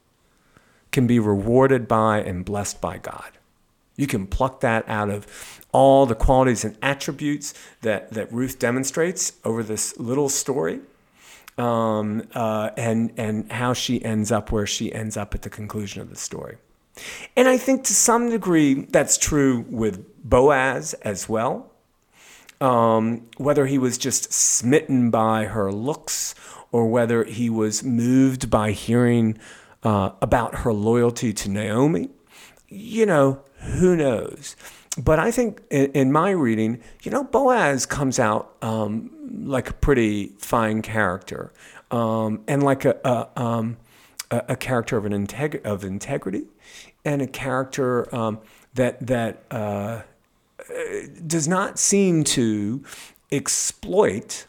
can 0.92 1.08
be 1.08 1.20
rewarded 1.20 1.88
by 1.88 2.22
and 2.22 2.46
blessed 2.46 2.82
by 2.82 2.98
God. 2.98 3.32
You 3.96 4.08
can 4.08 4.28
pluck 4.28 4.62
that 4.62 4.88
out 4.88 5.10
of 5.10 5.28
all 5.72 6.06
the 6.06 6.16
qualities 6.16 6.64
and 6.64 6.78
attributes 6.82 7.54
that, 7.82 8.12
that 8.12 8.32
Ruth 8.32 8.58
demonstrates 8.60 9.34
over 9.44 9.62
this 9.62 9.98
little 10.00 10.30
story. 10.30 10.82
Um, 11.58 12.26
uh, 12.34 12.70
and 12.78 13.12
and 13.18 13.52
how 13.52 13.74
she 13.74 14.02
ends 14.06 14.32
up 14.32 14.50
where 14.50 14.66
she 14.66 14.94
ends 14.94 15.18
up 15.18 15.36
at 15.36 15.42
the 15.42 15.50
conclusion 15.50 16.02
of 16.02 16.10
the 16.10 16.16
story, 16.16 16.56
and 17.36 17.50
I 17.50 17.58
think 17.58 17.84
to 17.84 17.94
some 17.94 18.30
degree 18.30 18.86
that's 18.86 19.18
true 19.18 19.66
with 19.68 20.06
Boaz 20.24 20.94
as 21.02 21.28
well 21.28 21.70
um, 22.62 23.28
whether 23.38 23.66
he 23.66 23.78
was 23.78 23.98
just 23.98 24.32
smitten 24.34 25.10
by 25.10 25.46
her 25.46 25.72
looks 25.72 26.36
or 26.72 26.88
whether 26.88 27.24
he 27.24 27.50
was 27.50 27.84
moved 27.84 28.50
by 28.50 28.72
hearing 28.72 29.38
uh, 29.84 30.12
about 30.22 30.60
her 30.60 30.74
loyalty 30.74 31.34
to 31.34 31.50
Naomi, 31.50 32.10
you 32.68 33.06
know, 33.06 33.42
who 33.60 33.96
knows? 33.96 34.56
But 34.98 35.20
I 35.20 35.32
think 35.32 35.62
in, 35.70 35.92
in 35.94 36.12
my 36.12 36.32
reading, 36.32 36.82
you 37.04 37.12
know, 37.12 37.24
Boaz 37.24 37.86
comes 37.86 38.20
out 38.20 38.56
um, 38.62 39.12
like 39.46 39.70
a 39.70 39.74
pretty 39.74 40.34
fine 40.38 40.82
character 40.82 41.54
um, 41.92 42.42
and 42.48 42.64
like 42.64 42.86
a, 42.86 42.98
a, 43.04 43.42
um, 43.42 43.78
a, 44.32 44.44
a 44.50 44.56
character 44.56 44.98
of 44.98 45.06
an 45.06 45.14
integ- 45.14 45.64
of 45.66 45.84
integrity, 45.84 46.46
and 47.06 47.22
a 47.22 47.28
character 47.28 48.14
um, 48.14 48.40
that 48.74 49.06
that 49.06 49.44
uh, 49.52 50.02
does 51.26 51.48
not 51.48 51.80
seem 51.80 52.24
to 52.24 52.84
exploit 53.32 54.46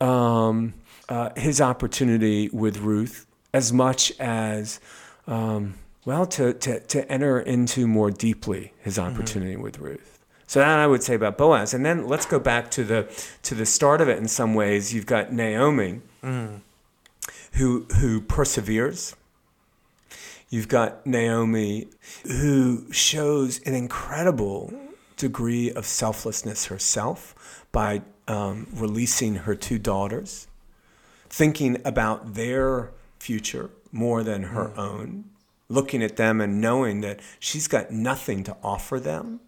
um, 0.00 0.74
uh, 1.08 1.30
his 1.36 1.60
opportunity 1.60 2.48
with 2.48 2.78
Ruth 2.78 3.26
as 3.52 3.72
much 3.72 4.12
as 4.18 4.80
um, 5.26 5.74
well 6.04 6.26
to, 6.26 6.52
to 6.54 6.80
to 6.80 7.10
enter 7.10 7.38
into 7.40 7.86
more 7.86 8.10
deeply 8.10 8.72
his 8.80 8.98
opportunity 8.98 9.56
with 9.56 9.78
Ruth. 9.78 10.18
So 10.46 10.60
that 10.60 10.78
I 10.78 10.86
would 10.86 11.02
say 11.02 11.14
about 11.14 11.38
Boaz, 11.38 11.72
and 11.72 11.84
then 11.84 12.06
let's 12.06 12.26
go 12.26 12.38
back 12.38 12.70
to 12.72 12.84
the 12.84 13.26
to 13.42 13.54
the 13.54 13.66
start 13.66 14.00
of 14.00 14.08
it. 14.08 14.18
In 14.18 14.28
some 14.28 14.54
ways, 14.54 14.92
you've 14.92 15.06
got 15.06 15.32
Naomi, 15.32 16.00
who 17.52 17.86
who 18.00 18.20
perseveres. 18.20 19.16
You've 20.50 20.68
got 20.68 21.06
Naomi, 21.06 21.88
who 22.24 22.92
shows 22.92 23.60
an 23.62 23.74
incredible 23.74 24.74
degree 25.16 25.72
of 25.72 25.86
selflessness 25.86 26.66
herself 26.66 27.64
by 27.72 28.02
um, 28.28 28.66
releasing 28.74 29.36
her 29.36 29.54
two 29.54 29.78
daughters, 29.78 30.48
thinking 31.30 31.80
about 31.86 32.34
their 32.34 32.90
future 33.22 33.70
more 33.92 34.24
than 34.24 34.42
her 34.42 34.76
own, 34.76 35.24
looking 35.68 36.02
at 36.02 36.16
them 36.16 36.40
and 36.40 36.60
knowing 36.60 37.02
that 37.02 37.20
she's 37.38 37.68
got 37.68 37.92
nothing 37.92 38.42
to 38.42 38.56
offer 38.62 38.98
them. 38.98 39.38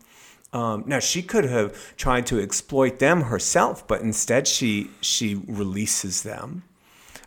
Um, 0.52 0.84
now 0.86 1.00
she 1.00 1.22
could 1.22 1.44
have 1.44 1.96
tried 1.96 2.26
to 2.26 2.40
exploit 2.40 3.00
them 3.00 3.22
herself, 3.22 3.86
but 3.88 4.00
instead 4.00 4.46
she 4.46 4.90
she 5.00 5.42
releases 5.48 6.22
them. 6.22 6.62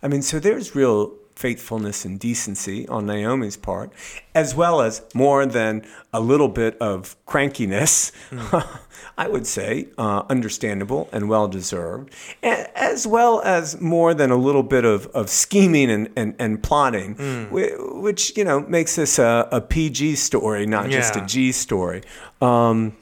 I 0.01 0.07
mean, 0.07 0.21
so 0.21 0.39
there's 0.39 0.73
real 0.73 1.13
faithfulness 1.37 2.03
and 2.03 2.19
decency 2.19 2.87
on 2.87 3.05
Naomi's 3.05 3.57
part, 3.57 3.91
as 4.33 4.55
well 4.55 4.81
as 4.81 5.01
more 5.13 5.45
than 5.45 5.85
a 6.11 6.19
little 6.19 6.47
bit 6.47 6.75
of 6.81 7.15
crankiness, 7.27 8.11
I 9.17 9.27
would 9.27 9.45
say, 9.45 9.87
uh, 9.97 10.23
understandable 10.29 11.09
and 11.11 11.29
well 11.29 11.47
deserved, 11.47 12.09
as 12.41 13.05
well 13.05 13.41
as 13.43 13.79
more 13.79 14.13
than 14.15 14.31
a 14.31 14.35
little 14.35 14.63
bit 14.63 14.83
of, 14.85 15.05
of 15.07 15.29
scheming 15.29 15.91
and, 15.91 16.09
and, 16.15 16.35
and 16.39 16.61
plotting, 16.63 17.15
whi- 17.51 17.75
which, 18.01 18.35
you 18.35 18.43
know, 18.43 18.61
makes 18.61 18.95
this 18.95 19.19
a, 19.19 19.47
a 19.51 19.61
PG 19.61 20.15
story, 20.15 20.65
not 20.65 20.89
just 20.89 21.15
a 21.15 21.25
G 21.25 21.51
story. 21.51 22.01
Um, 22.41 22.97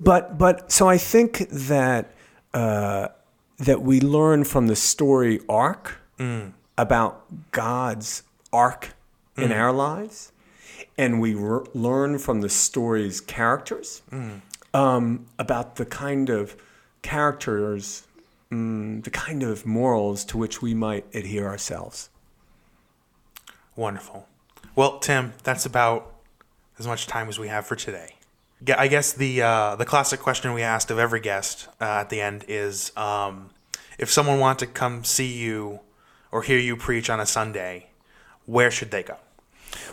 but, 0.00 0.38
but 0.38 0.70
so 0.70 0.88
I 0.88 0.98
think 0.98 1.48
that, 1.50 2.14
uh, 2.54 3.08
that 3.58 3.82
we 3.82 4.00
learn 4.00 4.44
from 4.44 4.68
the 4.68 4.76
story 4.76 5.40
arc 5.48 5.98
about 6.80 7.26
God's 7.52 8.22
arc 8.52 8.94
in 9.36 9.52
our 9.52 9.70
lives, 9.72 10.32
and 10.96 11.20
we 11.20 11.34
re- 11.34 11.66
learn 11.74 12.18
from 12.18 12.40
the 12.40 12.48
story's 12.48 13.20
characters 13.20 14.02
um, 14.72 15.26
about 15.38 15.76
the 15.76 15.84
kind 15.84 16.30
of 16.30 16.56
characters, 17.02 18.06
mm, 18.50 19.04
the 19.04 19.10
kind 19.10 19.42
of 19.42 19.66
morals 19.66 20.24
to 20.24 20.38
which 20.38 20.62
we 20.62 20.72
might 20.74 21.04
adhere 21.14 21.46
ourselves. 21.48 22.08
Wonderful. 23.76 24.26
Well, 24.74 24.98
Tim, 25.00 25.34
that's 25.42 25.66
about 25.66 26.14
as 26.78 26.86
much 26.86 27.06
time 27.06 27.28
as 27.28 27.38
we 27.38 27.48
have 27.48 27.66
for 27.66 27.76
today. 27.76 28.16
Yeah, 28.66 28.76
I 28.78 28.88
guess 28.88 29.12
the 29.12 29.42
uh, 29.42 29.76
the 29.76 29.86
classic 29.86 30.20
question 30.20 30.52
we 30.54 30.62
asked 30.62 30.90
of 30.90 30.98
every 30.98 31.20
guest 31.20 31.68
uh, 31.80 31.84
at 31.84 32.10
the 32.10 32.20
end 32.20 32.44
is 32.48 32.94
um, 32.96 33.50
if 33.98 34.10
someone 34.10 34.38
wanted 34.38 34.66
to 34.66 34.72
come 34.72 35.04
see 35.04 35.32
you 35.38 35.80
or 36.32 36.42
hear 36.42 36.58
you 36.58 36.76
preach 36.76 37.10
on 37.10 37.20
a 37.20 37.26
Sunday, 37.26 37.88
where 38.46 38.70
should 38.70 38.90
they 38.90 39.02
go? 39.02 39.16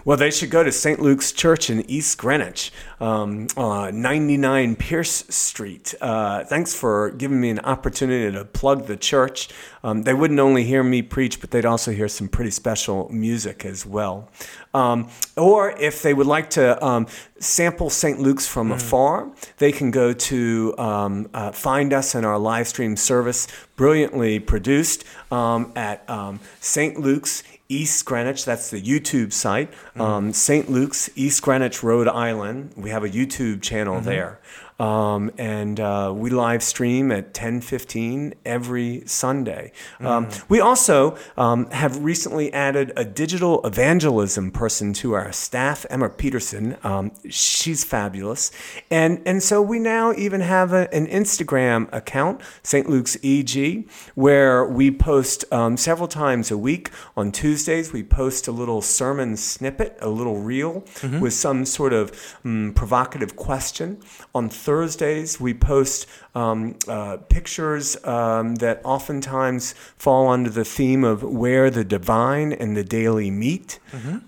Well, 0.05 0.17
they 0.17 0.31
should 0.31 0.49
go 0.49 0.63
to 0.63 0.71
St. 0.71 0.99
Luke's 0.99 1.31
Church 1.31 1.69
in 1.69 1.89
East 1.89 2.17
Greenwich, 2.17 2.71
um, 2.99 3.47
uh, 3.57 3.91
99 3.91 4.75
Pierce 4.75 5.25
Street. 5.29 5.93
Uh, 5.99 6.43
thanks 6.45 6.73
for 6.73 7.11
giving 7.11 7.41
me 7.41 7.49
an 7.49 7.59
opportunity 7.59 8.31
to 8.31 8.45
plug 8.45 8.85
the 8.87 8.97
church. 8.97 9.49
Um, 9.83 10.03
they 10.03 10.13
wouldn't 10.13 10.39
only 10.39 10.63
hear 10.63 10.83
me 10.83 11.01
preach, 11.01 11.39
but 11.39 11.51
they'd 11.51 11.65
also 11.65 11.91
hear 11.91 12.07
some 12.07 12.27
pretty 12.27 12.51
special 12.51 13.09
music 13.09 13.65
as 13.65 13.85
well. 13.85 14.29
Um, 14.73 15.09
or 15.35 15.71
if 15.71 16.01
they 16.01 16.13
would 16.13 16.27
like 16.27 16.51
to 16.51 16.83
um, 16.85 17.07
sample 17.39 17.89
St. 17.89 18.19
Luke's 18.19 18.47
from 18.47 18.71
afar, 18.71 19.31
they 19.57 19.71
can 19.71 19.91
go 19.91 20.13
to 20.13 20.75
um, 20.77 21.29
uh, 21.33 21.51
find 21.51 21.93
us 21.93 22.15
in 22.15 22.25
our 22.25 22.37
live 22.37 22.67
stream 22.67 22.95
service, 22.95 23.47
brilliantly 23.75 24.39
produced 24.39 25.03
um, 25.31 25.71
at 25.75 26.07
um, 26.09 26.39
St. 26.59 26.99
Luke's 26.99 27.43
East 27.69 28.05
Greenwich, 28.05 28.45
that's 28.45 28.69
the 28.69 28.81
YouTube 28.81 29.33
site. 29.33 29.73
Um, 29.97 30.31
St. 30.31 30.69
Luke's, 30.69 31.09
East 31.15 31.41
Greenwich, 31.41 31.83
Rhode 31.83 32.07
Island. 32.07 32.73
We 32.77 32.89
have 32.91 33.03
a 33.03 33.09
YouTube 33.09 33.61
channel 33.61 33.99
there. 34.01 34.39
Um, 34.79 35.31
and 35.37 35.79
uh, 35.79 36.13
we 36.15 36.29
live 36.29 36.61
stream 36.61 37.11
at 37.11 37.33
10:15 37.33 38.33
every 38.45 39.03
Sunday. 39.05 39.71
Um, 39.99 40.29
we 40.49 40.59
also 40.59 41.17
um, 41.35 41.69
have 41.71 42.03
recently 42.03 42.53
added 42.53 42.93
a 42.95 43.03
digital 43.03 43.65
evangelism 43.65 44.51
person 44.51 44.93
to 44.93 45.13
our 45.13 45.31
staff, 45.31 45.85
Emma 45.89 46.09
Peterson. 46.09 46.77
Um, 46.83 47.11
she's 47.27 47.83
fabulous, 47.83 48.51
and 48.91 49.21
and 49.25 49.41
so 49.41 49.61
we 49.61 49.79
now 49.79 50.13
even 50.13 50.41
have 50.41 50.73
a, 50.73 50.93
an 50.93 51.07
Instagram 51.07 51.91
account, 51.91 52.41
St. 52.61 52.87
Luke's 52.87 53.17
EG, 53.23 53.87
where 54.13 54.63
we 54.65 54.91
post 54.91 55.43
um, 55.51 55.75
several 55.77 56.07
times 56.07 56.51
a 56.51 56.57
week. 56.57 56.91
On 57.15 57.31
Tuesdays, 57.31 57.91
we 57.91 58.03
post 58.03 58.47
a 58.47 58.51
little 58.51 58.83
sermon 58.83 59.37
snippet, 59.37 59.97
a 60.01 60.09
little 60.09 60.37
reel 60.37 60.83
with 61.19 61.33
some 61.33 61.65
sort 61.65 61.93
of 61.93 62.11
mm, 62.45 62.75
provocative 62.75 63.35
question. 63.35 63.99
On 64.35 64.49
Thursdays, 64.67 65.39
we 65.39 65.53
post 65.53 66.07
um, 66.35 66.75
uh, 66.89 67.15
pictures 67.29 67.95
um, 68.03 68.55
that 68.55 68.81
oftentimes 68.83 69.73
fall 69.95 70.27
under 70.27 70.49
the 70.49 70.65
theme 70.65 71.05
of 71.05 71.23
where 71.23 71.69
the 71.69 71.85
divine 71.85 72.51
and 72.51 72.75
the 72.75 72.83
daily 72.83 73.31
meet. 73.31 73.79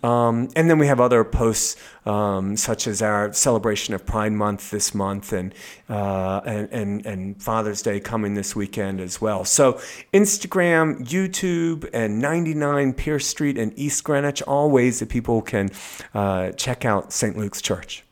Um, 0.02 0.48
and 0.56 0.70
then 0.70 0.80
we 0.80 0.88
have 0.88 1.02
other 1.02 1.26
posts 1.26 1.76
um, 2.06 2.56
such 2.56 2.88
as 2.88 3.02
our 3.02 3.34
celebration 3.34 3.94
of 3.94 4.06
Pride 4.06 4.32
Month 4.32 4.72
this 4.72 4.96
month 4.96 5.34
and, 5.34 5.54
uh, 5.90 6.40
and, 6.46 6.70
and, 6.72 7.06
and 7.06 7.44
Father's 7.44 7.82
Day 7.82 8.00
coming 8.00 8.36
this 8.36 8.56
weekend 8.56 9.02
as 9.02 9.20
well. 9.20 9.44
So 9.44 9.74
Instagram, 10.14 11.02
YouTube, 11.06 11.90
and 11.92 12.20
99 12.20 12.94
Pierce 12.94 13.28
Street 13.28 13.58
and 13.58 13.78
East 13.78 14.06
Greenwich, 14.06 14.42
all 14.44 14.72
ways 14.72 15.00
that 15.00 15.10
people 15.10 15.42
can 15.42 15.70
uh, 16.14 16.52
check 16.54 16.86
out 16.86 17.12
St. 17.12 17.38
Luke's 17.38 17.62
Church. 17.62 18.06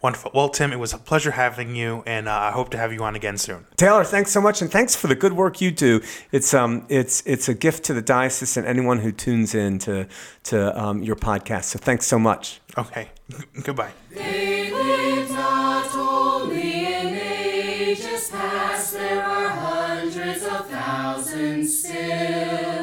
Wonderful. 0.00 0.30
Well, 0.32 0.48
Tim, 0.48 0.72
it 0.72 0.78
was 0.78 0.92
a 0.92 0.98
pleasure 0.98 1.32
having 1.32 1.74
you, 1.74 2.04
and 2.06 2.28
uh, 2.28 2.32
I 2.32 2.50
hope 2.52 2.70
to 2.70 2.78
have 2.78 2.92
you 2.92 3.02
on 3.02 3.16
again 3.16 3.36
soon. 3.36 3.66
Taylor, 3.76 4.04
thanks 4.04 4.30
so 4.30 4.40
much, 4.40 4.62
and 4.62 4.70
thanks 4.70 4.94
for 4.94 5.08
the 5.08 5.16
good 5.16 5.32
work 5.32 5.60
you 5.60 5.72
do. 5.72 6.00
It's 6.30 6.54
um, 6.54 6.86
it's 6.88 7.22
it's 7.26 7.48
a 7.48 7.54
gift 7.54 7.84
to 7.84 7.94
the 7.94 8.02
diocese 8.02 8.56
and 8.56 8.64
anyone 8.66 8.98
who 8.98 9.10
tunes 9.10 9.56
in 9.56 9.80
to 9.80 10.06
to 10.44 10.80
um, 10.80 11.02
your 11.02 11.16
podcast. 11.16 11.64
So 11.64 11.78
thanks 11.80 12.06
so 12.06 12.18
much. 12.18 12.60
Okay. 12.76 13.08
Goodbye. 13.64 13.90
They 14.10 14.70
lived 14.70 15.32
not 15.32 15.92
only 15.96 16.86
in 16.86 17.08
ages 17.16 18.30
past, 18.30 18.92
there 18.92 19.22
are 19.24 19.48
hundreds 19.48 20.44
of 20.44 20.68
thousands 20.70 21.78
still. 21.80 22.77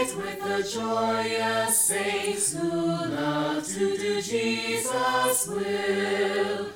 With 0.00 0.40
the 0.40 0.62
joyous 0.62 1.78
saints 1.78 2.54
who 2.54 2.70
love 2.70 3.66
to 3.66 3.98
do 3.98 4.22
Jesus' 4.22 5.46
will. 5.46 6.70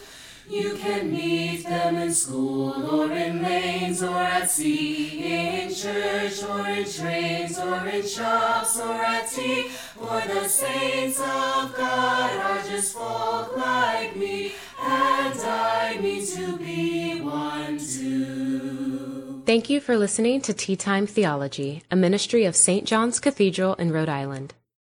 You 0.47 0.75
can 0.75 1.11
meet 1.11 1.64
them 1.64 1.97
in 1.97 2.12
school 2.12 3.01
or 3.01 3.11
in 3.12 3.43
lanes 3.43 4.03
or 4.03 4.18
at 4.18 4.51
sea, 4.51 5.62
in 5.64 5.75
church 5.75 6.43
or 6.43 6.68
in 6.68 6.85
trains 6.85 7.59
or 7.59 7.87
in 7.87 8.07
shops 8.07 8.79
or 8.79 8.93
at 8.93 9.31
tea. 9.31 9.68
For 9.68 10.20
the 10.29 10.47
saints 10.47 11.18
of 11.18 11.75
God 11.75 12.31
are 12.31 12.62
just 12.68 12.93
folk 12.93 13.57
like 13.57 14.14
me, 14.16 14.53
and 14.83 15.41
I 15.41 15.99
mean 15.99 16.27
to 16.37 16.59
be 16.59 17.22
one 17.22 17.79
too. 17.79 19.14
Thank 19.47 19.69
you 19.69 19.79
for 19.79 19.99
listening 19.99 20.41
to 20.41 20.55
Tea 20.55 20.75
Time 20.75 21.07
Theology, 21.07 21.83
a 21.91 21.97
ministry 21.97 22.47
of 22.47 22.57
St. 22.57 22.87
John's 22.87 23.21
Cathedral 23.21 23.75
in 23.75 23.93
Rhode 23.93 24.09
Island. 24.09 24.55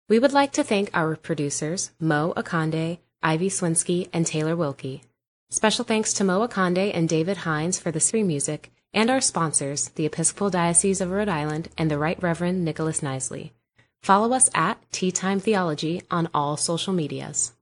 We 0.08 0.20
would 0.20 0.34
like 0.34 0.52
to 0.52 0.64
thank 0.64 0.92
our 0.94 1.16
producers, 1.16 1.90
Mo 2.00 2.32
Akande, 2.38 3.00
Ivy 3.24 3.50
Swinsky, 3.50 4.08
and 4.14 4.24
Taylor 4.24 4.56
Wilkie. 4.56 5.02
Special 5.50 5.84
thanks 5.84 6.14
to 6.14 6.24
Mo 6.24 6.48
Akande 6.48 6.92
and 6.94 7.10
David 7.10 7.38
Hines 7.38 7.80
for 7.80 7.90
the 7.90 8.00
stream 8.00 8.28
music, 8.28 8.72
and 8.94 9.10
our 9.10 9.20
sponsors, 9.20 9.90
the 9.96 10.06
Episcopal 10.06 10.52
Diocese 10.52 11.02
of 11.02 11.10
Rhode 11.10 11.28
Island 11.28 11.70
and 11.76 11.90
the 11.90 11.98
Right 11.98 12.22
Reverend 12.22 12.64
Nicholas 12.64 13.02
Knisely. 13.02 13.50
Follow 14.04 14.32
us 14.32 14.52
at 14.54 14.78
Tea 14.92 15.12
Time 15.12 15.40
Theology 15.40 16.04
on 16.12 16.30
all 16.36 16.56
social 16.56 16.94
medias. 16.94 17.55